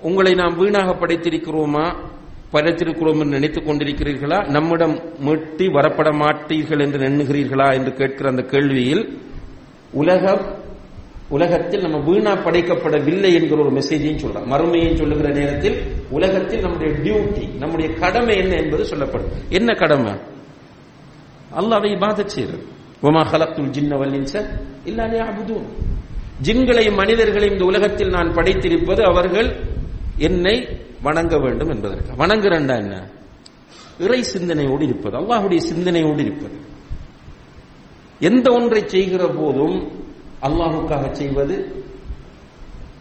உங்களை 0.00 0.34
நாம் 0.34 0.56
வீணாக 0.56 0.92
படைத்திருக்கிறோமா 0.92 1.84
படைத்திருக்கிறோம் 2.52 3.18
என்று 3.18 3.24
நினைத்துக் 3.24 3.68
கொண்டிருக்கிறீர்களா? 3.68 4.46
நம்மிடம் 4.46 4.94
மீட்டி 5.26 5.66
வரப்பட 5.66 6.12
மாட்டீர்கள் 6.12 6.80
என்று 6.80 6.98
எண்ணுகிறீர்களா 6.98 7.74
என்று 7.74 7.92
கேட்கிற 7.94 8.28
அந்த 8.28 8.42
கேள்வியில் 8.42 9.02
உலகம் 9.92 10.58
உலகத்தில் 11.28 11.80
நம்ம 11.80 11.98
வீணா 11.98 12.32
படைக்கப்படவில்லை 12.36 13.32
என்கிற 13.34 13.64
ஒரு 13.64 13.70
மெசேஜையும் 13.70 14.22
சொல்றோம் 14.22 14.48
மறுமையும் 14.50 14.96
சொல்லுகிற 14.96 15.28
நேரத்தில் 15.28 15.76
உலகத்தில் 16.10 16.60
நம்முடைய 16.60 16.92
டியூட்டி 16.94 17.56
நம்முடைய 17.58 17.94
கடமை 17.94 18.36
என்ன 18.36 18.54
என்பது 18.56 18.84
சொல்லப்படும். 18.84 19.28
என்ன 19.50 19.74
கடமை? 19.74 20.12
அல்லாவை 21.58 21.96
இபாதத் 21.96 22.26
செய்யறது 22.26 22.64
ஒமா 23.02 23.22
ஹலத்துல் 23.24 23.70
ஜின்ன 23.70 23.96
வல்லின்ச 23.96 24.34
இல்லாலே 24.84 25.18
அபுதூன் 25.18 25.66
ஜின்களையும் 26.42 26.94
மனிதர்களையும் 26.94 27.52
இந்த 27.52 27.64
உலகத்தில் 27.64 28.08
நான் 28.08 28.34
படைத்திருப்பது 28.34 29.02
அவர்கள் 29.02 29.48
என்னை 30.18 30.54
வணங்க 31.02 31.38
வேண்டும் 31.38 31.68
என்பதற்கு 31.68 32.12
வணங்குறண்டா 32.12 32.76
என்ன? 32.76 32.94
இறை 33.98 34.22
சிந்தனையோடு 34.22 34.84
இருப்பது 34.84 35.16
அல்லாஹுடைய 35.16 35.60
சிந்தனையோடு 35.60 36.22
இருப்பது. 36.22 36.56
எந்த 38.20 38.52
ஒன்றை 38.52 38.82
செய்கிற 38.86 39.26
போதும் 39.26 39.76
அல்லாஹுக்காக 40.42 41.12
செய்வது 41.12 41.56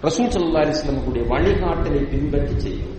ரசூல் 0.03 0.31
சல்லா 0.31 0.61
அலிஸ்லமுடைய 0.65 1.23
வழிகாட்டலை 1.27 2.01
பின்பற்றி 2.09 2.59
செய்யும். 2.59 2.98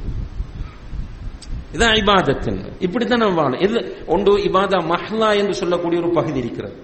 இதான் 1.73 1.97
இபாதத்தின். 2.01 2.61
இப்படித்தான் 2.81 3.19
நம்ம 3.19 3.43
வாழணும். 3.43 3.63
இது 3.63 4.05
ஒன்று 4.07 4.37
இபாதா 4.37 4.79
மஹ்லா 4.93 5.37
என்று 5.37 5.55
சொல்லக்கூடிய 5.55 6.03
ஒரு 6.03 6.11
பகுதி 6.13 6.39
இருக்கிறது. 6.39 6.75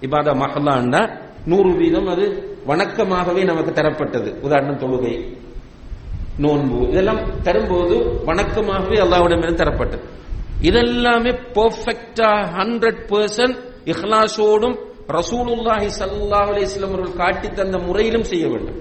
இபாதா 0.00 0.32
மஹ்லான்னா 0.42 1.18
நூறு 1.44 1.76
வீதம் 1.76 2.06
அது 2.06 2.24
வணக்கமாகவே 2.66 3.44
நமக்கு 3.44 3.70
தரப்பட்டது. 3.70 4.40
உதாரணம் 4.40 4.78
தொழுகை 4.78 5.36
நோன்பு 6.38 6.88
இதெல்லாம் 6.88 7.42
தரும்போது 7.42 7.96
வணக்கமாகவே 8.26 8.96
அல்லாவிடமிருந்து 9.04 9.60
தரப்பட்டது. 9.62 10.04
இதெல்லாமே 10.62 11.32
பெர்ஃபெக்டா 11.54 12.30
ஹண்ட்ரட் 12.56 13.00
பர்சன்ட் 13.10 13.56
இஹ்லாசோடும் 13.84 14.76
ரசூலுல்லாஹி 15.08 15.88
சல்லாஹ் 16.00 16.50
அலிஸ்லாம் 16.52 16.92
அவர்கள் 16.92 17.16
காட்டி 17.16 17.48
தந்த 17.48 17.78
முறையிலும் 17.78 18.24
செய்ய 18.24 18.48
வேண்டும். 18.48 18.78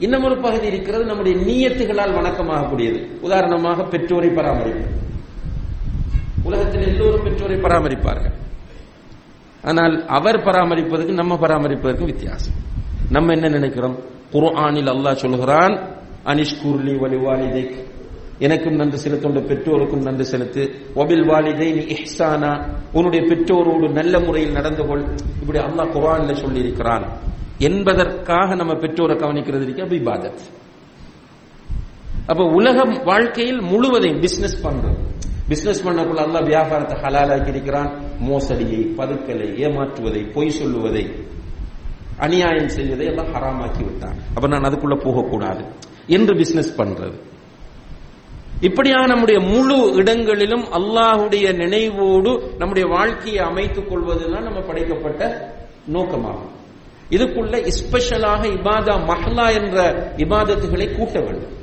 இன்னும் 0.00 0.24
ஒரு 0.24 0.36
பகுதி 0.36 0.66
இருக்கிறது 0.66 1.04
நம்முடைய 1.04 1.34
நீயத்துகளால் 1.38 2.16
வணக்கமாகக்கூடியது. 2.18 2.98
உதாரணமாக 3.20 3.82
பெற்றோரை 3.82 4.28
பராமரிப்பு 4.28 4.86
உலகத்தில் 6.44 6.86
எல்லோரும் 6.88 7.22
பெற்றோரை 7.22 7.56
பராமரிப்பார்கள். 7.56 8.34
ஆனால் 9.62 10.06
அவர் 10.06 10.38
பராமரிப்பதற்கு 10.38 11.12
நம்ம 11.12 11.34
பராமரிப்பதற்கு 11.34 12.04
வித்தியாசம். 12.04 12.54
நம்ம 13.10 13.32
என்ன 13.32 13.48
நினைக்கிறோம்? 13.48 13.96
குர்ஆனில் 14.32 14.90
அல்லாஹ் 14.94 15.22
சொல்கிறான் 15.24 15.74
அனிஷ்குர்லி 16.24 16.94
வலி 16.98 17.16
வாலிதைக் 17.16 17.74
எனக்கும் 18.38 18.74
நன்றி 18.74 18.96
செலுத்த 18.96 19.28
பெற்றோருக்கும் 19.28 20.02
நன்றி 20.02 20.24
செலுத்து. 20.24 20.62
ஒபில் 20.94 21.26
வாலிதை 21.30 21.68
நீ 21.74 21.82
இஹ்சானா. 21.96 22.52
உன்னுடைய 22.92 23.24
பெற்றோரோடு 23.26 23.92
நல்ல 23.92 24.20
முறையில் 24.20 24.52
நடந்து 24.52 24.86
கொள். 24.86 25.04
இப்படி 25.40 25.58
அல்லாஹ் 25.58 25.94
குரான்ல 25.96 26.32
சொல்லி 26.32 26.60
இருக்கிறான் 26.60 27.06
என்பதற்காக 27.60 28.54
நம்ம 28.54 28.74
பெற்றோரை 28.74 29.16
கவனிக்கிறது 29.16 29.62
இருக்க. 29.62 29.84
இபாதத். 29.84 30.38
அப்ப 32.26 32.44
உலகம் 32.44 33.04
வாழ்க்கையில் 33.04 33.60
முழுவதையும் 33.60 34.20
பிசினஸ் 34.20 34.66
பண்றது 34.66 35.08
பிசினஸ் 35.48 35.88
பண்ணக்குள்ள 35.88 36.20
அல்லாஹ் 36.20 36.44
வியாபாரத்தை 36.44 36.96
ஹலாலாக்கி 36.98 37.48
இருக்கிறான். 37.48 38.00
மோசடியை 38.20 38.82
பதுக்கலை 38.96 39.48
ஏமாற்றுவதை 39.58 40.32
பொய் 40.32 40.50
சொல்லுவதை 40.50 41.10
அநியாயம் 42.18 42.68
செய்வதை 42.68 43.06
எல்லாம் 43.06 43.34
ஹராமாக்கி 43.34 43.84
விட்டான். 43.84 44.16
அப்ப 44.34 44.48
நான் 44.48 44.62
அதுக்குள்ள 44.62 45.04
போகக்கூடாது. 45.04 45.64
என்று 46.06 46.36
பிசினஸ் 46.36 46.80
பண்றது. 46.80 47.20
இப்படியாக 48.60 49.06
நம்முடைய 49.06 49.40
முழு 49.40 49.92
இடங்களிலும் 49.92 50.64
அல்லாஹுடைய 50.64 51.52
நினைவோடு 51.52 52.56
நம்முடைய 52.58 52.88
வாழ்க்கையை 52.88 53.44
அமைத்துக் 53.44 53.88
கொள்வதுதான் 53.88 54.42
நம்ம 54.42 54.60
படைக்கப்பட்ட 54.60 55.52
நோக்கமாகும். 55.92 56.58
இதுக்குள்ள 57.10 57.66
ஸ்பெஷலாக 57.66 58.46
இபாதா 58.46 58.94
மஹ்லா 59.10 59.62
என்ற 59.62 60.12
இபாதத்துகளை 60.16 60.96
கூட்ட 60.96 61.20
வேண்டும். 61.20 61.58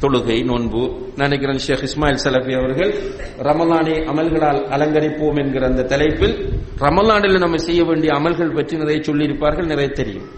தொழுகை 0.00 0.44
நோன்பு 0.44 1.10
நினைக்கிறேன் 1.16 1.58
ஷேக் 1.58 1.82
இஸ்மாயில் 1.82 2.18
சலபி 2.24 2.58
அவர்கள் 2.58 2.92
ரமலானை 3.38 3.94
அமல்களால் 4.06 4.60
அலங்கரிப்போம் 4.68 5.38
என்கிற 5.38 5.66
அந்த 5.66 5.82
தலைப்பில் 5.82 6.60
ரமலானில் 6.78 7.38
நம்ம 7.38 7.56
செய்ய 7.56 7.84
வேண்டிய 7.84 8.12
அமல்கள் 8.12 8.54
பற்றி 8.54 8.76
நிறைய 8.76 9.00
சொல்லியிருப்பார்கள் 9.00 9.66
நிறைய 9.66 9.90
தெரியும். 9.90 10.28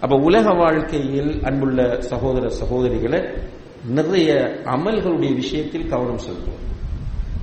அப்ப 0.00 0.16
உலக 0.16 0.50
வாழ்க்கையில் 0.50 1.42
அன்புள்ள 1.42 2.00
சகோதர 2.00 2.48
சகோதரிகளை 2.48 3.38
நிறைய 3.88 4.60
அமல்களுடைய 4.64 5.34
விஷயத்தில் 5.34 5.88
கவனம் 5.88 6.18
செலுத்துவோம். 6.18 6.64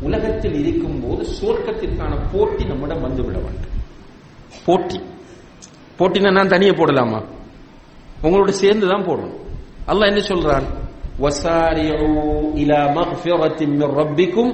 உலகத்தில் 0.02 0.54
இருக்கும் 0.54 1.02
போது 1.02 1.26
சுவர்க்கத்திற்கான 1.42 2.18
போட்டி 2.32 2.64
நம்மிடம் 2.66 3.04
வந்துவிட 3.04 3.42
வேண்டும். 3.42 3.74
போட்டி. 4.66 5.00
போட்டினா 5.99 6.31
நான் 6.31 6.53
தனியே 6.55 6.73
போடலாமா 6.73 7.21
உங்களோட 8.25 8.53
சேர்ந்து 8.61 8.87
தான் 8.93 9.07
போடணும் 9.09 9.37
அல்லாஹ் 9.91 10.11
என்ன 10.13 10.23
சொல்றான் 10.33 10.69
وسارعوا 11.25 12.31
إلى 12.61 12.79
مغفرة 12.99 13.61
من 13.73 13.89
ربكم 14.01 14.47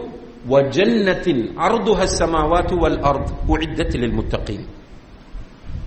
وجنة 0.46 1.26
عرضها 1.58 2.04
السماوات 2.04 2.70
والأرض 2.82 3.26
أعدت 3.50 3.92
للمتقين 4.02 4.62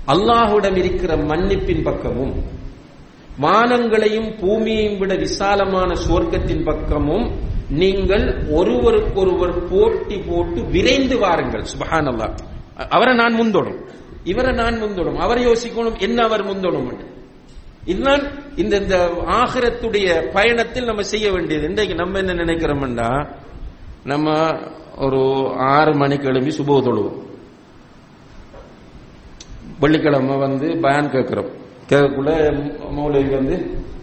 அல்லாஹுடன் 0.08 0.78
இருக்கிற 0.82 1.12
மன்னிப்பின் 1.30 1.86
பக்கமும் 1.88 2.34
வானங்களையும் 3.38 4.30
பூமியையும் 4.41 4.99
விட 5.01 5.12
விசாலமான 5.24 5.89
சுவர்க்கத்தின் 6.03 6.64
பக்கமும் 6.70 7.26
நீங்கள் 7.80 8.26
ஒருவருக்கொருவர் 8.60 9.55
போட்டி 9.72 10.18
போட்டு 10.28 10.60
விரைந்து 10.74 11.16
வாருங்கள் 11.24 11.66
சுபஹான் 11.72 12.10
அல்லா 12.12 12.28
அவரை 12.95 13.14
நான் 13.22 13.38
முந்தோடும் 13.41 13.80
இவரை 14.25 14.53
நான் 14.53 14.83
முந்தோடும் 14.83 15.16
அவரை 15.16 15.47
யோசிக்கணும் 15.47 15.99
என்ன 15.99 16.23
அவர் 16.23 16.45
முந்தோடும் 16.45 17.20
இதுதான் 17.85 18.20
இந்த 18.57 18.77
இந்த 18.77 19.11
ஆகிரத்துடைய 19.27 20.33
பயணத்தில் 20.33 20.85
நம்ம 20.85 21.03
செய்ய 21.03 21.33
வேண்டியது. 21.33 21.66
இன்றைக்கு 21.66 21.95
நம்ம 21.95 22.18
என்ன 22.18 22.33
நினைக்கிறோம்டா 22.33 23.29
நம்ம 24.05 24.59
ஒரு 24.99 25.51
ஆறு 25.57 25.95
மணிக்கு 25.95 26.29
எழும்பி 26.29 26.51
சுப 26.51 26.83
தொழுவோம். 26.83 27.18
வெள்ளிக்கிழமை 29.81 30.37
வந்து 30.37 30.79
பயன் 30.81 31.11
கேட்கிறோம். 31.11 31.51
கேட்கக்குள்ள 31.89 32.31
மௌலவி 32.97 33.31
வந்து 33.31 33.57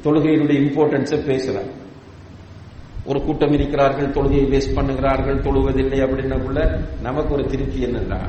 தொழுகையினுடைய 0.03 0.57
இம்பார்ட்டன்ஸை 0.65 1.19
பேசுறாங்க 1.29 1.71
ஒரு 3.05 3.21
கூட்டம் 3.21 3.53
இருக்கிறார்கள் 3.53 4.07
தொழுகையை 4.07 4.47
வேஸ்ட் 4.53 4.75
பண்ணுகிறார்கள் 4.75 5.41
தொழுவதில்லை 5.41 5.99
அப்படின்னக்குள்ள 6.03 6.81
நமக்கு 7.01 7.33
ஒரு 7.33 7.45
திருப்தி 7.45 7.85
என்னன்னா 7.85 8.19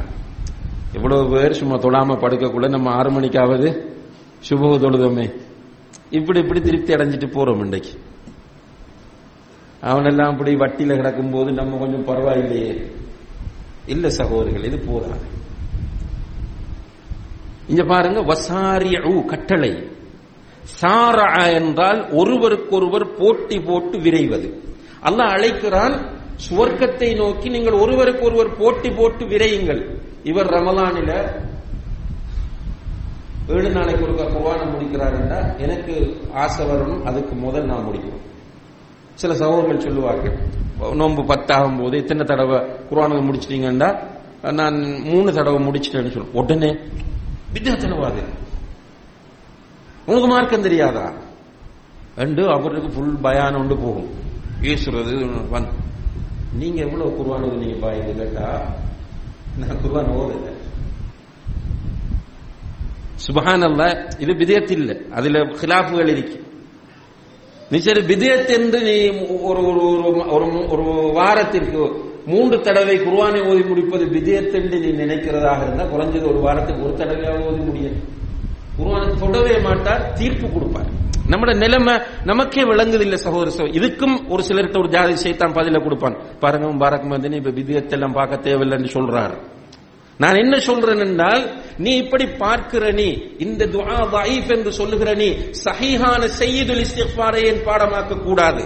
எவ்வளவு 0.95 1.31
பேர் 1.31 1.53
சும்மா 1.53 1.77
தொழாம 1.77 2.17
படுக்கக்குள்ள 2.17 2.69
நம்ம 2.69 2.91
ஆறு 2.91 3.11
மணிக்காவது 3.11 3.69
சுப 4.49 4.79
தொழுதோமே. 4.79 5.35
இப்படி 6.11 6.41
இப்படி 6.41 6.61
திருப்தி 6.61 6.95
அடைஞ்சிட்டு 6.95 7.29
போறோம் 7.35 7.59
இன்றைக்கு. 7.59 7.91
அவனெல்லாம் 9.83 10.31
அப்படி 10.33 10.55
வட்டியில 10.55 10.97
கிடக்கும் 10.97 11.31
போது 11.31 11.53
நம்ம 11.53 11.79
கொஞ்சம் 11.79 12.07
பரவாயில்லையே. 12.07 12.93
இல்ல 13.87 14.11
சகோதரிகள் 14.11 14.65
இது 14.65 14.79
போதாது. 14.79 15.27
இங்க 17.69 17.85
பாருங்க 17.85 18.21
வசாரிய 18.21 19.25
கட்டளை. 19.27 19.89
சாரா 20.63 21.47
என்றால் 21.47 22.13
ஒருவருக்கொருவர் 22.13 23.15
போட்டி 23.15 23.61
போட்டு 23.61 23.99
விரைவது. 23.99 24.63
அல்லாஹ் 25.03 25.35
அழைக்கிறான் 25.37 26.07
சுவர்க்கத்தை 26.51 27.17
நோக்கி 27.17 27.49
நீங்கள் 27.49 27.73
ஒருவருக்கு 27.73 28.25
ஒருவர் 28.25 28.57
போட்டி 28.57 28.91
போட்டு 28.91 29.25
விரையுங்கள். 29.25 30.09
இவர் 30.25 30.47
ரமலானில 30.47 31.13
ஏழு 33.49 33.71
நாளைக்கு 33.71 34.05
ஒரு 34.05 34.13
குர்வானம் 34.13 34.73
முடிக்கிறாருன்னா 34.75 35.59
எனக்கு 35.59 35.95
ஆசை 36.35 36.67
வரணும் 36.67 37.03
அதுக்கு 37.03 37.35
முதல் 37.35 37.65
நான் 37.65 37.87
முடிக்கணும். 37.89 38.27
சில 39.15 39.35
சகோதரர்கள் 39.35 39.81
சொல்லுவார்கள் 39.81 40.37
நோன்பு 40.97 41.23
பத்தாகும் 41.23 41.81
போது 41.81 41.97
இத்தனை 41.97 42.25
தடவை 42.25 42.59
குர்வானம் 42.91 43.27
முடிச்சிட்டீங்கன்னா 43.29 43.89
நான் 44.53 45.03
மூணு 45.03 45.33
தடவை 45.33 45.67
முடிச்சிட்டேன்னு 45.67 46.13
சொல்லுவேன் 46.15 46.39
உடனே 46.43 46.71
வித்தியாசனவாது 47.55 48.23
உனக்கு 50.07 50.27
மார்க்கம் 50.27 50.63
தெரியாதா? 50.63 51.13
ரெண்டு 52.17 52.51
அவருக்கு 52.51 52.89
ஃபுல் 52.89 53.17
பயானம் 53.23 53.61
உண்டு 53.61 53.77
போகும். 53.77 54.09
ஈஸ்வரது 54.63 55.13
வந்து 55.51 55.71
நீங்க 56.53 56.81
எவ்வளவு 56.81 57.11
குருவானது 57.19 57.57
நீங்க 57.57 57.87
பாயுது 57.87 58.15
கேட்டா 58.15 58.47
குர்வான் 59.59 60.11
ஓதல 60.11 60.59
சுபஹான் 63.27 63.65
அல்ல 63.65 64.09
இது 64.19 64.33
விதயத் 64.33 64.71
இல்ல 64.71 64.97
அதுல 65.11 65.39
கிலாப்புகள் 65.39 66.09
இருக்கு. 66.09 66.45
நீ 67.71 67.79
சரி 67.79 68.01
விதயத் 68.01 68.49
என்று 68.49 68.81
நீ 68.83 69.09
ஒரு 69.43 69.65
ஒரு 70.31 70.71
ஒரு 70.71 71.13
வாரத்திற்கு 71.13 72.09
மூன்று 72.27 72.61
தடவை 72.61 73.01
குர்வானை 73.01 73.49
ஓதி 73.49 73.63
முடிப்பது 73.63 74.05
விதயத் 74.05 74.55
என்று 74.55 74.79
நீ 74.79 74.87
நினைக்கிறதாக 74.87 75.63
இருந்தா 75.63 75.85
குறைஞ்சது 75.85 76.27
ஒரு 76.27 76.41
வாரத்துக்கு 76.41 76.85
ஒரு 76.85 76.95
தடவையாக 76.95 77.45
ஓதி 77.45 77.59
முடியும் 77.59 78.03
குர்வானை 78.79 79.19
தொடவே 79.19 79.61
மாட்டார் 79.61 80.13
தீர்ப்பு 80.13 80.51
கொடுப்பார். 80.51 80.91
நம்மட 81.31 81.51
நிலைமை 81.57 81.95
நமக்கே 82.25 82.63
விளங்குது 82.63 83.01
இல்ல 83.01 83.17
சகோதர 83.17 83.69
இதுக்கும் 83.79 84.17
ஒரு 84.29 84.43
சிலர்கிட்ட 84.49 84.79
ஒரு 84.79 84.89
ஜாதி 84.89 85.17
செய்தான் 85.17 85.57
பதில 85.59 85.83
கொடுப்பான். 85.85 86.19
பாருங்க 86.43 86.75
பாரக் 86.83 87.09
மந்தினி 87.13 87.37
இப்ப 87.37 87.51
விதயத்தெல்லாம் 87.51 88.17
பார்க்க 88.19 88.45
தேவையில்லைன்னு 88.49 88.93
சொல்றாரு. 88.97 89.37
நான் 90.19 90.35
என்ன 90.35 90.55
சொல்றேன் 90.59 90.99
என்றால் 90.99 91.43
நீ 91.85 91.97
இப்படி 91.97 92.27
பார்க்கிற 92.43 92.91
நீ 92.93 93.07
இந்த 93.39 93.67
துஆ 93.67 93.99
தஈஃப் 94.17 94.51
என்று 94.57 94.73
சொல்லுகிற 94.73 95.15
நீ 95.15 95.29
சஹீஹான 95.65 96.23
சையீதுல் 96.41 96.83
இஸ்திக்ஃபாரை 96.87 97.41
ஏன் 97.51 97.63
பாடமாக்க 97.69 98.19
கூடாது? 98.23 98.65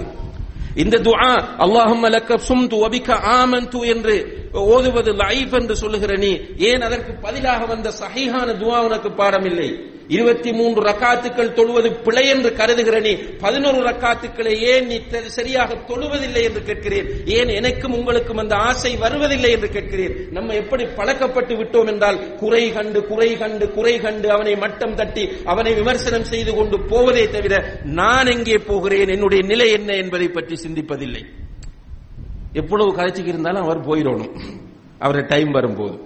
இந்த 0.82 0.96
துஆ 0.98 1.32
அல்லாஹும்ம 1.64 2.08
லக்க 2.14 2.38
சும்து 2.48 2.76
வபிக 2.84 3.18
ஆமன்து 3.38 3.80
என்று 3.92 4.14
ஓதுவது 4.52 5.12
லைஃப் 5.22 5.54
என்று 5.60 5.74
சொல்லுகிற 5.82 6.12
நீ 6.24 6.32
ஏன் 6.70 6.82
அதற்கு 6.82 7.12
பதிலாக 7.26 7.66
வந்த 7.66 7.92
சஹீஹான 8.02 8.48
துஆ 8.62 8.78
உனக்கு 8.88 9.10
பாடமில்லை? 9.20 9.68
இருபத்தி 10.08 10.52
மூன்று 10.52 10.82
ரக்காத்துக்கள் 10.82 11.52
தொழுவது 11.54 12.02
பிழை 12.02 12.28
என்று 12.28 12.50
கருதுகிற 12.50 13.00
நீ 13.00 13.12
பதினோரு 13.14 13.78
ரக்காத்துக்களை 13.78 14.54
ஏன் 14.58 14.86
நீ 14.86 15.00
சரியாக 15.26 15.74
தொழுவதில்லை 15.74 16.42
என்று 16.42 16.62
கேட்கிறேன்? 16.62 17.26
ஏன் 17.26 17.48
எனக்கும் 17.48 17.92
உங்களுக்கும் 17.92 18.36
அந்த 18.36 18.54
ஆசை 18.54 18.96
வருவதில்லை 18.96 19.50
என்று 19.50 19.68
கேட்கிறேன்? 19.68 20.28
நம்ம 20.30 20.54
எப்படி 20.54 20.84
பழக்கப்பட்டு 20.84 21.54
விட்டோம் 21.56 21.86
என்றால் 21.86 22.36
குறை 22.36 22.72
கண்டு 22.72 23.06
குறை 23.06 23.36
கண்டு 23.36 23.70
குறை 23.70 23.98
கண்டு 23.98 24.30
அவனை 24.30 24.56
மட்டம் 24.56 24.94
தட்டி 24.94 25.28
அவனை 25.44 25.74
விமர்சனம் 25.74 26.24
செய்து 26.24 26.54
கொண்டு 26.54 26.80
போவதே 26.80 27.30
தவிர 27.30 27.80
நான் 27.84 28.26
எங்கே 28.26 28.58
போகிறேன்? 28.58 29.08
என்னுடைய 29.08 29.44
நிலை 29.44 29.70
என்ன 29.70 29.92
என்பதை 29.92 30.28
பற்றி 30.28 30.54
சிந்திப்பதில்லை. 30.54 31.24
எவ்வளவு 32.52 32.96
கதைச்சிக்கு 32.96 33.26
இருந்தாலும் 33.26 33.62
அவர் 33.62 33.86
போயிடணும். 33.88 34.40
அவரை 34.98 35.22
டைம் 35.26 35.50
வரும்போது. 35.50 35.98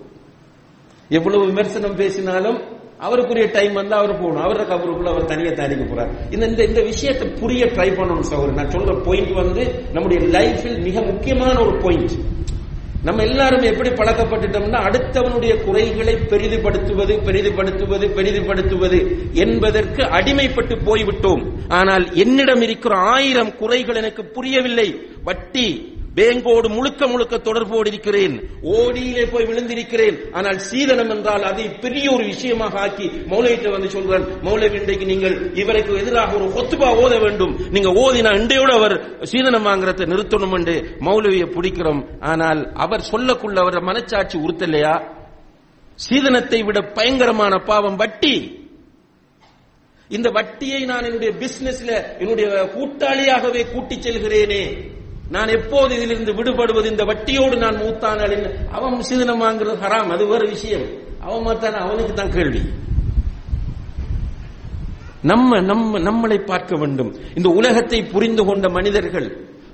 எவ்வளவு 1.08 1.46
விமர்சனம் 1.46 1.96
பேசினாலும் 1.96 2.76
அவருக்குரிய 3.06 3.50
டைம் 3.52 3.72
வந்து 3.72 3.94
அவர் 3.94 4.20
போகணும். 4.20 4.42
அவர 4.42 4.62
கபருக்குள்ள 4.62 5.10
அவர் 5.12 5.24
தனியா 5.24 5.50
தயாரிக்க 5.50 5.84
போறார். 5.84 6.10
இந்த 6.30 6.46
இந்த 6.46 6.64
இந்த 6.64 6.80
விஷயத்தை 6.80 7.28
புரிய 7.40 7.64
ட்ரை 7.66 7.88
பண்ணணும் 7.98 8.28
சகோதரர். 8.30 8.58
நான் 8.60 8.74
சொல்ற 8.76 8.94
பாயிண்ட் 9.02 9.32
வந்து 9.42 9.62
நம்முடைய 9.92 10.20
லைஃபில் 10.38 10.82
மிக 10.82 11.00
முக்கியமான 11.00 11.54
ஒரு 11.60 11.76
பாயிண்ட் 11.84 12.16
நம்ம 13.04 13.22
எல்லாரும் 13.22 13.62
எப்படி 13.62 13.90
பழக்கப்பட்டுட்டோம்னா 13.90 14.78
அடுத்தவனுடைய 14.86 15.52
குறைகளை 15.64 16.14
பெரிதுபடுத்துவது 16.14 17.14
பெரிதுபடுத்துவது 17.26 18.06
பெரிதுபடுத்துவது 18.16 18.98
என்பதற்கு 19.32 20.02
அடிமைப்பட்டு 20.18 20.76
போய்விட்டோம். 20.88 21.44
ஆனால் 21.68 22.14
என்னிடம் 22.14 22.62
இருக்கிற 22.62 22.94
ஆயிரம் 22.96 23.56
குறைகள் 23.56 23.94
எனக்கு 23.94 24.24
புரியவில்லை. 24.24 24.88
வட்டி 25.24 25.68
பேங்கோடு 26.16 26.68
முழுக்க 26.68 27.06
முழுக்க 27.06 27.34
தொடர்போடு 27.38 27.88
இருக்கிறேன். 27.90 28.34
ஓடியிலே 28.62 29.24
போய் 29.32 29.48
விழுந்திருக்கிறேன். 29.50 30.16
ஆனால் 30.32 30.58
சீதனம் 30.58 31.10
என்றால் 31.14 31.42
அதை 31.42 31.66
பெரிய 31.84 32.06
ஒரு 32.12 32.24
விஷயமாக 32.24 32.78
ஆக்கி 32.78 33.06
மௌலவிட்ட 33.32 33.70
வந்து 33.70 33.88
சொல்றான் 33.96 34.24
மௌலவி 34.46 34.78
இன்றைக்கு 34.80 35.06
நீங்கள் 35.12 35.54
இவருக்கு 35.54 36.00
எதிராக 36.02 36.34
ஒரு 36.38 36.48
கொத்துபா 36.56 36.88
ஓத 37.04 37.12
வேண்டும். 37.24 37.54
நீங்க 37.70 37.92
ஓதினா 38.04 38.32
இன்றையோடு 38.40 38.74
அவர் 38.78 38.96
சீதனம் 39.32 39.66
வாங்குறத 39.66 40.08
நிறுத்தணும் 40.12 40.56
என்று 40.58 40.76
மௌலவியை 41.00 41.48
பிடிக்கிறோம். 41.56 42.02
ஆனால் 42.20 42.62
அவர் 42.74 43.08
சொல்லக்குள்ள 43.12 43.58
அவர் 43.64 43.80
மனச்சாட்சி 43.82 44.36
உறுத்தலையா? 44.44 44.94
சீதனத்தை 46.06 46.64
விட 46.64 46.80
பயங்கரமான 46.80 47.54
பாவம் 47.58 47.96
வட்டி. 47.96 48.36
இந்த 50.10 50.28
வட்டியை 50.30 50.84
நான் 50.84 51.04
என்னுடைய 51.04 51.32
பிசினஸ்ல 51.40 51.90
என்னுடைய 52.18 52.48
கூட்டாளியாகவே 52.74 53.62
கூட்டிச் 53.72 54.04
செல்கிறேனே. 54.06 54.62
நான் 55.30 55.48
எப்போது 55.48 55.96
இதிலிருந்து 55.96 56.32
விடுபடுவது? 56.32 56.84
இந்த 56.84 57.04
வட்டியோடு 57.04 57.56
நான் 57.56 57.76
மூத்தானால் 57.76 58.68
அவன் 58.70 59.02
சீதனம் 59.02 59.42
வாங்குறது 59.42 59.74
ஹராம் 59.84 60.12
அது 60.14 60.26
வேறு 60.26 60.48
விஷயம். 60.48 60.86
அவன் 61.20 61.44
மாத்தான? 61.46 61.70
அவனுக்கு 61.70 62.14
தான் 62.14 62.30
கேள்வி. 62.30 62.62
நம்ம 65.22 65.60
நம்ம 65.60 65.98
நம்மளை 65.98 66.38
பார்க்க 66.44 66.76
வேண்டும். 66.76 67.16
இந்த 67.34 67.48
உலகத்தை 67.48 68.04
புரிந்து 68.04 68.44
கொண்ட 68.44 68.68
மனிதர்கள் 68.68 69.28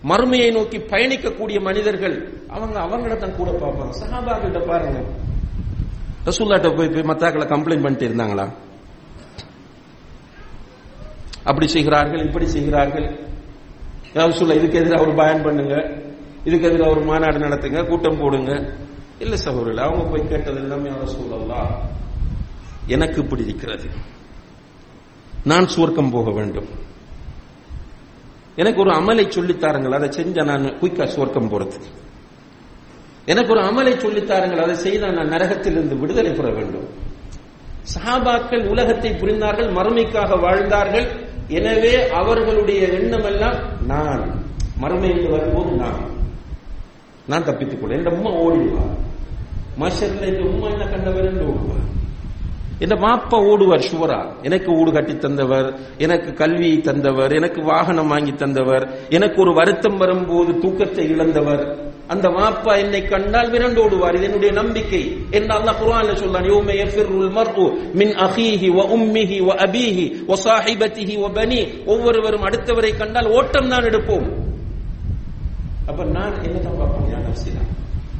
மறுமையை 0.08 0.52
நோக்கி 0.52 0.78
பயணிக்கக்கூடிய 0.78 1.60
மனிதர்கள் 1.60 2.16
அவங்க 2.48 2.78
அவங்கள 2.80 3.16
தான் 3.16 3.36
கூட 3.36 3.50
பார்ப்பாங்க. 3.50 3.92
சஹாபாக்கிட்ட 4.02 4.66
பாருங்க. 4.66 4.98
ரசூல்லாட்ட 6.26 6.76
போய் 6.76 6.88
போய் 6.88 7.10
மத்தாக்களை 7.10 7.46
கம்ப்ளைண்ட் 7.52 7.84
பண்ணிட்டு 7.86 8.08
இருந்தாங்களா? 8.08 8.46
அப்படி 11.44 11.66
செய்கிறார்கள் 11.68 12.26
இப்படி 12.26 12.46
செய்கிறார்கள். 12.46 13.08
ஏதாவது 14.14 14.38
சொல்ல 14.38 14.54
இதுக்கு 14.54 14.78
எதிராக 14.78 15.02
ஒரு 15.02 15.14
பயன் 15.14 15.42
பண்ணுங்க 15.42 15.90
இதுக்கு 16.44 16.68
எதிராக 16.68 16.90
ஒரு 16.90 17.00
மாநாடு 17.00 17.38
நடத்துங்க 17.38 17.86
கூட்டம் 17.86 18.18
போடுங்க. 18.18 18.72
இல்ல 19.18 19.36
சகோதரர்கள் 19.36 19.84
அவங்க 19.84 20.10
போய் 20.10 20.28
கேட்டது 20.28 20.56
எல்லாமே 20.56 20.88
அவர் 20.88 21.06
சொல்லலாம் 21.06 21.82
எனக்கு 22.86 23.20
இப்படி 23.20 23.42
இருக்கிறது. 23.42 23.88
நான் 25.44 25.68
சுவர்க்கம் 25.76 26.10
போக 26.10 26.30
வேண்டும். 26.30 26.68
எனக்கு 28.56 28.80
ஒரு 28.80 28.90
அமலை 28.90 29.24
சொல்லித்தாருங்கள் 29.28 29.94
அதை 29.94 30.10
செஞ்ச 30.10 30.42
நான் 30.42 30.64
குயிக்கா 30.64 31.08
சுவர்க்கம் 31.16 31.50
போறது. 31.50 31.78
எனக்கு 33.26 33.50
ஒரு 33.50 33.62
அமலை 33.62 33.94
சொல்லித்தாருங்கள் 33.96 34.62
அதை 34.62 34.74
செய்தால் 34.74 35.14
நான் 35.14 35.28
நரகத்திலிருந்து 35.28 35.98
விடுதலை 35.98 36.32
பெற 36.32 36.50
வேண்டும். 36.50 36.88
சஹாபாக்கள் 37.94 38.68
உலகத்தை 38.68 39.10
புரிந்தார்கள் 39.10 39.72
மறுமைக்காக 39.72 40.40
வாழ்ந்தார்கள். 40.40 41.23
எனவே 41.48 42.08
அவர்களுடைய 42.08 42.88
எண்ணம் 42.88 43.24
எல்லாம் 43.24 43.54
நான். 43.86 44.42
மறுமையில் 44.82 45.30
வரும்போது 45.30 45.70
நான். 45.70 46.12
நான் 47.26 47.44
தப்பித்துக் 47.44 47.80
கொள்ள 47.80 47.96
என் 47.96 48.04
உம்மா 48.04 48.30
ஓடிடுவார் 48.30 49.12
மஷர்ல 49.78 50.26
இந்த 50.26 50.40
உம்மா 50.40 50.70
என்ன 50.70 50.86
கண்டவர் 50.86 51.24
என்று 51.24 51.44
ஓடுவார். 51.44 51.82
என் 52.78 52.88
மாப்பா 52.88 53.34
ஓடுவார் 53.34 53.82
சுவரா. 53.92 54.42
எனக்கு 54.42 54.72
ஊடு 54.72 54.92
கட்டி 54.92 55.18
தந்தவர் 55.18 55.78
எனக்கு 55.98 56.32
கல்வி 56.32 56.80
தந்தவர் 56.80 57.32
எனக்கு 57.32 57.62
வாகனம் 57.62 58.08
வாங்கி 58.08 58.32
தந்தவர் 58.32 59.08
எனக்கு 59.08 59.40
ஒரு 59.40 59.52
வருத்தம் 59.54 59.96
வரும்போது 59.96 60.58
தூக்கத்தை 60.58 61.08
இழந்தவர். 61.08 61.83
அந்த 62.12 62.26
மாப்பா 62.28 62.72
என்னை 62.78 63.00
கண்டால் 63.02 63.50
விரண்டு 63.50 63.78
ஓடுவார் 63.84 64.16
இது 64.16 64.24
என்னுடைய 64.24 64.52
நம்பிக்கை. 64.52 65.02
என்று 65.30 65.52
அல்லாஹ் 65.58 65.78
குர்ஆன்ல 65.80 66.14
சொல்றான் 66.22 66.48
யௌம 66.52 66.70
யஃபிருல் 66.80 67.30
மர்உ 67.38 67.64
மின் 68.00 68.12
அஹீஹி 68.26 68.68
வ 68.78 68.82
உம்மிஹி 68.96 69.38
வ 69.48 69.52
அபீஹி 69.66 70.04
வ 70.30 70.36
ஸாஹிபத்திஹி 70.46 71.14
வ 71.22 71.32
பனி. 71.32 71.60
ஒவ்வொருவரும் 71.86 72.42
அடுத்தவரை 72.42 72.96
கண்டால் 72.96 73.30
ஓட்டம் 73.38 73.68
தான் 73.68 73.84
எடுப்போம். 73.84 74.26
அப்ப 75.86 76.04
நான் 76.04 76.42
என்ன 76.42 76.56
தான் 76.58 76.78
பார்ப்போம் 76.78 77.08
யா 77.12 77.18
நஃப்ஸினா 77.26 77.62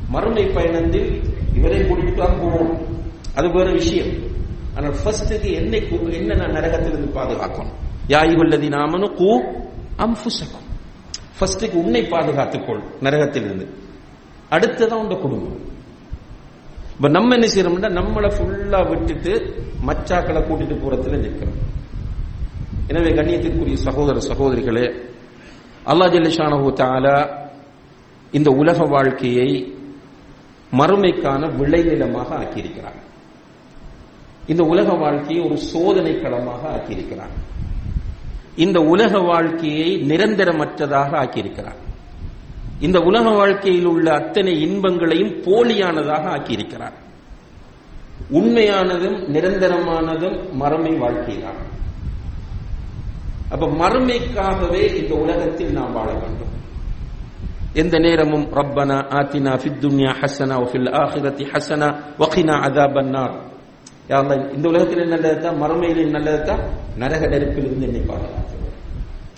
மறுமை 0.08 0.46
பயணத்தில் 0.46 1.08
இவரை 1.54 1.78
கூட்டிட்டு 1.80 2.14
தான் 2.14 2.38
போவோம். 2.40 2.72
அது 3.34 3.50
வேற 3.50 3.70
விஷயம். 3.70 4.12
ஆனால் 4.76 4.94
ஃபர்ஸ்ட்டுக்கு 5.04 5.48
என்னை 5.52 5.80
என்ன 6.12 6.34
நான் 6.34 6.56
நரகத்திலிருந்து 6.56 7.10
பாதுகாக்கணும்? 7.18 7.74
யாயுள்ளதி 8.08 8.68
நாமனு 8.68 9.08
கூ 9.14 9.30
அம்புசக்கும் 9.96 10.68
ஃபர்ஸ்ட்டுக்கு 11.38 11.76
உன்னை 11.84 12.02
பாதுகாத்துக்கொள் 12.02 12.82
நரகத்திலிருந்து. 13.02 13.66
அடுத்ததான் 14.50 15.02
உங்க 15.04 15.14
குடும்பம். 15.14 15.60
இப்ப 16.96 17.08
நம்ம 17.08 17.34
என்ன 17.34 17.46
செய்யறோம்னா 17.46 17.90
நம்மளை 18.00 18.28
ஃபுல்லா 18.36 18.80
விட்டுட்டு 18.90 19.32
மச்சாக்களை 19.86 20.40
கூட்டிட்டு 20.48 20.76
போறதுல 20.82 21.18
நிற்கிறோம் 21.24 21.60
எனவே 22.88 23.10
கண்ணியத்திற்குரிய 23.10 23.76
சகோதர 23.86 24.20
சகோதரிகளே 24.30 24.86
அல்லாஹ் 25.90 26.12
ஜல்லிஷானு 26.14 26.58
தாலா 26.82 27.16
இந்த 28.32 28.50
உலக 28.50 28.78
வாழ்க்கையை 28.84 29.48
மறுமைக்கான 30.78 31.42
விளைநிலமாக 31.58 32.28
ஆக்கியிருக்கிறான். 32.42 32.98
இந்த 34.46 34.62
உலக 34.62 34.88
வாழ்க்கையை 34.94 35.40
ஒரு 35.46 35.56
சோதனை 35.72 36.12
களமாக 36.20 36.62
ஆக்கியிருக்கிறான். 36.76 37.34
இந்த 38.56 38.80
உலக 38.80 39.18
வாழ்க்கையை 39.18 39.96
நிரந்தரமற்றதாக 39.96 41.10
ஆக்கியிருக்கிறார். 41.16 41.82
இந்த 42.80 43.00
உலக 43.00 43.30
வாழ்க்கையில் 43.30 43.86
உள்ள 43.86 44.12
அத்தனை 44.12 44.60
இன்பங்களையும் 44.60 45.42
போலியானதாக 45.42 46.28
ஆக்கியிருக்கிறார். 46.36 46.92
உண்மையானதும் 48.32 49.18
நிரந்தரமானதும் 49.28 50.52
மறுமை 50.52 50.92
வாழ்க்கைதான். 50.92 51.72
அப்ப 53.50 53.66
மறுமைக்காகவே 53.66 55.02
இந்த 55.02 55.14
உலகத்தில் 55.14 55.72
நாம் 55.72 55.92
வாழ 55.92 56.12
வேண்டும். 56.12 56.52
எந்த 57.72 57.98
நேரமும் 57.98 58.52
ரப்பனா 58.52 58.96
ஆத்தினா 58.96 59.56
ஃபித் 59.56 59.80
துன்யா 59.80 60.14
ஹசனா 60.20 60.56
வஃபில் 60.62 60.90
ஆஹிரத்தி 60.90 61.46
ஹசனா 61.52 61.94
வகினா 62.18 62.54
அதாபன்னார் 62.60 63.52
நார் 64.08 64.54
இந்த 64.54 64.68
உலகத்தில் 64.68 65.08
நல்லதா 65.08 65.50
மறுமையில் 65.50 66.10
நல்லதுதான் 66.10 66.62
நரக 66.98 67.28
நெருப்பில் 67.28 67.64
இருந்து 67.64 67.86
என்னை 67.86 68.00
பாதுகாத்து 68.00 68.52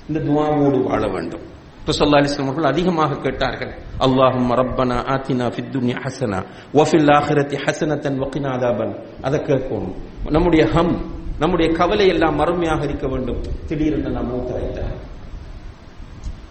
இந்த 0.08 0.20
துவாவோடு 0.20 0.82
வாழ 0.82 1.06
வேண்டும். 1.06 1.40
ரசல்லா 1.86 2.18
அலிஸ்லாம் 2.20 2.42
அவர்கள் 2.42 2.64
அதிகமாக 2.64 3.16
கேட்டார்கள் 3.16 3.72
அல்லாஹும் 3.98 4.50
ரப்பனா 4.60 4.96
ஆத்தினா 5.12 5.46
ஃபித்துனி 5.54 5.94
ஹசனா 6.02 6.44
வஃபில் 6.74 7.10
ஆஹிரத்தி 7.18 7.56
ஹசனத்தன் 7.64 8.18
வகினா 8.22 8.50
அதாபன். 8.56 8.94
அதை 9.22 9.40
கேட்கணும் 9.40 9.94
நம்முடைய 10.30 10.66
ஹம் 10.66 11.14
நம்முடைய 11.38 11.72
கவலை 11.72 12.08
எல்லாம் 12.08 12.38
மறுமையாக 12.40 12.84
இருக்க 12.84 13.08
வேண்டும். 13.08 13.40
திடீரென்று 13.66 14.10
நாம் 14.10 14.34
மூத்தாயிட்டார் 14.34 14.96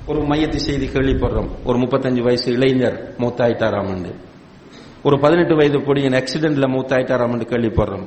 ஒரு 0.07 0.19
மையத்து 0.21 0.55
செய்தி 0.55 0.87
கேள்விப்படுறோம். 0.87 1.49
ஒரு 1.63 1.77
முப்பத்தஞ்சு 1.79 2.21
வயசு 2.21 2.51
இளைஞர் 2.51 3.13
மூத்தாயிட்டாராம் 3.17 3.87
என்று. 3.87 4.15
ஒரு 5.05 5.19
பதினெட்டு 5.19 5.55
வயது 5.55 5.79
பொடியின் 5.79 6.15
ஆக்சிடென்ட்ல 6.19 6.67
மூத்தாயிட்டாராம் 6.75 7.31
என்று 7.31 7.47
கேள்விப்படுறோம். 7.49 8.05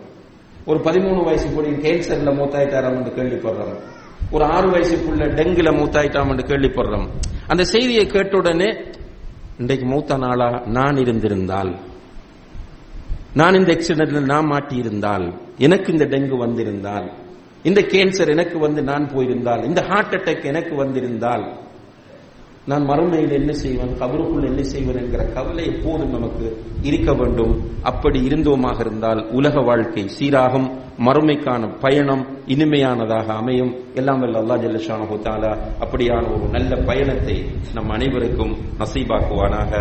ஒரு 0.66 0.78
பதிமூணு 0.78 1.24
வயசு 1.24 1.48
பொடியின் 1.48 1.80
கேன்சர்ல 1.80 2.30
மூத்தாயிட்டாராம் 2.38 2.96
என்று 2.96 3.12
கேள்விப்படுறோம். 3.18 3.76
ஒரு 4.30 4.44
ஆறு 4.44 4.70
வயசு 4.70 4.96
புள்ள 4.96 5.18
டெங்குல 5.18 5.70
மூத்தாயிட்டாம் 5.78 6.28
என்று 6.28 6.46
கேள்விப்படுறோம். 6.46 7.08
அந்த 7.46 7.64
செய்தியை 7.64 8.06
கேட்ட 8.06 8.36
உடனே 8.36 8.76
இன்றைக்கு 9.58 9.86
மூத்த 9.86 10.16
நாளா 10.16 10.62
நான் 10.66 10.96
இருந்திருந்தால் 10.96 11.76
நான் 13.34 13.54
இந்த 13.54 13.72
ஆக்சிடென்ட்ல 13.72 14.20
நான் 14.20 14.50
மாட்டியிருந்தால் 14.50 15.38
எனக்கு 15.58 15.92
இந்த 15.92 16.04
டெங்கு 16.04 16.36
வந்திருந்தால் 16.36 17.12
இந்த 17.62 17.80
கேன்சர் 17.80 18.28
எனக்கு 18.28 18.58
வந்து 18.58 18.82
நான் 18.82 19.10
போயிருந்தால் 19.14 19.64
இந்த 19.64 19.82
ஹார்ட் 19.82 20.14
அட்டாக் 20.14 20.44
எனக்கு 20.44 20.74
வந்திருந்தால் 20.76 21.58
நான் 22.68 22.88
மறுமையில் 22.88 23.32
என்ன 23.32 23.52
செய்வேன்? 23.52 23.92
கபருக்குள் 24.00 24.48
என்ன 24.50 24.62
செய்வேன் 24.62 24.96
என்கிற 24.96 25.22
கவலை 25.24 25.64
எப்போதும் 25.66 26.10
நமக்கு 26.10 26.46
இருக்க 26.82 27.12
வேண்டும். 27.12 27.54
அப்படி 27.82 28.18
இருந்தோமாக 28.26 28.80
இருந்தால் 28.80 29.30
உலக 29.30 29.60
வாழ்க்கை 29.60 30.04
சீராகும். 30.18 30.68
மறுமைக்கான 30.98 31.78
பயணம் 31.80 32.26
இனிமையானதாக 32.46 33.26
அமையும். 33.26 33.72
எல்லாம் 33.94 34.20
வல்ல 34.20 34.40
அல்லா 34.40 34.56
ஜல்லஷான 34.58 35.02
ஹோத்தாலா 35.10 35.52
அப்படியான 35.80 36.24
ஒரு 36.34 36.48
நல்ல 36.50 36.76
பயணத்தை 36.76 37.36
நம் 37.74 37.90
அனைவருக்கும் 37.90 38.56
நசீபாக்குவானாக. 38.78 39.72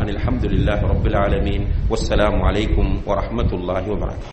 அனில் 0.00 0.20
அஹமதுல்லாஹ் 0.26 0.84
ரபுல் 0.92 1.16
ஆலமீன். 1.16 1.66
வசலாம் 1.88 2.40
வலைக்கும் 2.42 2.92
வரமத்துல்லாஹி 3.06 3.88
வபரக் 3.92 4.24